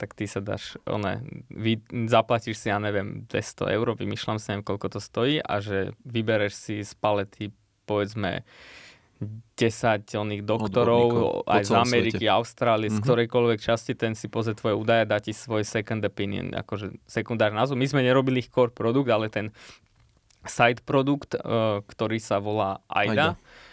tak 0.00 0.16
ty 0.16 0.24
sa 0.24 0.40
dáš, 0.40 0.80
one, 0.88 1.20
vy, 1.52 1.84
zaplatíš 2.08 2.56
si, 2.56 2.72
ja 2.72 2.80
neviem, 2.80 3.28
200 3.28 3.76
eur, 3.76 3.92
vymýšľam 4.00 4.40
si, 4.40 4.48
neviem, 4.48 4.64
koľko 4.64 4.96
to 4.96 5.00
stojí 5.04 5.36
a 5.44 5.60
že 5.60 5.92
vybereš 6.08 6.52
si 6.56 6.76
z 6.80 6.96
palety, 6.96 7.52
povedzme, 7.84 8.48
10 9.20 10.08
oných 10.16 10.42
doktorov 10.48 11.44
aj 11.44 11.68
z 11.68 11.76
Ameriky, 11.76 12.24
svete. 12.24 12.32
Austrálie, 12.32 12.88
mm-hmm. 12.88 12.96
z 12.96 13.00
mhm. 13.04 13.06
ktorejkoľvek 13.12 13.58
časti, 13.60 13.92
ten 13.92 14.16
si 14.16 14.32
pozrie 14.32 14.56
tvoje 14.56 14.80
údaje, 14.80 15.04
dá 15.04 15.20
ti 15.20 15.36
svoj 15.36 15.68
second 15.68 16.00
opinion, 16.00 16.56
akože 16.56 16.96
sekundárny 17.04 17.60
názov. 17.60 17.76
My 17.76 17.84
sme 17.84 18.00
nerobili 18.00 18.40
ich 18.40 18.48
core 18.48 18.72
produkt, 18.72 19.12
ale 19.12 19.28
ten 19.28 19.52
side 20.48 20.80
produkt, 20.88 21.36
uh, 21.36 21.84
ktorý 21.84 22.16
sa 22.16 22.40
volá 22.40 22.80
AIDA, 22.88 23.36
AIDA 23.36 23.68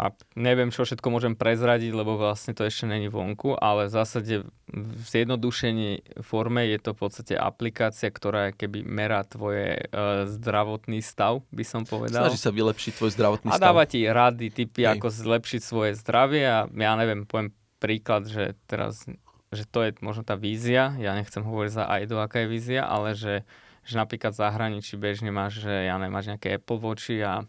a 0.00 0.16
neviem, 0.32 0.72
čo 0.72 0.88
všetko 0.88 1.12
môžem 1.12 1.36
prezradiť, 1.36 1.92
lebo 1.92 2.16
vlastne 2.16 2.56
to 2.56 2.64
ešte 2.64 2.88
není 2.88 3.12
vonku, 3.12 3.52
ale 3.52 3.84
v 3.84 3.92
zásade 3.92 4.34
v 4.72 5.02
zjednodušení 5.04 6.16
forme 6.24 6.64
je 6.72 6.78
to 6.80 6.96
v 6.96 6.98
podstate 7.04 7.34
aplikácia, 7.36 8.08
ktorá 8.08 8.56
keby 8.56 8.80
merá 8.80 9.20
tvoje 9.28 9.76
uh, 9.92 10.24
zdravotný 10.24 11.04
stav, 11.04 11.44
by 11.52 11.64
som 11.68 11.84
povedal. 11.84 12.32
Snaží 12.32 12.40
sa 12.40 12.48
vylepšiť 12.48 12.92
tvoj 12.96 13.12
zdravotný 13.12 13.48
stav. 13.52 13.60
A 13.60 13.66
dáva 13.68 13.84
ti 13.84 14.00
rady, 14.08 14.48
typy, 14.48 14.88
Hej. 14.88 14.96
ako 14.96 15.12
zlepšiť 15.12 15.60
svoje 15.60 15.92
zdravie 16.00 16.48
a 16.48 16.64
ja 16.64 16.92
neviem, 16.96 17.28
poviem 17.28 17.52
príklad, 17.76 18.24
že 18.24 18.56
teraz, 18.64 19.04
že 19.52 19.68
to 19.68 19.84
je 19.84 20.00
možno 20.00 20.24
tá 20.24 20.32
vízia, 20.32 20.96
ja 20.96 21.12
nechcem 21.12 21.44
hovoriť 21.44 21.72
za 21.76 21.84
AIDO, 21.84 22.24
aká 22.24 22.40
je 22.40 22.48
vízia, 22.48 22.88
ale 22.88 23.12
že, 23.12 23.44
že 23.84 24.00
napríklad 24.00 24.32
v 24.32 24.40
zahraničí 24.48 24.96
bežne 24.96 25.28
máš, 25.28 25.60
že 25.60 25.92
ja 25.92 26.00
neviem, 26.00 26.16
máš 26.16 26.32
nejaké 26.32 26.56
Apple 26.56 26.80
Watchy 26.80 27.20
a 27.20 27.44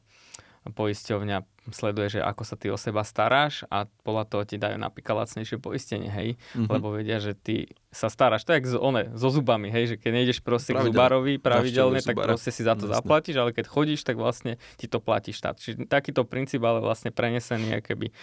poisťovňa 0.61 1.41
sleduje, 1.73 2.17
že 2.17 2.19
ako 2.21 2.43
sa 2.45 2.53
ty 2.57 2.69
o 2.69 2.77
seba 2.77 3.01
staráš 3.01 3.65
a 3.69 3.89
podľa 4.05 4.25
toho 4.29 4.43
ti 4.45 4.57
dajú 4.61 4.77
napríklad 4.77 5.25
lacnejšie 5.25 5.57
poistenie, 5.57 6.09
hej, 6.09 6.29
mm-hmm. 6.37 6.69
lebo 6.69 6.93
vedia, 6.93 7.17
že 7.17 7.33
ty 7.33 7.73
sa 7.89 8.09
staráš, 8.13 8.45
je 8.45 8.77
so, 8.77 8.81
one, 8.81 9.09
so 9.17 9.29
zubami, 9.33 9.73
hej, 9.73 9.93
že 9.93 9.95
keď 9.97 10.11
nejdeš 10.21 10.39
proste 10.45 10.77
k 10.77 10.81
zubárovi 10.81 11.41
pravidelne, 11.41 12.01
tak 12.01 12.17
zubára. 12.17 12.33
proste 12.33 12.53
si 12.53 12.61
za 12.61 12.77
to 12.77 12.85
Jasne. 12.85 12.97
zaplatíš, 12.97 13.37
ale 13.41 13.53
keď 13.53 13.65
chodíš, 13.69 14.01
tak 14.05 14.21
vlastne 14.21 14.61
ti 14.77 14.85
to 14.85 15.01
platí 15.01 15.33
štát. 15.33 15.57
Čiže 15.57 15.89
takýto 15.89 16.25
princíp, 16.25 16.61
ale 16.61 16.81
vlastne 16.81 17.09
prenesený 17.09 17.81
keby 17.81 18.13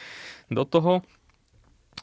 do 0.51 0.62
toho. 0.62 1.03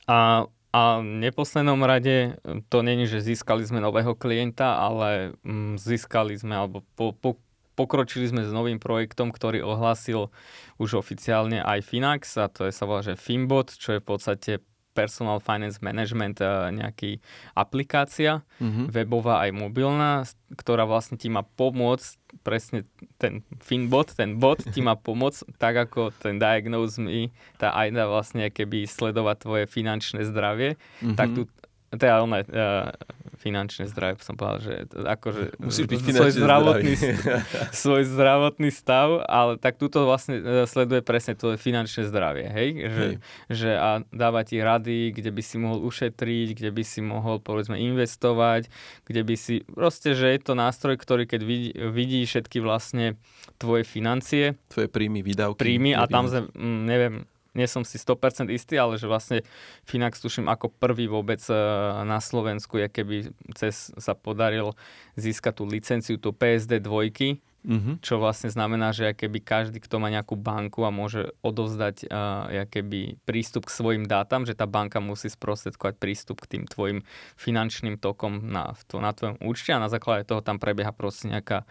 A 0.08 0.48
a 0.76 1.00
v 1.00 1.24
neposlednom 1.24 1.80
rade 1.88 2.36
to 2.68 2.84
není, 2.84 3.08
že 3.08 3.24
získali 3.24 3.64
sme 3.64 3.80
nového 3.80 4.12
klienta, 4.12 4.76
ale 4.76 5.32
mm, 5.48 5.80
získali 5.80 6.36
sme 6.36 6.52
alebo 6.52 6.84
po, 7.00 7.16
po, 7.16 7.40
pokročili 7.76 8.26
sme 8.26 8.48
s 8.48 8.56
novým 8.56 8.80
projektom, 8.80 9.30
ktorý 9.30 9.62
ohlásil 9.62 10.32
už 10.80 10.98
oficiálne 11.00 11.60
aj 11.60 11.84
Finax 11.84 12.40
a 12.40 12.48
to 12.48 12.66
je 12.66 12.74
sa 12.74 12.88
volá, 12.88 13.04
že 13.04 13.20
Finbot, 13.20 13.76
čo 13.76 13.96
je 13.96 14.02
v 14.02 14.08
podstate 14.08 14.52
personal 14.96 15.44
finance 15.44 15.84
management 15.84 16.40
nejaký 16.72 17.20
aplikácia, 17.52 18.48
mm-hmm. 18.64 18.88
webová 18.96 19.44
aj 19.44 19.52
mobilná, 19.52 20.24
ktorá 20.56 20.88
vlastne 20.88 21.20
ti 21.20 21.28
má 21.28 21.44
pomôcť, 21.44 22.40
presne 22.48 22.88
ten 23.20 23.44
Finbot, 23.60 24.16
ten 24.16 24.40
bot 24.40 24.64
ti 24.64 24.80
má 24.80 24.96
pomôcť, 25.06 25.60
tak 25.60 25.92
ako 25.92 26.16
ten 26.16 26.40
Diagnose 26.40 27.04
Me, 27.04 27.36
tá 27.60 27.76
AIDA 27.76 28.08
vlastne 28.08 28.48
keby 28.48 28.88
sledovať 28.88 29.38
tvoje 29.44 29.66
finančné 29.68 30.24
zdravie, 30.24 30.80
mm-hmm. 30.80 31.20
tak 31.20 31.36
tu 31.36 31.52
teda 31.94 32.24
ono, 32.24 32.42
uh, 32.42 32.90
finančné 33.38 33.86
zdravie, 33.92 34.18
som 34.26 34.34
povedal, 34.34 34.60
že 34.64 34.74
akože 34.90 35.62
Musí 35.62 35.86
byť 35.86 36.00
svoj 36.02 36.32
zdravotný, 36.34 36.94
svoj 37.86 38.04
zdravotný 38.10 38.70
stav, 38.74 39.22
ale 39.30 39.62
tak 39.62 39.78
túto 39.78 40.02
vlastne 40.08 40.42
uh, 40.42 40.46
sleduje 40.66 41.06
presne 41.06 41.38
to 41.38 41.54
finančné 41.54 42.10
zdravie, 42.10 42.50
hej? 42.50 42.70
Že, 42.90 43.06
hej. 43.06 43.16
že 43.54 43.70
a 43.78 44.02
dáva 44.10 44.42
ti 44.42 44.58
rady, 44.58 45.14
kde 45.14 45.30
by 45.30 45.42
si 45.46 45.56
mohol 45.62 45.86
ušetriť, 45.86 46.48
kde 46.58 46.70
by 46.74 46.84
si 46.84 47.00
mohol 47.06 47.38
povedzme 47.38 47.78
investovať, 47.78 48.72
kde 49.06 49.22
by 49.22 49.36
si, 49.38 49.62
proste, 49.68 50.18
že 50.18 50.34
je 50.34 50.40
to 50.42 50.58
nástroj, 50.58 50.98
ktorý 50.98 51.30
keď 51.30 51.42
vidí, 51.46 51.70
vidí 51.94 52.20
všetky 52.26 52.64
vlastne 52.66 53.20
tvoje 53.62 53.86
financie, 53.86 54.58
tvoje 54.74 54.90
príjmy, 54.90 55.22
výdavky. 55.22 55.62
Príjmy 55.62 55.92
a 55.94 56.10
tam, 56.10 56.26
mm, 56.26 56.80
neviem, 56.82 57.16
nie 57.56 57.66
som 57.72 57.88
si 57.88 57.96
100% 57.96 58.52
istý, 58.52 58.76
ale 58.76 59.00
že 59.00 59.08
vlastne 59.08 59.42
Finax 59.88 60.20
tuším 60.20 60.52
ako 60.52 60.70
prvý 60.76 61.08
vôbec 61.08 61.40
e, 61.48 61.56
na 62.04 62.20
Slovensku, 62.20 62.78
je 62.78 62.92
keby 62.92 63.16
cez 63.56 63.96
sa 63.96 64.14
podaril 64.14 64.76
získať 65.16 65.54
tú 65.58 65.64
licenciu, 65.64 66.20
tú 66.20 66.36
PSD 66.36 66.84
dvojky, 66.84 67.40
mm-hmm. 67.66 67.96
čo 68.06 68.22
vlastne 68.22 68.54
znamená, 68.54 68.94
že 68.94 69.16
keby 69.18 69.42
každý, 69.42 69.82
kto 69.82 69.98
má 69.98 70.14
nejakú 70.14 70.38
banku 70.38 70.86
a 70.86 70.94
môže 70.94 71.34
odovzdať 71.42 72.06
uh, 72.06 72.68
keby 72.70 73.18
prístup 73.26 73.66
k 73.66 73.76
svojim 73.76 74.04
dátam, 74.06 74.46
že 74.46 74.54
tá 74.54 74.70
banka 74.70 75.02
musí 75.02 75.28
sprostredkovať 75.28 75.98
prístup 75.98 76.46
k 76.46 76.58
tým 76.58 76.64
tvojim 76.70 77.00
finančným 77.36 77.98
tokom 77.98 78.46
na, 78.46 78.78
to, 78.86 79.02
na 79.02 79.12
tvojom 79.12 79.42
účte 79.42 79.74
a 79.74 79.82
na 79.82 79.90
základe 79.90 80.30
toho 80.30 80.46
tam 80.46 80.62
prebieha 80.62 80.94
proste 80.94 81.34
nejaká 81.34 81.66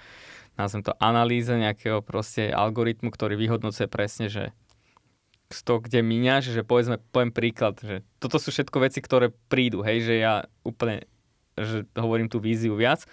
nazvem 0.55 0.87
to 0.87 0.95
analýza 1.03 1.59
nejakého 1.59 1.99
proste 1.99 2.51
algoritmu, 2.55 3.11
ktorý 3.11 3.35
vyhodnocuje 3.35 3.91
presne, 3.91 4.31
že 4.31 4.55
to, 5.53 5.79
kde 5.79 6.01
míňaš, 6.01 6.51
že 6.57 6.63
povedzme, 6.67 6.99
poviem 7.13 7.31
príklad, 7.31 7.79
že 7.79 8.03
toto 8.19 8.41
sú 8.41 8.51
všetko 8.51 8.83
veci, 8.83 8.99
ktoré 9.05 9.31
prídu, 9.49 9.85
hej, 9.85 10.03
že 10.03 10.15
ja 10.19 10.35
úplne 10.65 11.05
že 11.55 11.87
hovorím 11.95 12.27
tú 12.27 12.43
víziu 12.43 12.75
viac, 12.75 13.07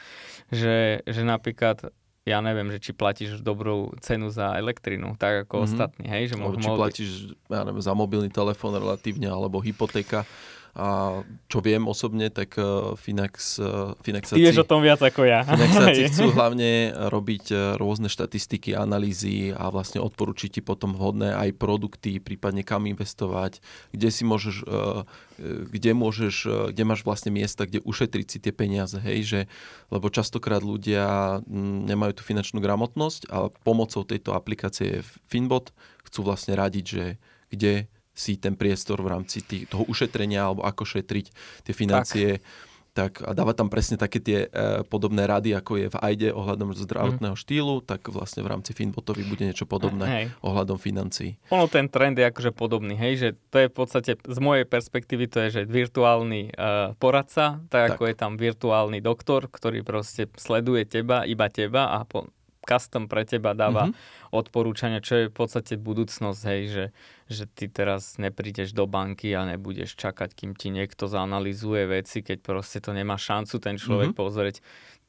že, 0.50 1.06
že 1.06 1.22
napríklad 1.22 1.94
ja 2.22 2.38
neviem, 2.38 2.70
že 2.70 2.78
či 2.78 2.92
platíš 2.94 3.42
dobrú 3.42 3.98
cenu 3.98 4.30
za 4.30 4.54
elektrinu, 4.54 5.18
tak 5.18 5.50
ako 5.50 5.54
mm-hmm. 5.58 5.70
ostatní, 5.74 6.06
hej? 6.06 6.24
Že 6.30 6.36
mo- 6.38 6.54
či 6.54 6.70
platíš 6.70 7.10
ja 7.50 7.66
neviem, 7.66 7.82
za 7.82 7.98
mobilný 7.98 8.30
telefón 8.30 8.78
relatívne, 8.78 9.26
alebo 9.26 9.58
hypotéka. 9.58 10.26
A 10.72 11.20
čo 11.52 11.60
viem 11.60 11.84
osobne, 11.84 12.32
tak 12.32 12.56
uh, 12.56 12.96
Finax, 12.96 13.60
uh, 13.60 13.92
Finaxáci... 14.00 14.40
Ty 14.40 14.56
o 14.56 14.68
tom 14.68 14.80
viac 14.80 15.04
ako 15.04 15.28
ja. 15.28 15.44
Finaxáci 15.44 16.08
chcú 16.10 16.32
hlavne 16.32 16.96
robiť 17.12 17.46
uh, 17.52 17.60
rôzne 17.76 18.08
štatistiky, 18.08 18.72
analýzy 18.72 19.52
a 19.52 19.68
vlastne 19.68 20.00
odporučiť 20.00 20.60
ti 20.60 20.62
potom 20.64 20.96
vhodné 20.96 21.36
aj 21.36 21.60
produkty, 21.60 22.24
prípadne 22.24 22.64
kam 22.64 22.88
investovať, 22.88 23.60
kde 23.92 24.10
si 24.10 24.24
môžeš, 24.24 24.64
kde 25.72 25.92
môžeš, 25.92 26.36
kde 26.72 26.84
máš 26.88 27.04
vlastne 27.04 27.36
miesta, 27.36 27.68
kde 27.68 27.84
ušetriť 27.84 28.28
si 28.28 28.38
tie 28.40 28.54
peniaze, 28.56 28.96
hej, 28.96 29.20
že, 29.28 29.42
lebo 29.92 30.08
častokrát 30.08 30.64
ľudia 30.64 31.40
nemajú 31.88 32.16
tú 32.20 32.24
finančnú 32.24 32.64
gramotnosť 32.64 33.28
a 33.28 33.52
pomocou 33.68 34.08
tejto 34.08 34.32
aplikácie 34.38 35.04
Finbot 35.28 35.76
chcú 36.08 36.28
vlastne 36.28 36.56
radiť, 36.56 36.86
že 36.86 37.04
kde 37.52 37.92
si 38.12 38.36
ten 38.38 38.60
priestor 38.60 39.00
v 39.00 39.12
rámci 39.18 39.42
tých, 39.42 39.72
toho 39.72 39.88
ušetrenia 39.88 40.46
alebo 40.48 40.68
ako 40.68 40.84
šetriť 40.84 41.26
tie 41.64 41.74
financie. 41.74 42.40
Tak. 42.40 42.70
Tak 42.92 43.24
a 43.24 43.32
dáva 43.32 43.56
tam 43.56 43.72
presne 43.72 43.96
také 43.96 44.20
tie 44.20 44.52
e, 44.52 44.84
podobné 44.84 45.24
rady, 45.24 45.56
ako 45.56 45.80
je 45.80 45.88
v 45.88 46.00
AIDE 46.04 46.30
ohľadom 46.36 46.76
zdravotného 46.76 47.40
mm. 47.40 47.40
štýlu, 47.40 47.80
tak 47.88 48.12
vlastne 48.12 48.44
v 48.44 48.52
rámci 48.52 48.76
Finbotovi 48.76 49.24
bude 49.24 49.48
niečo 49.48 49.64
podobné 49.64 50.06
hej. 50.12 50.26
ohľadom 50.44 50.76
financií. 50.76 51.40
Ono 51.56 51.72
ten 51.72 51.88
trend 51.88 52.20
je 52.20 52.28
akože 52.28 52.52
podobný, 52.52 53.00
hej, 53.00 53.14
že 53.16 53.30
to 53.48 53.64
je 53.64 53.68
v 53.72 53.76
podstate 53.80 54.12
z 54.20 54.40
mojej 54.44 54.68
perspektívy 54.68 55.32
to 55.32 55.40
je, 55.48 55.64
že 55.64 55.72
virtuálny 55.72 56.52
e, 56.52 56.92
poradca, 57.00 57.64
tak, 57.72 57.72
tak 57.72 57.90
ako 57.96 58.04
je 58.12 58.16
tam 58.20 58.32
virtuálny 58.36 59.00
doktor, 59.00 59.48
ktorý 59.48 59.88
proste 59.88 60.28
sleduje 60.36 60.84
teba, 60.84 61.24
iba 61.24 61.48
teba 61.48 61.96
a 61.96 62.04
po, 62.04 62.28
custom 62.62 63.10
pre 63.10 63.26
teba 63.26 63.58
dáva 63.58 63.90
mm-hmm. 63.90 64.34
odporúčania, 64.38 65.02
čo 65.02 65.26
je 65.26 65.26
v 65.30 65.36
podstate 65.36 65.82
budúcnosť, 65.82 66.42
hej, 66.46 66.62
že, 66.70 66.86
že 67.28 67.44
ty 67.50 67.66
teraz 67.68 68.22
neprídeš 68.22 68.78
do 68.78 68.86
banky 68.86 69.34
a 69.34 69.50
nebudeš 69.50 69.98
čakať, 69.98 70.38
kým 70.38 70.52
ti 70.54 70.70
niekto 70.70 71.10
zanalizuje 71.10 71.90
veci, 71.90 72.22
keď 72.22 72.38
proste 72.46 72.78
to 72.78 72.94
nemá 72.94 73.18
šancu 73.18 73.58
ten 73.58 73.82
človek 73.82 74.14
mm-hmm. 74.14 74.22
pozrieť 74.22 74.56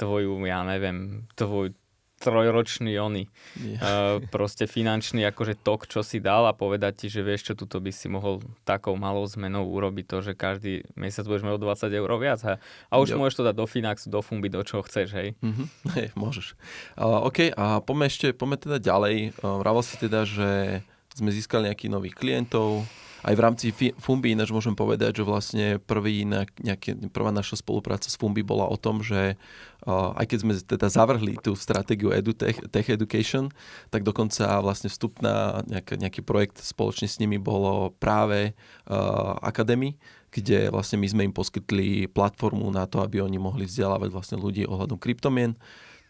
tvoju, 0.01 0.41
ja 0.49 0.65
neviem, 0.65 1.29
tvoj, 1.37 1.77
trojročný 2.23 2.95
oni 3.03 3.27
yeah. 3.59 3.83
uh, 3.83 4.17
proste 4.31 4.71
finančný 4.71 5.27
akože 5.27 5.59
tok, 5.59 5.91
čo 5.91 6.07
si 6.07 6.23
dal 6.23 6.47
a 6.47 6.55
povedať 6.55 7.05
ti, 7.05 7.07
že 7.11 7.27
vieš 7.27 7.51
čo, 7.51 7.53
tuto 7.59 7.83
by 7.83 7.91
si 7.91 8.07
mohol 8.07 8.39
takou 8.63 8.95
malou 8.95 9.27
zmenou 9.27 9.67
urobiť 9.67 10.05
to, 10.07 10.19
že 10.23 10.33
každý 10.39 10.87
mesiac 10.95 11.27
budeš 11.27 11.43
mať 11.43 11.55
o 11.59 11.65
20 11.67 11.91
eur 11.91 12.11
viac 12.23 12.41
a, 12.47 12.53
a 12.63 12.95
už 13.03 13.13
jo. 13.13 13.19
môžeš 13.19 13.43
to 13.43 13.47
dať 13.51 13.55
do 13.59 13.67
Finaxu, 13.67 14.07
do 14.07 14.23
Fumbi, 14.23 14.47
do 14.47 14.63
čoho 14.63 14.87
chceš, 14.87 15.11
hej? 15.19 15.35
Mm-hmm. 15.43 15.67
Hej, 15.99 16.07
môžeš. 16.15 16.55
Uh, 16.95 17.27
OK, 17.27 17.51
a 17.51 17.83
poďme 17.83 18.07
ešte, 18.07 18.31
poďme 18.31 18.57
teda 18.63 18.79
ďalej. 18.79 19.35
Uh, 19.43 19.59
vravel 19.59 19.83
si 19.83 19.99
teda, 19.99 20.23
že 20.23 20.81
sme 21.13 21.29
získali 21.29 21.69
nejakých 21.69 21.93
nových 21.93 22.17
klientov, 22.17 22.87
aj 23.23 23.35
v 23.39 23.45
rámci 23.45 23.67
Fumbi 24.03 24.35
ináč 24.35 24.51
môžem 24.51 24.75
povedať, 24.75 25.23
že 25.23 25.25
vlastne 25.27 25.67
prvý, 25.79 26.27
nejaké, 26.27 26.99
prvá 27.15 27.31
naša 27.31 27.63
spolupráca 27.63 28.11
s 28.11 28.19
Fumbi 28.19 28.43
bola 28.43 28.67
o 28.67 28.75
tom, 28.75 28.99
že 28.99 29.39
uh, 29.87 30.11
aj 30.19 30.27
keď 30.27 30.39
sme 30.43 30.53
teda 30.59 30.87
zavrhli 30.91 31.39
tú 31.39 31.55
stratégiu 31.55 32.11
EduTech, 32.11 32.67
Tech 32.67 32.91
Education, 32.91 33.55
tak 33.95 34.03
dokonca 34.03 34.59
vlastne 34.59 34.91
vstup 34.91 35.23
na 35.23 35.63
nejaký, 35.71 36.03
nejaký 36.03 36.21
projekt 36.27 36.59
spoločne 36.59 37.07
s 37.07 37.23
nimi 37.23 37.39
bolo 37.39 37.95
práve 38.03 38.59
uh, 38.91 39.39
Academy, 39.39 39.95
kde 40.35 40.75
vlastne 40.75 40.99
my 40.99 41.07
sme 41.07 41.23
im 41.31 41.35
poskytli 41.35 42.11
platformu 42.11 42.67
na 42.75 42.91
to, 42.91 43.07
aby 43.07 43.23
oni 43.23 43.39
mohli 43.39 43.71
vzdelávať 43.71 44.11
vlastne 44.11 44.37
ľudí 44.43 44.67
ohľadom 44.67 44.99
kryptomien. 44.99 45.55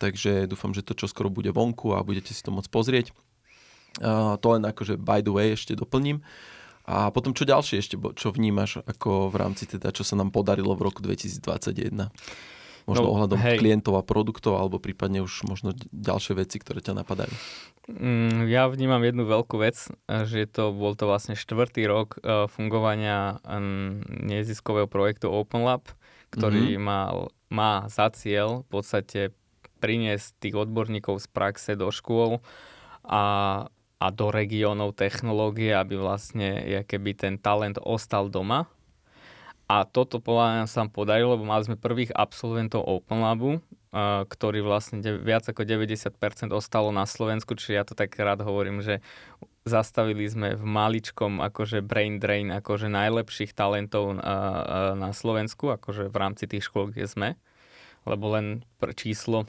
Takže 0.01 0.48
dúfam, 0.48 0.72
že 0.72 0.83
to 0.83 0.96
čoskoro 0.96 1.29
bude 1.29 1.53
vonku 1.53 1.92
a 1.92 2.01
budete 2.01 2.33
si 2.33 2.40
to 2.40 2.51
môcť 2.51 2.72
pozrieť. 2.72 3.07
Uh, 4.01 4.40
to 4.40 4.57
len 4.57 4.64
akože 4.64 4.96
by 4.96 5.20
the 5.20 5.29
way 5.29 5.53
ešte 5.53 5.77
doplním. 5.77 6.25
A 6.92 7.09
potom 7.09 7.33
čo 7.33 7.48
ďalšie 7.48 7.81
ešte, 7.81 7.96
čo 7.96 8.28
vnímaš 8.28 8.85
ako 8.85 9.33
v 9.33 9.37
rámci 9.40 9.64
teda, 9.64 9.88
čo 9.96 10.05
sa 10.05 10.12
nám 10.12 10.28
podarilo 10.28 10.76
v 10.76 10.92
roku 10.92 11.00
2021? 11.00 12.12
Možno 12.83 13.07
no, 13.07 13.14
ohľadom 13.14 13.38
hej. 13.38 13.62
klientov 13.62 13.94
a 13.94 14.02
produktov, 14.02 14.59
alebo 14.59 14.83
prípadne 14.83 15.22
už 15.22 15.46
možno 15.46 15.70
ďalšie 15.94 16.35
veci, 16.35 16.59
ktoré 16.59 16.83
ťa 16.83 16.98
napadajú. 16.98 17.31
Mm, 17.87 18.50
ja 18.50 18.66
vnímam 18.66 18.98
jednu 19.07 19.22
veľkú 19.22 19.62
vec, 19.62 19.78
že 20.07 20.50
to 20.50 20.74
bol 20.74 20.98
to 20.98 21.07
vlastne 21.07 21.38
štvrtý 21.38 21.87
rok 21.87 22.18
uh, 22.18 22.50
fungovania 22.50 23.38
um, 23.46 24.02
neziskového 24.07 24.90
projektu 24.90 25.31
Open 25.31 25.62
Lab, 25.62 25.87
ktorý 26.35 26.74
mm-hmm. 26.74 26.83
mal, 26.83 27.31
má 27.55 27.87
za 27.87 28.11
cieľ 28.11 28.66
v 28.66 28.68
podstate 28.83 29.20
priniesť 29.83 30.38
tých 30.42 30.55
odborníkov 30.59 31.22
z 31.22 31.26
praxe 31.31 31.74
do 31.74 31.90
škôl 31.90 32.42
a 33.02 33.22
a 34.03 34.11
do 34.11 34.35
regiónov 34.35 34.99
technológie, 34.99 35.71
aby 35.71 35.95
vlastne 35.95 36.83
keby 36.83 37.15
ten 37.15 37.35
talent 37.38 37.79
ostal 37.79 38.27
doma. 38.27 38.67
A 39.71 39.87
toto 39.87 40.19
podľa 40.19 40.47
mňa 40.59 40.65
sa 40.67 40.91
podarilo, 40.91 41.38
lebo 41.38 41.47
mali 41.47 41.62
sme 41.62 41.79
prvých 41.79 42.11
absolventov 42.11 42.83
Open 42.83 43.23
Labu, 43.23 43.62
ktorí 44.27 44.59
vlastne 44.65 44.99
viac 45.23 45.47
ako 45.47 45.62
90% 45.62 46.19
ostalo 46.51 46.91
na 46.91 47.07
Slovensku, 47.07 47.55
čiže 47.55 47.79
ja 47.79 47.85
to 47.87 47.95
tak 47.95 48.11
rád 48.19 48.43
hovorím, 48.43 48.83
že 48.83 48.99
zastavili 49.62 50.27
sme 50.27 50.59
v 50.59 50.65
maličkom 50.67 51.38
akože 51.38 51.87
brain 51.87 52.19
drain 52.19 52.51
akože 52.51 52.91
najlepších 52.91 53.55
talentov 53.55 54.19
na 54.99 55.11
Slovensku, 55.15 55.71
akože 55.71 56.11
v 56.11 56.17
rámci 56.19 56.51
tých 56.51 56.67
škôl, 56.67 56.91
kde 56.91 57.07
sme, 57.07 57.29
lebo 58.03 58.35
len 58.35 58.67
pre 58.83 58.91
číslo 58.93 59.47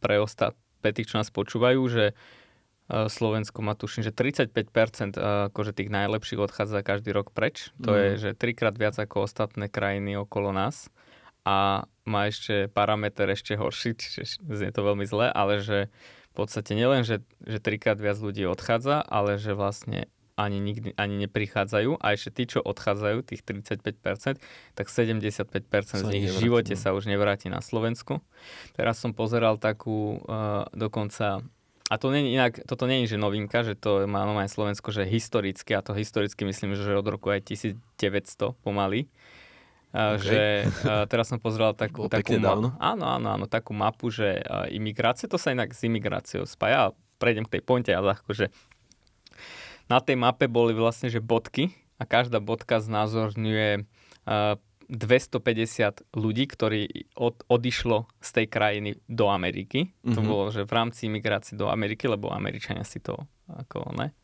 pre 0.00 0.16
ostatných, 0.18 1.08
čo 1.08 1.20
nás 1.20 1.28
počúvajú, 1.28 1.80
že 1.92 2.16
Slovensko 2.86 3.66
má 3.66 3.74
tuším, 3.74 4.06
že 4.06 4.14
35% 4.14 5.18
akože 5.50 5.72
tých 5.74 5.90
najlepších 5.90 6.38
odchádza 6.38 6.86
každý 6.86 7.10
rok 7.10 7.34
preč. 7.34 7.74
To 7.82 7.90
mm. 7.90 7.98
je, 7.98 8.10
že 8.18 8.30
trikrát 8.38 8.78
viac 8.78 8.94
ako 8.94 9.26
ostatné 9.26 9.66
krajiny 9.66 10.14
okolo 10.14 10.54
nás. 10.54 10.86
A 11.42 11.86
má 12.06 12.30
ešte 12.30 12.70
parameter 12.70 13.26
ešte 13.30 13.58
horší, 13.58 13.98
čiže 13.98 14.38
je 14.46 14.72
to 14.74 14.82
veľmi 14.82 15.06
zle, 15.06 15.30
ale 15.30 15.58
že 15.62 15.90
v 16.30 16.34
podstate 16.34 16.78
nielen, 16.78 17.02
že, 17.02 17.26
že 17.42 17.58
trikrát 17.58 17.98
viac 17.98 18.18
ľudí 18.22 18.46
odchádza, 18.46 19.02
ale 19.02 19.38
že 19.38 19.54
vlastne 19.54 20.06
ani 20.36 20.60
nikdy 20.60 20.92
ani 21.00 21.16
neprichádzajú 21.26 21.96
a 21.96 22.12
ešte 22.12 22.30
tí, 22.30 22.42
čo 22.44 22.60
odchádzajú, 22.60 23.24
tých 23.24 23.40
35%, 23.40 24.36
tak 24.76 24.86
75% 24.86 25.32
z 25.96 26.12
nich 26.12 26.28
v 26.28 26.36
živote 26.36 26.76
no. 26.76 26.80
sa 26.80 26.92
už 26.92 27.08
nevráti 27.08 27.48
na 27.48 27.64
Slovensku. 27.64 28.20
Teraz 28.76 29.00
som 29.00 29.16
pozeral 29.16 29.56
takú 29.56 30.20
uh, 30.20 30.68
dokonca 30.76 31.40
a 31.86 31.94
to 32.02 32.10
nie, 32.10 32.34
inak, 32.34 32.66
toto 32.66 32.90
je 32.90 33.06
že 33.06 33.14
novinka, 33.14 33.62
že 33.62 33.78
to 33.78 34.10
má 34.10 34.26
aj 34.26 34.50
Slovensko, 34.50 34.90
že 34.90 35.06
historicky, 35.06 35.70
a 35.70 35.86
to 35.86 35.94
historicky 35.94 36.42
myslím, 36.42 36.74
že 36.74 36.98
od 36.98 37.06
roku 37.06 37.30
aj 37.30 37.46
1900 37.46 38.58
pomaly. 38.66 39.06
Okay. 39.94 40.20
Že 40.20 40.40
teraz 41.06 41.30
som 41.30 41.38
pozrel 41.38 41.72
takú, 41.78 42.10
takú 42.10 42.36
ma- 42.42 42.74
áno, 42.74 43.06
áno, 43.06 43.26
áno, 43.32 43.44
takú 43.46 43.70
mapu, 43.72 44.10
že 44.10 44.42
imigrácie, 44.74 45.30
to 45.30 45.38
sa 45.38 45.54
inak 45.54 45.72
s 45.72 45.86
imigráciou 45.86 46.42
spája. 46.44 46.90
Prejdem 47.16 47.46
k 47.48 47.56
tej 47.56 47.62
pointe 47.64 47.92
a 47.94 48.02
ľahko, 48.02 48.34
že 48.36 48.52
na 49.86 50.02
tej 50.02 50.18
mape 50.18 50.50
boli 50.50 50.74
vlastne 50.74 51.08
že 51.08 51.22
bodky 51.22 51.72
a 51.96 52.04
každá 52.04 52.42
bodka 52.42 52.82
znázorňuje 52.82 53.86
250 54.86 56.14
ľudí, 56.14 56.44
ktorí 56.46 57.10
od, 57.18 57.42
odišlo 57.50 58.06
z 58.22 58.30
tej 58.30 58.46
krajiny 58.46 58.90
do 59.10 59.26
Ameriky. 59.26 59.90
Mm-hmm. 59.90 60.14
To 60.14 60.20
mhm. 60.22 60.28
bolo, 60.28 60.44
že 60.54 60.62
v 60.62 60.72
rámci 60.72 61.10
imigrácie 61.10 61.58
do 61.58 61.66
Ameriky, 61.70 62.06
lebo 62.06 62.30
Američania 62.30 62.86
si 62.86 63.02
to 63.02 63.18
ako 63.50 63.94
ne, 63.98 64.14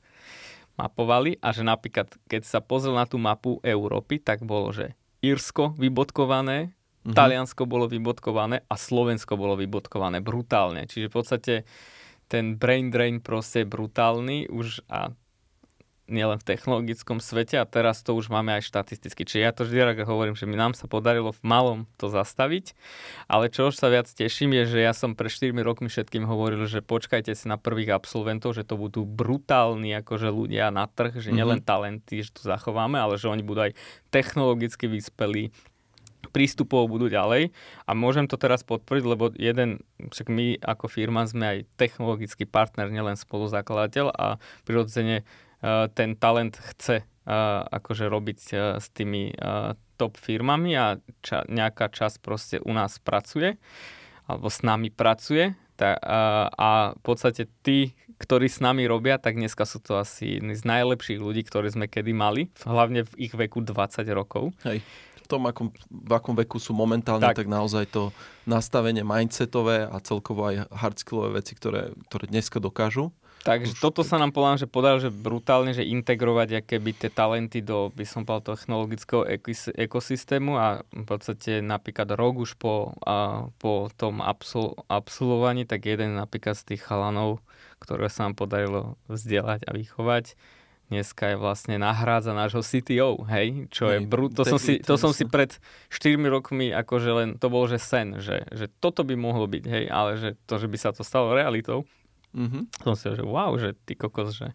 mapovali 0.79 1.38
a 1.42 1.55
že 1.55 1.62
napríklad, 1.62 2.11
keď 2.27 2.42
sa 2.46 2.59
pozrel 2.62 2.94
na 2.94 3.07
tú 3.07 3.18
mapu 3.18 3.59
Európy, 3.62 4.18
tak 4.18 4.42
bolo, 4.42 4.75
že 4.75 4.94
Írsko 5.22 5.79
vybodkované, 5.79 6.75
mm-hmm. 6.75 7.14
Taliansko 7.14 7.62
bolo 7.66 7.87
vybodkované 7.87 8.66
a 8.66 8.75
Slovensko 8.75 9.38
bolo 9.38 9.55
vybodkované 9.55 10.18
brutálne. 10.18 10.87
Čiže 10.90 11.07
v 11.11 11.14
podstate 11.14 11.55
ten 12.27 12.57
brain 12.57 12.88
drain 12.88 13.20
proste 13.20 13.68
brutálny 13.68 14.48
už 14.48 14.83
a 14.88 15.12
nielen 16.10 16.42
v 16.42 16.48
technologickom 16.48 17.22
svete 17.22 17.62
a 17.62 17.68
teraz 17.68 18.02
to 18.02 18.12
už 18.12 18.26
máme 18.26 18.50
aj 18.58 18.66
štatisticky. 18.66 19.22
Čiže 19.22 19.40
ja 19.40 19.50
to 19.54 19.62
vždy 19.62 20.02
hovorím, 20.02 20.34
že 20.34 20.50
mi 20.50 20.58
nám 20.58 20.74
sa 20.74 20.90
podarilo 20.90 21.30
v 21.30 21.42
malom 21.46 21.80
to 21.96 22.10
zastaviť, 22.10 22.74
ale 23.30 23.48
čo 23.48 23.70
už 23.70 23.78
sa 23.78 23.86
viac 23.86 24.10
teším 24.10 24.58
je, 24.62 24.76
že 24.76 24.78
ja 24.82 24.92
som 24.92 25.14
pre 25.14 25.30
4 25.30 25.54
rokmi 25.62 25.86
všetkým 25.86 26.26
hovoril, 26.26 26.66
že 26.66 26.82
počkajte 26.82 27.32
si 27.32 27.46
na 27.46 27.56
prvých 27.56 27.94
absolventov, 27.94 28.58
že 28.58 28.66
to 28.66 28.74
budú 28.74 29.06
brutálni 29.06 29.94
akože 30.02 30.28
ľudia 30.28 30.74
na 30.74 30.90
trh, 30.90 31.22
že 31.22 31.30
nielen 31.30 31.62
mm-hmm. 31.62 31.70
talenty, 31.70 32.26
že 32.26 32.34
tu 32.34 32.42
zachováme, 32.44 32.98
ale 32.98 33.14
že 33.14 33.30
oni 33.30 33.46
budú 33.46 33.70
aj 33.70 33.72
technologicky 34.10 34.90
vyspelí, 34.90 35.54
prístupov 36.30 36.86
budú 36.86 37.10
ďalej 37.10 37.50
a 37.84 37.90
môžem 37.92 38.30
to 38.30 38.38
teraz 38.38 38.62
podporiť, 38.62 39.04
lebo 39.04 39.34
jeden, 39.34 39.82
však 39.98 40.30
my 40.30 40.62
ako 40.62 40.86
firma 40.86 41.26
sme 41.26 41.44
aj 41.44 41.58
technologický 41.74 42.46
partner, 42.46 42.88
nielen 42.88 43.18
spoluzakladateľ 43.18 44.14
a 44.14 44.38
prirodzene 44.62 45.26
ten 45.94 46.18
talent 46.18 46.59
chce 46.59 47.07
uh, 47.07 47.62
akože 47.70 48.11
robiť 48.11 48.40
uh, 48.53 48.59
s 48.83 48.90
tými 48.90 49.31
top 49.94 50.18
firmami 50.18 50.75
a 50.75 50.98
ča, 51.22 51.46
nejaká 51.46 51.87
časť 51.87 52.16
proste 52.18 52.57
u 52.59 52.75
nás 52.75 52.98
pracuje 52.98 53.55
alebo 54.27 54.51
s 54.51 54.66
nami 54.66 54.90
pracuje 54.90 55.55
tá, 55.79 55.98
a, 55.98 56.51
a 56.55 56.70
v 56.94 57.03
podstate 57.03 57.51
tí, 57.66 57.94
ktorí 58.18 58.46
s 58.46 58.62
nami 58.62 58.87
robia, 58.87 59.18
tak 59.18 59.35
dneska 59.35 59.66
sú 59.66 59.83
to 59.83 59.98
asi 59.98 60.38
jedni 60.38 60.55
z 60.55 60.62
najlepších 60.62 61.18
ľudí, 61.18 61.42
ktorí 61.42 61.75
sme 61.75 61.87
kedy 61.90 62.12
mali, 62.14 62.51
hlavne 62.62 63.03
v 63.03 63.12
ich 63.18 63.35
veku 63.35 63.66
20 63.66 64.07
rokov. 64.14 64.55
Hej 64.62 64.83
tom, 65.33 65.48
akom, 65.48 65.72
v 65.88 66.12
akom 66.12 66.37
veku 66.37 66.61
sú 66.61 66.77
momentálne, 66.77 67.25
tak. 67.25 67.40
tak 67.40 67.48
naozaj 67.48 67.88
to 67.88 68.12
nastavenie 68.44 69.01
mindsetové 69.01 69.88
a 69.88 69.96
celkovo 70.05 70.44
aj 70.44 70.68
hardskillové 70.68 71.40
veci, 71.40 71.57
ktoré, 71.57 71.96
ktoré 72.12 72.29
dneska 72.29 72.61
dokážu. 72.61 73.16
Takže 73.42 73.74
Už 73.74 73.83
toto 73.83 74.07
sa 74.07 74.22
nám 74.22 74.31
povedal, 74.31 74.55
že 74.62 74.68
podal, 74.70 74.96
že 75.02 75.11
brutálne, 75.11 75.74
že 75.74 75.83
integrovať 75.83 76.62
aké 76.62 76.78
by 76.78 76.92
tie 76.94 77.11
talenty 77.11 77.59
do, 77.59 77.90
by 77.90 78.07
som 78.07 78.22
povedal, 78.22 78.55
technologického 78.55 79.26
ekosystému 79.74 80.55
a 80.55 80.87
v 80.87 81.05
podstate 81.05 81.59
napríklad 81.59 82.14
rok 82.14 82.38
už 82.38 82.55
po, 82.55 82.94
a, 83.02 83.50
po 83.59 83.90
tom 83.98 84.22
absol, 84.22 84.78
absolvovaní, 84.87 85.66
tak 85.66 85.83
jeden 85.90 86.14
napríklad 86.14 86.55
z 86.55 86.74
tých 86.74 86.87
chalanov, 86.87 87.42
ktoré 87.83 88.07
sa 88.07 88.31
nám 88.31 88.38
podarilo 88.38 88.94
vzdelať 89.11 89.66
a 89.66 89.74
vychovať, 89.74 90.38
dneska 90.92 91.35
je 91.35 91.37
vlastne 91.40 91.83
nahrádza 91.83 92.37
nášho 92.37 92.62
CTO, 92.62 93.26
hej, 93.26 93.66
čo 93.74 93.90
je 93.90 94.05
brut, 94.05 94.38
to, 94.38 94.46
som 94.46 94.61
si, 94.61 94.78
to 94.78 94.94
som 94.94 95.11
si 95.11 95.26
pred 95.26 95.57
4 95.90 96.14
rokmi 96.31 96.70
akože 96.70 97.11
len, 97.11 97.28
to 97.42 97.48
bol 97.50 97.66
že 97.66 97.83
sen, 97.83 98.22
že, 98.22 98.46
že 98.55 98.70
toto 98.78 99.02
by 99.02 99.18
mohlo 99.18 99.50
byť, 99.50 99.64
hej, 99.66 99.85
ale 99.90 100.20
že 100.20 100.31
to, 100.46 100.62
že 100.62 100.70
by 100.70 100.78
sa 100.78 100.94
to 100.94 101.02
stalo 101.02 101.35
realitou, 101.35 101.88
mm-hmm. 102.34 102.62
som 102.84 102.94
si 102.96 103.12
že 103.12 103.24
wow, 103.24 103.54
že 103.56 103.76
ty 103.84 103.96
kokos, 103.96 104.36
že 104.36 104.52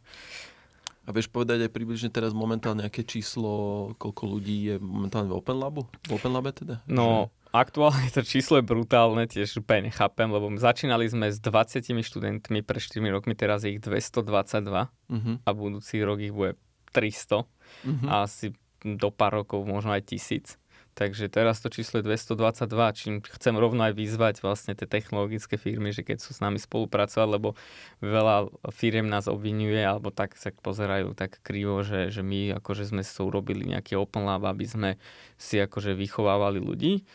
a 1.07 1.15
vieš 1.15 1.31
povedať 1.31 1.63
aj 1.63 1.71
približne 1.71 2.11
teraz 2.11 2.35
momentálne, 2.35 2.83
aké 2.83 3.07
číslo, 3.07 3.95
koľko 3.95 4.23
ľudí 4.27 4.57
je 4.67 4.75
momentálne 4.75 5.31
v 5.31 5.39
Open 5.39 5.55
Labu? 5.55 5.87
V 6.03 6.19
Open 6.19 6.35
Labe 6.35 6.51
teda? 6.51 6.83
No, 6.83 7.31
že... 7.31 7.55
aktuálne 7.55 8.11
to 8.11 8.27
číslo 8.27 8.59
je 8.59 8.67
brutálne, 8.67 9.23
tiež 9.23 9.63
úplne 9.63 9.87
nechápem, 9.87 10.27
lebo 10.27 10.51
začínali 10.59 11.07
sme 11.07 11.31
s 11.31 11.39
20 11.39 11.79
študentmi 11.95 12.59
pre 12.59 12.83
4 12.83 12.99
rokmi, 13.07 13.39
teraz 13.39 13.63
je 13.63 13.79
ich 13.79 13.81
222 13.81 14.27
uh-huh. 14.27 14.91
Mhm. 15.07 15.33
a 15.47 15.49
budúci 15.55 16.03
rok 16.03 16.19
ich 16.19 16.35
bude 16.35 16.59
300 16.91 17.39
uh-huh. 17.39 17.47
Mhm. 17.87 18.07
a 18.11 18.27
asi 18.27 18.51
do 18.83 19.07
pár 19.07 19.41
rokov 19.41 19.63
možno 19.63 19.95
aj 19.95 20.11
tisíc. 20.11 20.59
Takže 20.97 21.29
teraz 21.29 21.61
to 21.61 21.69
číslo 21.69 22.01
je 22.01 22.09
222, 22.09 22.97
čím 22.97 23.15
chcem 23.21 23.53
rovno 23.53 23.85
aj 23.85 23.93
vyzvať 23.93 24.41
vlastne 24.41 24.73
tie 24.73 24.89
technologické 24.89 25.53
firmy, 25.53 25.93
že 25.93 26.01
keď 26.01 26.17
sú 26.17 26.33
s 26.33 26.41
nami 26.41 26.57
spolupracovať, 26.57 27.27
lebo 27.37 27.53
veľa 28.01 28.49
firiem 28.73 29.05
nás 29.05 29.29
obvinuje, 29.29 29.77
alebo 29.77 30.09
tak 30.09 30.33
sa 30.41 30.49
pozerajú 30.49 31.13
tak 31.13 31.37
krivo, 31.45 31.85
že, 31.85 32.09
že 32.09 32.25
my 32.25 32.57
akože 32.57 32.89
sme 32.89 33.05
si 33.05 33.13
urobili 33.21 33.69
nejaký 33.69 33.93
open 33.93 34.25
lab, 34.25 34.49
aby 34.49 34.65
sme 34.65 34.89
si 35.37 35.61
akože 35.61 35.93
vychovávali 35.93 36.57
ľudí 36.57 37.05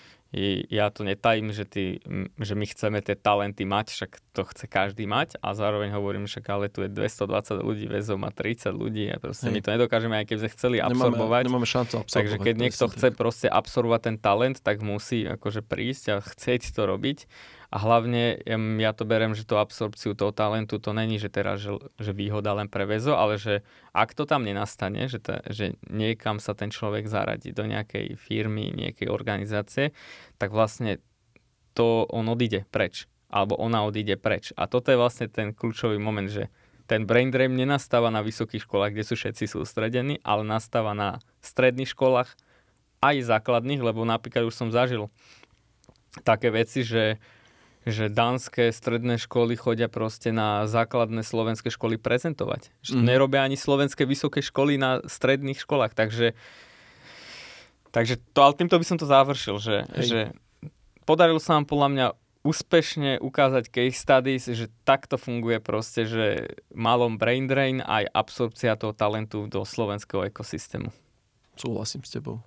ja 0.73 0.89
to 0.89 1.05
netajím, 1.05 1.53
že, 1.53 1.69
ty, 1.69 2.01
že 2.41 2.57
my 2.57 2.65
chceme 2.65 3.05
tie 3.05 3.13
talenty 3.13 3.69
mať, 3.69 3.93
však 3.93 4.11
to 4.33 4.49
chce 4.49 4.65
každý 4.65 5.05
mať 5.05 5.37
a 5.45 5.53
zároveň 5.53 5.93
hovorím, 5.93 6.25
však 6.25 6.45
ale 6.49 6.73
tu 6.73 6.81
je 6.81 6.89
220 6.89 7.61
ľudí, 7.61 7.85
väzov 7.85 8.17
má 8.17 8.33
30 8.33 8.73
ľudí 8.73 9.13
a 9.13 9.21
proste 9.21 9.53
Hej. 9.53 9.55
my 9.55 9.61
to 9.61 9.69
nedokážeme, 9.77 10.15
aj 10.17 10.25
keby 10.25 10.41
sme 10.41 10.51
chceli 10.57 10.77
absorbovať. 10.81 11.45
Nemáme, 11.45 11.49
nemáme 11.53 11.69
šancu 11.69 11.95
absorbovať. 12.01 12.17
Takže 12.17 12.37
keď 12.41 12.55
niekto 12.57 12.85
chce 12.89 13.09
proste 13.13 13.49
absorbovať 13.53 14.01
ten 14.09 14.17
talent, 14.17 14.57
tak 14.65 14.81
musí 14.81 15.29
akože 15.29 15.61
prísť 15.61 16.05
a 16.09 16.25
chcieť 16.25 16.73
to 16.73 16.83
robiť 16.89 17.29
a 17.73 17.77
hlavne 17.81 18.45
ja 18.85 18.93
to 18.93 19.09
berem, 19.09 19.33
že 19.33 19.49
to 19.49 19.57
absorpciu 19.57 20.13
toho 20.13 20.29
talentu 20.29 20.77
to 20.77 20.93
není, 20.93 21.17
že 21.17 21.33
teraz, 21.33 21.65
že, 21.65 21.73
že 21.97 22.13
výhoda 22.13 22.53
len 22.53 22.69
pre 22.69 22.85
väzo, 22.85 23.17
ale 23.17 23.41
že 23.41 23.65
ak 23.97 24.13
to 24.13 24.29
tam 24.29 24.45
nenastane, 24.45 25.09
že, 25.09 25.17
ta, 25.17 25.41
že 25.49 25.81
niekam 25.89 26.37
sa 26.37 26.53
ten 26.53 26.69
človek 26.69 27.09
zaradí 27.09 27.57
do 27.57 27.65
nejakej 27.65 28.21
firmy, 28.21 28.77
nejakej 28.77 29.09
organizácie, 29.09 29.97
tak 30.37 30.53
vlastne 30.53 31.01
to 31.73 32.05
on 32.13 32.29
odíde 32.29 32.69
preč. 32.69 33.09
Alebo 33.33 33.57
ona 33.57 33.89
odíde 33.89 34.21
preč. 34.21 34.53
A 34.61 34.69
toto 34.69 34.93
je 34.93 35.01
vlastne 35.01 35.33
ten 35.33 35.57
kľúčový 35.57 35.97
moment, 35.97 36.29
že 36.29 36.53
ten 36.85 37.09
brain 37.09 37.33
drain 37.33 37.57
nenastáva 37.57 38.13
na 38.13 38.21
vysokých 38.21 38.69
školách, 38.69 38.93
kde 38.93 39.09
sú 39.09 39.17
všetci 39.17 39.49
sústredení, 39.49 40.21
ale 40.21 40.45
nastáva 40.45 40.93
na 40.93 41.25
stredných 41.41 41.89
školách, 41.89 42.37
aj 43.01 43.17
základných, 43.25 43.81
lebo 43.81 44.05
napríklad 44.05 44.45
už 44.45 44.53
som 44.53 44.69
zažil 44.69 45.09
také 46.21 46.53
veci, 46.53 46.85
že 46.85 47.17
že 47.83 48.13
dánske 48.13 48.71
stredné 48.71 49.19
školy 49.19 49.59
chodia 49.59 49.91
proste 49.91 50.31
na 50.31 50.71
základné 50.71 51.27
slovenské 51.27 51.71
školy 51.71 51.99
prezentovať. 51.99 52.71
Že 52.83 52.95
mm. 52.99 53.05
nerobia 53.05 53.43
ani 53.43 53.59
slovenské 53.59 54.07
vysoké 54.07 54.39
školy 54.39 54.79
na 54.79 55.03
stredných 55.03 55.59
školách, 55.59 55.95
takže 55.99 56.39
takže 57.93 58.17
to, 58.33 58.39
ale 58.41 58.57
týmto 58.57 58.81
by 58.81 58.87
som 58.87 58.97
to 58.97 59.05
završil, 59.05 59.61
že, 59.61 59.85
že 60.01 60.33
podarilo 61.05 61.43
sa 61.43 61.61
nám 61.61 61.69
podľa 61.69 61.89
mňa 61.93 62.07
úspešne 62.43 63.23
ukázať 63.23 63.71
case 63.71 63.99
studies, 63.99 64.45
že 64.51 64.67
takto 64.83 65.15
funguje 65.15 65.63
proste, 65.63 66.07
že 66.07 66.59
malom 66.75 67.15
brain 67.15 67.47
drain 67.47 67.79
aj 67.79 68.11
absorpcia 68.11 68.75
toho 68.75 68.91
talentu 68.91 69.47
do 69.47 69.63
slovenského 69.63 70.27
ekosystému. 70.27 70.91
Súhlasím 71.55 72.03
s 72.03 72.11
tebou. 72.11 72.43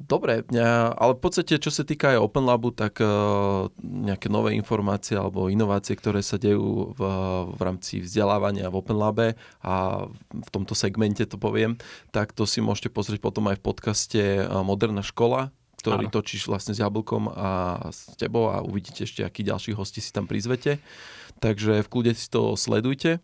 Dobre, 0.00 0.48
ale 0.96 1.12
v 1.12 1.20
podstate, 1.20 1.60
čo 1.60 1.68
sa 1.68 1.84
týka 1.84 2.16
aj 2.16 2.24
Open 2.24 2.48
Labu, 2.48 2.72
tak 2.72 3.04
uh, 3.04 3.68
nejaké 3.84 4.32
nové 4.32 4.56
informácie 4.56 5.12
alebo 5.12 5.52
inovácie, 5.52 5.92
ktoré 5.92 6.24
sa 6.24 6.40
dejú 6.40 6.96
v, 6.96 7.00
v 7.52 7.60
rámci 7.60 8.00
vzdelávania 8.00 8.72
v 8.72 8.80
Open 8.80 8.96
Labe 8.96 9.36
a 9.60 10.08
v 10.32 10.48
tomto 10.48 10.72
segmente 10.72 11.28
to 11.28 11.36
poviem, 11.36 11.76
tak 12.16 12.32
to 12.32 12.48
si 12.48 12.64
môžete 12.64 12.88
pozrieť 12.88 13.20
potom 13.20 13.52
aj 13.52 13.60
v 13.60 13.66
podcaste 13.68 14.22
e, 14.40 14.44
Moderná 14.64 15.04
škola, 15.04 15.52
ktorý 15.84 16.08
Áno. 16.08 16.14
točíš 16.16 16.48
vlastne 16.48 16.72
s 16.72 16.80
Jablkom 16.80 17.28
a 17.36 17.48
s 17.92 18.16
tebou 18.16 18.48
a 18.48 18.64
uvidíte 18.64 19.04
ešte, 19.04 19.20
akí 19.20 19.44
ďalší 19.44 19.76
hosti 19.76 20.00
si 20.00 20.16
tam 20.16 20.24
prizvete. 20.24 20.80
Takže 21.44 21.84
v 21.84 21.88
kľude 21.92 22.16
si 22.16 22.24
to 22.32 22.56
sledujte. 22.56 23.20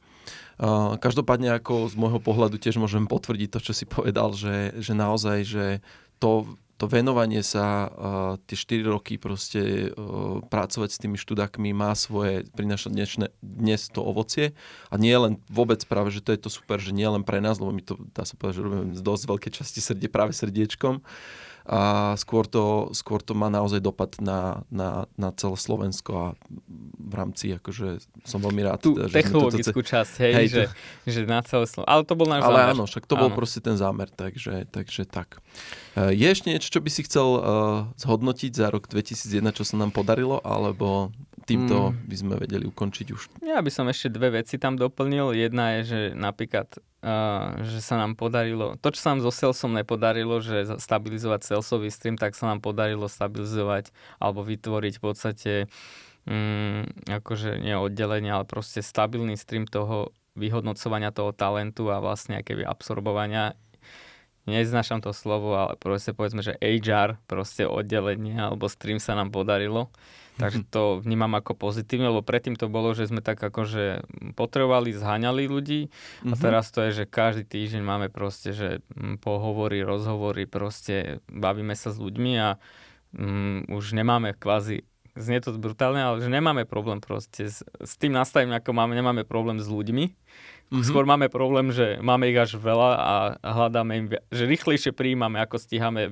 Uh, 0.61 1.01
každopádne 1.01 1.57
ako 1.57 1.89
z 1.89 1.95
môjho 1.97 2.21
pohľadu 2.21 2.61
tiež 2.61 2.77
môžem 2.77 3.09
potvrdiť 3.09 3.49
to, 3.49 3.59
čo 3.65 3.73
si 3.73 3.89
povedal, 3.89 4.37
že, 4.37 4.77
že 4.77 4.93
naozaj, 4.93 5.39
že 5.49 5.65
to 6.21 6.57
to 6.77 6.85
venovanie 6.85 7.41
sa 7.41 7.89
tie 8.45 8.57
4 8.57 8.85
roky 8.85 9.17
proste 9.17 9.91
uh, 9.93 10.45
pracovať 10.45 10.91
s 10.93 11.01
tými 11.01 11.17
študákmi 11.17 11.73
má 11.73 11.97
svoje, 11.97 12.45
prináša 12.53 12.93
dnešné, 12.93 13.33
dnes 13.41 13.89
to 13.89 14.05
ovocie. 14.05 14.53
A 14.93 15.01
nie 15.01 15.17
len 15.17 15.41
vôbec 15.49 15.81
práve, 15.89 16.13
že 16.13 16.21
to 16.21 16.37
je 16.37 16.41
to 16.45 16.51
super, 16.53 16.77
že 16.77 16.93
nie 16.93 17.09
len 17.09 17.25
pre 17.25 17.41
nás, 17.41 17.57
lebo 17.57 17.73
my 17.73 17.81
to 17.81 17.97
dá 18.13 18.29
sa 18.29 18.37
povedať, 18.37 18.61
že 18.61 18.65
robíme 18.65 18.93
z 18.93 19.03
dosť 19.03 19.25
veľké 19.25 19.49
časti 19.49 19.81
srdie 19.81 20.13
práve 20.13 20.37
srdiečkom, 20.37 21.01
a 21.67 22.15
skôr 22.15 22.47
to, 22.47 22.95
skôr 22.95 23.19
to 23.19 23.35
má 23.35 23.51
naozaj 23.51 23.83
dopad 23.83 24.15
na, 24.23 24.63
na, 24.71 25.11
na 25.19 25.35
celé 25.35 25.59
Slovensko 25.59 26.11
a 26.15 26.27
v 27.07 27.15
rámci, 27.15 27.55
akože 27.55 28.03
som 28.27 28.43
veľmi 28.43 28.67
rád. 28.67 28.83
Tú 28.83 28.99
teda, 28.99 29.07
že 29.07 29.15
technologickú 29.15 29.81
to, 29.81 29.89
časť, 29.95 30.15
hej, 30.27 30.33
hej 30.35 30.47
že, 30.51 30.63
to... 30.67 31.11
že 31.15 31.21
na 31.31 31.41
celé 31.47 31.65
Slovensko. 31.71 31.87
Ale 31.87 32.03
to 32.03 32.15
bol 32.19 32.27
náš 32.27 32.43
Ale 32.43 32.59
zámer. 32.59 32.75
áno, 32.75 32.85
však 32.91 33.05
to 33.07 33.15
áno. 33.15 33.23
bol 33.23 33.31
proste 33.39 33.61
ten 33.63 33.79
zámer, 33.79 34.11
takže, 34.11 34.67
takže 34.75 35.07
tak. 35.07 35.39
E, 35.95 36.11
je 36.19 36.27
ešte 36.27 36.51
niečo, 36.51 36.69
čo 36.69 36.83
by 36.83 36.91
si 36.91 37.07
chcel 37.07 37.29
uh, 37.39 37.41
zhodnotiť 37.95 38.53
za 38.59 38.67
rok 38.75 38.91
2001, 38.91 39.39
čo 39.55 39.63
sa 39.63 39.79
nám 39.79 39.95
podarilo, 39.95 40.43
alebo 40.43 41.15
týmto 41.47 41.95
mm. 41.95 42.11
by 42.11 42.17
sme 42.19 42.35
vedeli 42.43 42.67
ukončiť 42.67 43.07
už? 43.15 43.23
Ja 43.47 43.63
by 43.63 43.71
som 43.71 43.87
ešte 43.87 44.11
dve 44.11 44.43
veci 44.43 44.59
tam 44.59 44.75
doplnil. 44.75 45.31
Jedna 45.39 45.79
je, 45.79 45.81
že 45.87 46.01
napríklad 46.19 46.83
Uh, 47.07 47.63
že 47.63 47.87
sa 47.87 48.03
nám 48.03 48.19
podarilo, 48.19 48.75
to 48.83 48.91
čo 48.91 48.99
sa 48.99 49.15
nám 49.15 49.23
so 49.23 49.31
Salesom 49.31 49.71
nepodarilo, 49.71 50.43
že 50.43 50.75
stabilizovať 50.75 51.55
Salesový 51.55 51.87
stream, 51.93 52.19
tak 52.19 52.35
sa 52.35 52.51
nám 52.51 52.59
podarilo 52.59 53.07
stabilizovať 53.07 53.95
alebo 54.19 54.43
vytvoriť 54.43 54.99
v 54.99 55.03
podstate 55.05 55.53
um, 56.27 56.85
akože 57.07 57.63
nie 57.63 57.79
oddelenie, 57.79 58.31
ale 58.31 58.45
proste 58.45 58.83
stabilný 58.83 59.39
stream 59.39 59.65
toho 59.65 60.13
vyhodnocovania 60.37 61.15
toho 61.15 61.33
talentu 61.33 61.89
a 61.89 62.03
vlastne 62.03 62.45
keby 62.45 62.67
absorbovania. 62.67 63.57
Neznášam 64.47 65.03
to 65.03 65.11
slovo, 65.11 65.59
ale 65.59 65.75
proste 65.75 66.15
povedzme, 66.15 66.39
že 66.39 66.55
HR, 66.63 67.19
proste 67.27 67.67
oddelenie 67.67 68.39
alebo 68.39 68.71
stream 68.71 69.03
sa 69.03 69.19
nám 69.19 69.35
podarilo. 69.35 69.91
Takže 70.37 70.69
to 70.69 71.01
vnímam 71.01 71.33
ako 71.33 71.57
pozitívne, 71.57 72.13
lebo 72.13 72.21
predtým 72.21 72.61
to 72.61 72.69
bolo, 72.69 72.93
že 72.93 73.09
sme 73.09 73.25
tak 73.25 73.41
akože 73.41 74.05
potrebovali, 74.37 74.93
zháňali 74.93 75.49
ľudí 75.49 75.89
a 76.29 76.37
teraz 76.37 76.69
to 76.69 76.85
je, 76.85 77.03
že 77.03 77.05
každý 77.09 77.49
týždeň 77.49 77.81
máme 77.81 78.09
proste, 78.13 78.53
že 78.53 78.85
mm, 78.93 79.25
pohovory, 79.25 79.81
rozhovory, 79.81 80.45
proste 80.45 81.25
bavíme 81.33 81.73
sa 81.73 81.89
s 81.89 81.97
ľuďmi 81.97 82.33
a 82.37 82.61
um, 83.17 83.65
už 83.73 83.97
nemáme 83.97 84.37
kvázi 84.37 84.85
znie 85.17 85.41
to 85.41 85.57
brutálne, 85.57 85.99
ale 85.99 86.17
že 86.21 86.31
nemáme 86.31 86.69
problém 86.69 87.01
proste 87.01 87.49
s, 87.49 87.65
s 87.65 87.93
tým 87.97 88.13
nastavením, 88.13 88.61
ako 88.61 88.71
máme, 88.77 88.93
nemáme 88.95 89.25
problém 89.25 89.59
s 89.59 89.67
ľuďmi, 89.67 90.13
Mm-hmm. 90.67 90.83
Skôr 90.83 91.07
máme 91.07 91.31
problém, 91.31 91.71
že 91.71 92.03
máme 92.03 92.27
ich 92.27 92.35
až 92.35 92.59
veľa 92.59 92.91
a 92.99 93.15
hľadáme 93.39 93.93
im, 94.03 94.07
že 94.35 94.51
rýchlejšie 94.51 94.91
príjmame, 94.91 95.39
ako 95.39 95.63
stíhame 95.63 96.11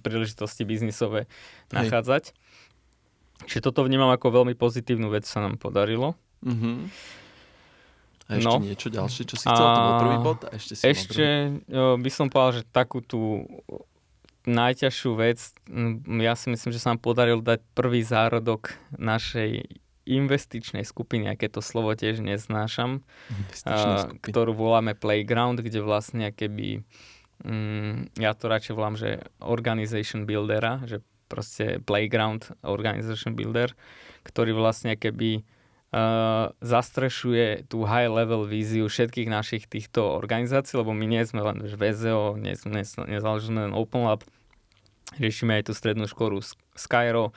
príležitosti 0.00 0.64
biznisové 0.64 1.28
nachádzať. 1.68 2.32
Hej. 2.32 2.36
Čiže 3.44 3.60
toto 3.68 3.84
vnímam 3.84 4.08
ako 4.08 4.40
veľmi 4.40 4.56
pozitívnu 4.56 5.12
vec, 5.12 5.28
sa 5.28 5.44
nám 5.44 5.60
podarilo. 5.60 6.16
Mm-hmm. 6.40 6.76
A 8.32 8.40
ešte 8.40 8.56
no. 8.56 8.64
niečo 8.64 8.88
ďalšie, 8.88 9.22
čo 9.28 9.36
si 9.36 9.44
chcel? 9.44 9.66
A... 9.68 9.76
To 9.76 9.82
bol 9.84 9.96
prvý 10.00 10.18
bod? 10.24 10.38
A 10.48 10.50
ešte 10.56 10.72
si 10.80 10.82
ešte 10.88 11.24
by 12.00 12.10
som 12.14 12.32
povedal, 12.32 12.64
že 12.64 12.72
takú 12.72 13.04
tú 13.04 13.44
najťažšiu 14.50 15.10
vec, 15.14 15.38
ja 16.20 16.34
si 16.34 16.46
myslím, 16.50 16.70
že 16.74 16.82
sa 16.82 16.92
nám 16.92 17.00
podarilo 17.00 17.40
dať 17.40 17.62
prvý 17.72 18.02
zárodok 18.02 18.74
našej 18.98 19.80
investičnej 20.10 20.82
skupiny, 20.82 21.30
aké 21.30 21.46
to 21.46 21.62
slovo 21.62 21.94
tiež 21.94 22.18
neznášam, 22.24 23.06
uh, 23.64 24.10
ktorú 24.18 24.56
voláme 24.56 24.98
Playground, 24.98 25.62
kde 25.62 25.84
vlastne 25.84 26.34
keby, 26.34 26.82
um, 27.46 28.10
ja 28.18 28.34
to 28.34 28.50
radšej 28.50 28.74
volám, 28.74 28.96
že 28.98 29.22
Organization 29.38 30.26
Buildera, 30.26 30.82
že 30.88 31.04
proste 31.30 31.78
Playground 31.86 32.50
Organization 32.66 33.38
Builder, 33.38 33.70
ktorý 34.26 34.50
vlastne 34.56 34.98
keby 34.98 35.46
uh, 35.94 36.50
zastrešuje 36.58 37.70
tú 37.70 37.86
high 37.86 38.10
level 38.10 38.50
víziu 38.50 38.90
všetkých 38.90 39.30
našich 39.30 39.70
týchto 39.70 40.02
organizácií, 40.18 40.74
lebo 40.74 40.90
my 40.90 41.06
nie 41.06 41.22
sme 41.22 41.46
len 41.46 41.62
VZO, 41.62 42.34
nie 42.34 42.58
sme, 42.58 42.82
nezáležíme 42.82 43.70
len 43.70 43.72
Open 43.78 44.10
Lab, 44.10 44.26
riešime 45.18 45.58
aj 45.58 45.70
tú 45.70 45.72
strednú 45.74 46.06
školu 46.06 46.44
Skyro, 46.76 47.34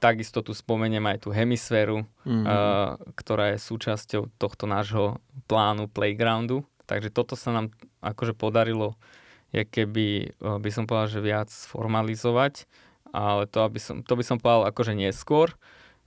Takisto 0.00 0.40
tu 0.40 0.56
spomeniem 0.56 1.04
aj 1.12 1.28
tú 1.28 1.28
hemisféru, 1.28 2.08
mm-hmm. 2.24 2.44
uh, 2.48 2.96
ktorá 3.20 3.52
je 3.52 3.58
súčasťou 3.60 4.32
tohto 4.40 4.64
nášho 4.64 5.20
plánu 5.44 5.92
playgroundu. 5.92 6.64
Takže 6.88 7.12
toto 7.12 7.36
sa 7.36 7.52
nám 7.52 7.76
akože 8.00 8.32
podarilo, 8.32 8.96
je 9.52 9.60
keby, 9.68 10.32
uh, 10.40 10.56
by 10.56 10.70
som 10.72 10.88
povedal, 10.88 11.20
že 11.20 11.20
viac 11.20 11.52
formalizovať, 11.52 12.64
ale 13.12 13.44
to, 13.44 13.60
aby 13.60 13.76
som, 13.76 14.00
to 14.00 14.16
by 14.16 14.24
som 14.24 14.40
povedal 14.40 14.64
akože 14.72 14.96
neskôr, 14.96 15.52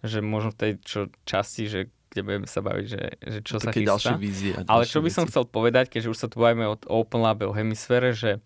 že 0.01 0.25
možno 0.25 0.57
v 0.57 0.57
tej 0.57 0.71
čo, 0.81 1.01
časti, 1.29 1.69
že 1.69 1.79
kde 2.09 2.21
budeme 2.25 2.49
sa 2.49 2.61
baviť, 2.65 2.85
že, 2.89 3.03
že 3.21 3.39
čo 3.45 3.57
Také 3.61 3.85
sa 3.85 3.97
chystá. 3.97 4.11
Vízie 4.17 4.53
ale 4.69 4.89
čo 4.89 5.01
by 5.01 5.09
som 5.13 5.25
chcel 5.29 5.45
povedať, 5.49 5.93
keďže 5.93 6.09
už 6.13 6.17
sa 6.17 6.27
tu 6.29 6.41
bavíme 6.41 6.65
o 6.65 6.77
Open 6.89 7.21
Lab, 7.21 7.45
o 7.45 7.53
hemisfére, 7.53 8.13
že 8.13 8.41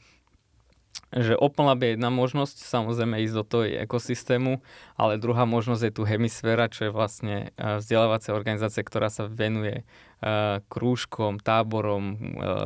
že 1.15 1.39
OpenLab 1.39 1.79
je 1.83 1.89
jedna 1.95 2.11
možnosť, 2.11 2.67
samozrejme 2.67 3.23
ísť 3.23 3.35
do 3.35 3.45
toho 3.47 3.63
ekosystému, 3.63 4.59
ale 4.99 5.15
druhá 5.15 5.47
možnosť 5.47 5.83
je 5.87 5.93
tu 5.95 6.03
Hemisféra, 6.03 6.67
čo 6.67 6.89
je 6.89 6.91
vlastne 6.91 7.35
e, 7.55 7.79
vzdelávacia 7.79 8.35
organizácia, 8.35 8.83
ktorá 8.83 9.07
sa 9.07 9.23
venuje 9.31 9.81
e, 9.81 9.83
krúžkom, 10.67 11.39
táborom, 11.39 12.03
e, 12.11 12.17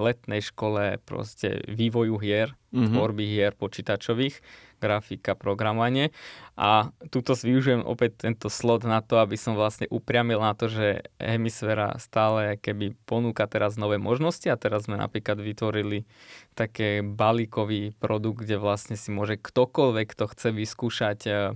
letnej 0.02 0.42
škole, 0.42 0.98
proste 1.06 1.62
vývoju 1.70 2.18
hier, 2.18 2.58
mm-hmm. 2.74 2.98
tvorby 2.98 3.26
hier 3.30 3.54
počítačových 3.54 4.42
grafika, 4.82 5.38
programovanie. 5.38 6.10
A 6.58 6.90
tuto 7.14 7.38
využijem 7.38 7.86
opäť 7.86 8.26
tento 8.26 8.50
slot 8.50 8.84
na 8.84 9.00
to, 9.06 9.22
aby 9.22 9.38
som 9.38 9.54
vlastne 9.54 9.86
upriamil 9.94 10.42
na 10.42 10.58
to, 10.58 10.68
že 10.68 11.06
Hemisféra 11.22 11.96
stále 12.02 12.58
keby 12.58 12.98
ponúka 13.06 13.46
teraz 13.46 13.78
nové 13.78 14.02
možnosti 14.02 14.50
a 14.50 14.58
teraz 14.58 14.90
sme 14.90 14.98
napríklad 14.98 15.38
vytvorili 15.38 16.10
také 16.58 17.06
balíkový 17.06 17.94
produkt, 18.02 18.44
kde 18.44 18.58
vlastne 18.58 18.98
si 18.98 19.14
môže 19.14 19.38
ktokoľvek, 19.38 20.06
kto 20.18 20.26
chce 20.34 20.50
vyskúšať 20.50 21.20
uh, 21.30 21.56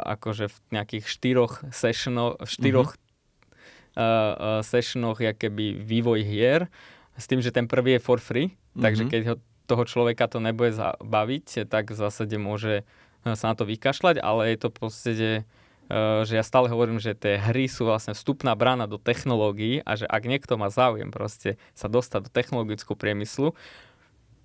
akože 0.00 0.48
v 0.48 0.56
nejakých 0.72 1.04
štyroch 1.10 1.66
sessionoch, 1.74 2.40
štyroch 2.46 2.96
mm-hmm. 2.96 3.98
uh, 3.98 4.60
uh, 4.60 4.60
sessionoch 4.64 5.18
keby 5.20 5.82
vývoj 5.82 6.22
hier, 6.24 6.70
s 7.14 7.30
tým, 7.30 7.38
že 7.38 7.54
ten 7.54 7.70
prvý 7.70 7.98
je 7.98 8.00
for 8.02 8.18
free, 8.18 8.50
mm-hmm. 8.50 8.82
takže 8.82 9.04
keď 9.06 9.22
ho 9.28 9.34
toho 9.64 9.84
človeka 9.88 10.28
to 10.28 10.38
nebude 10.40 10.76
baviť, 11.00 11.68
tak 11.68 11.92
v 11.92 11.98
zásade 11.98 12.36
môže 12.36 12.84
eh, 12.84 13.34
sa 13.36 13.52
na 13.52 13.54
to 13.56 13.64
vykašľať, 13.64 14.20
ale 14.20 14.54
je 14.54 14.58
to 14.60 14.68
v 14.70 14.76
podstate, 14.76 15.30
eh, 15.42 16.20
že 16.24 16.34
ja 16.36 16.44
stále 16.44 16.68
hovorím, 16.68 17.00
že 17.00 17.16
tie 17.16 17.40
hry 17.40 17.68
sú 17.68 17.88
vlastne 17.88 18.12
vstupná 18.12 18.52
brána 18.54 18.84
do 18.84 19.00
technológií 19.00 19.80
a 19.82 19.96
že 19.96 20.04
ak 20.08 20.22
niekto 20.28 20.60
má 20.60 20.68
záujem 20.68 21.08
proste 21.08 21.56
sa 21.72 21.88
dostať 21.88 22.28
do 22.28 22.30
technologického 22.30 22.96
priemyslu, 22.96 23.56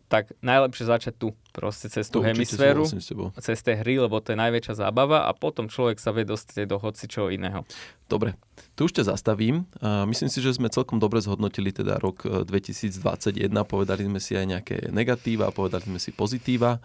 tak 0.10 0.34
najlepšie 0.42 0.90
začať 0.90 1.14
tu, 1.22 1.38
proste 1.54 1.86
cez 1.86 2.10
tú 2.10 2.26
hemisféru, 2.26 2.82
cez 3.38 3.58
tie 3.62 3.78
hry, 3.78 4.02
lebo 4.02 4.18
to 4.18 4.34
je 4.34 4.42
najväčšia 4.42 4.82
zábava 4.82 5.30
a 5.30 5.32
potom 5.38 5.70
človek 5.70 6.02
sa 6.02 6.10
vie 6.10 6.26
dostať 6.26 6.66
do 6.66 6.82
hoci 6.82 7.06
čoho 7.06 7.30
iného. 7.30 7.62
Dobre, 8.10 8.34
tu 8.74 8.88
už 8.88 8.96
ťa 8.96 9.12
zastavím. 9.12 9.68
Myslím 10.08 10.32
si, 10.32 10.40
že 10.40 10.56
sme 10.56 10.72
celkom 10.72 10.98
dobre 10.98 11.20
zhodnotili 11.20 11.76
teda 11.76 12.00
rok 12.00 12.24
2021, 12.24 13.52
e, 13.52 13.68
povedali 13.68 14.08
sme 14.08 14.24
si 14.24 14.40
aj 14.40 14.46
nejaké 14.48 14.78
negatíva, 14.96 15.52
povedali 15.52 15.84
sme 15.84 16.00
si 16.00 16.16
pozitíva. 16.16 16.80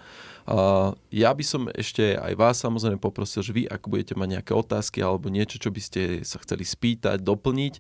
Ja 1.09 1.33
by 1.33 1.45
som 1.45 1.73
ešte 1.73 2.21
aj 2.21 2.33
vás 2.37 2.61
samozrejme 2.61 3.01
poprosil, 3.01 3.41
že 3.41 3.57
vy, 3.57 3.65
ak 3.65 3.89
budete 3.89 4.13
mať 4.13 4.29
nejaké 4.41 4.53
otázky 4.53 5.01
alebo 5.01 5.33
niečo, 5.33 5.57
čo 5.57 5.73
by 5.73 5.81
ste 5.81 6.01
sa 6.21 6.37
chceli 6.45 6.69
spýtať, 6.69 7.25
doplniť, 7.25 7.75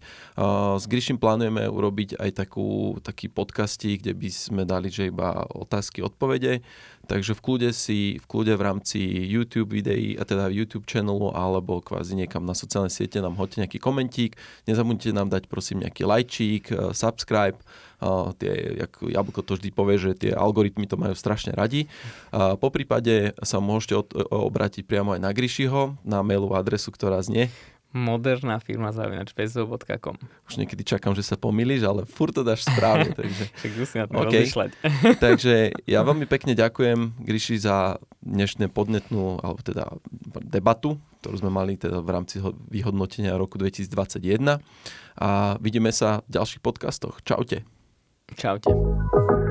s 0.80 0.84
Gryšim 0.88 1.20
plánujeme 1.20 1.68
urobiť 1.68 2.16
aj 2.16 2.30
takú, 2.40 2.96
taký 3.04 3.28
podcastík, 3.28 4.00
kde 4.00 4.16
by 4.16 4.28
sme 4.32 4.62
dali, 4.64 4.88
že 4.88 5.12
iba 5.12 5.44
otázky, 5.52 6.00
odpovede 6.00 6.64
Takže 7.04 7.36
v 7.36 7.40
kľude 7.44 7.70
si, 7.76 8.16
v 8.16 8.26
kľude 8.26 8.56
v 8.56 8.62
rámci 8.64 9.00
YouTube 9.04 9.76
videí, 9.76 10.16
a 10.16 10.24
teda 10.24 10.48
YouTube 10.48 10.88
channelu 10.88 11.32
alebo 11.36 11.84
kvázi 11.84 12.16
niekam 12.16 12.44
na 12.48 12.56
sociálne 12.56 12.88
siete 12.88 13.20
nám 13.20 13.36
hoďte 13.36 13.64
nejaký 13.64 13.78
komentík. 13.78 14.36
Nezabudnite 14.64 15.12
nám 15.12 15.28
dať 15.28 15.46
prosím 15.46 15.84
nejaký 15.84 16.02
lajčík, 16.08 16.64
eh, 16.72 16.76
subscribe. 16.96 17.56
Uh, 18.04 18.36
tie, 18.36 18.84
jak 18.84 19.00
Jablko 19.00 19.40
to 19.40 19.56
vždy 19.56 19.70
povie, 19.72 19.96
že 19.96 20.12
tie 20.12 20.32
algoritmy 20.36 20.84
to 20.84 21.00
majú 21.00 21.16
strašne 21.16 21.56
radi. 21.56 21.88
Uh, 22.28 22.52
po 22.52 22.68
prípade 22.68 23.32
sa 23.40 23.64
môžete 23.64 23.96
obrátiť 24.28 24.84
priamo 24.84 25.16
aj 25.16 25.24
na 25.24 25.32
Grishiho, 25.32 25.96
na 26.04 26.20
mailovú 26.20 26.52
adresu, 26.52 26.92
ktorá 26.92 27.22
znie 27.24 27.48
moderná 27.94 28.58
firma 28.58 28.90
zavinač 28.90 29.30
pezov.com. 29.30 30.18
Už 30.50 30.54
niekedy 30.58 30.82
čakám, 30.82 31.14
že 31.14 31.22
sa 31.22 31.38
pomýliš, 31.38 31.86
ale 31.86 32.02
furt 32.04 32.34
to 32.34 32.42
dáš 32.42 32.66
správne. 32.66 33.14
Takže... 33.18 33.44
Však 33.54 33.70
musím 33.78 33.98
na 34.02 34.06
to 34.10 34.14
okay. 34.26 34.44
takže 35.24 35.54
ja 35.86 36.02
veľmi 36.02 36.26
pekne 36.26 36.58
ďakujem 36.58 37.14
Gríši 37.22 37.62
za 37.62 38.02
dnešné 38.26 38.66
podnetnú, 38.74 39.38
alebo 39.38 39.62
teda 39.62 39.94
debatu, 40.42 40.98
ktorú 41.22 41.36
sme 41.38 41.50
mali 41.54 41.78
teda 41.78 42.02
v 42.02 42.10
rámci 42.10 42.42
vyhodnotenia 42.68 43.38
roku 43.38 43.56
2021 43.56 44.58
a 45.14 45.56
vidíme 45.62 45.94
sa 45.94 46.26
v 46.26 46.42
ďalších 46.42 46.60
podcastoch. 46.60 47.22
Čaute. 47.22 47.62
Čaute. 48.34 49.43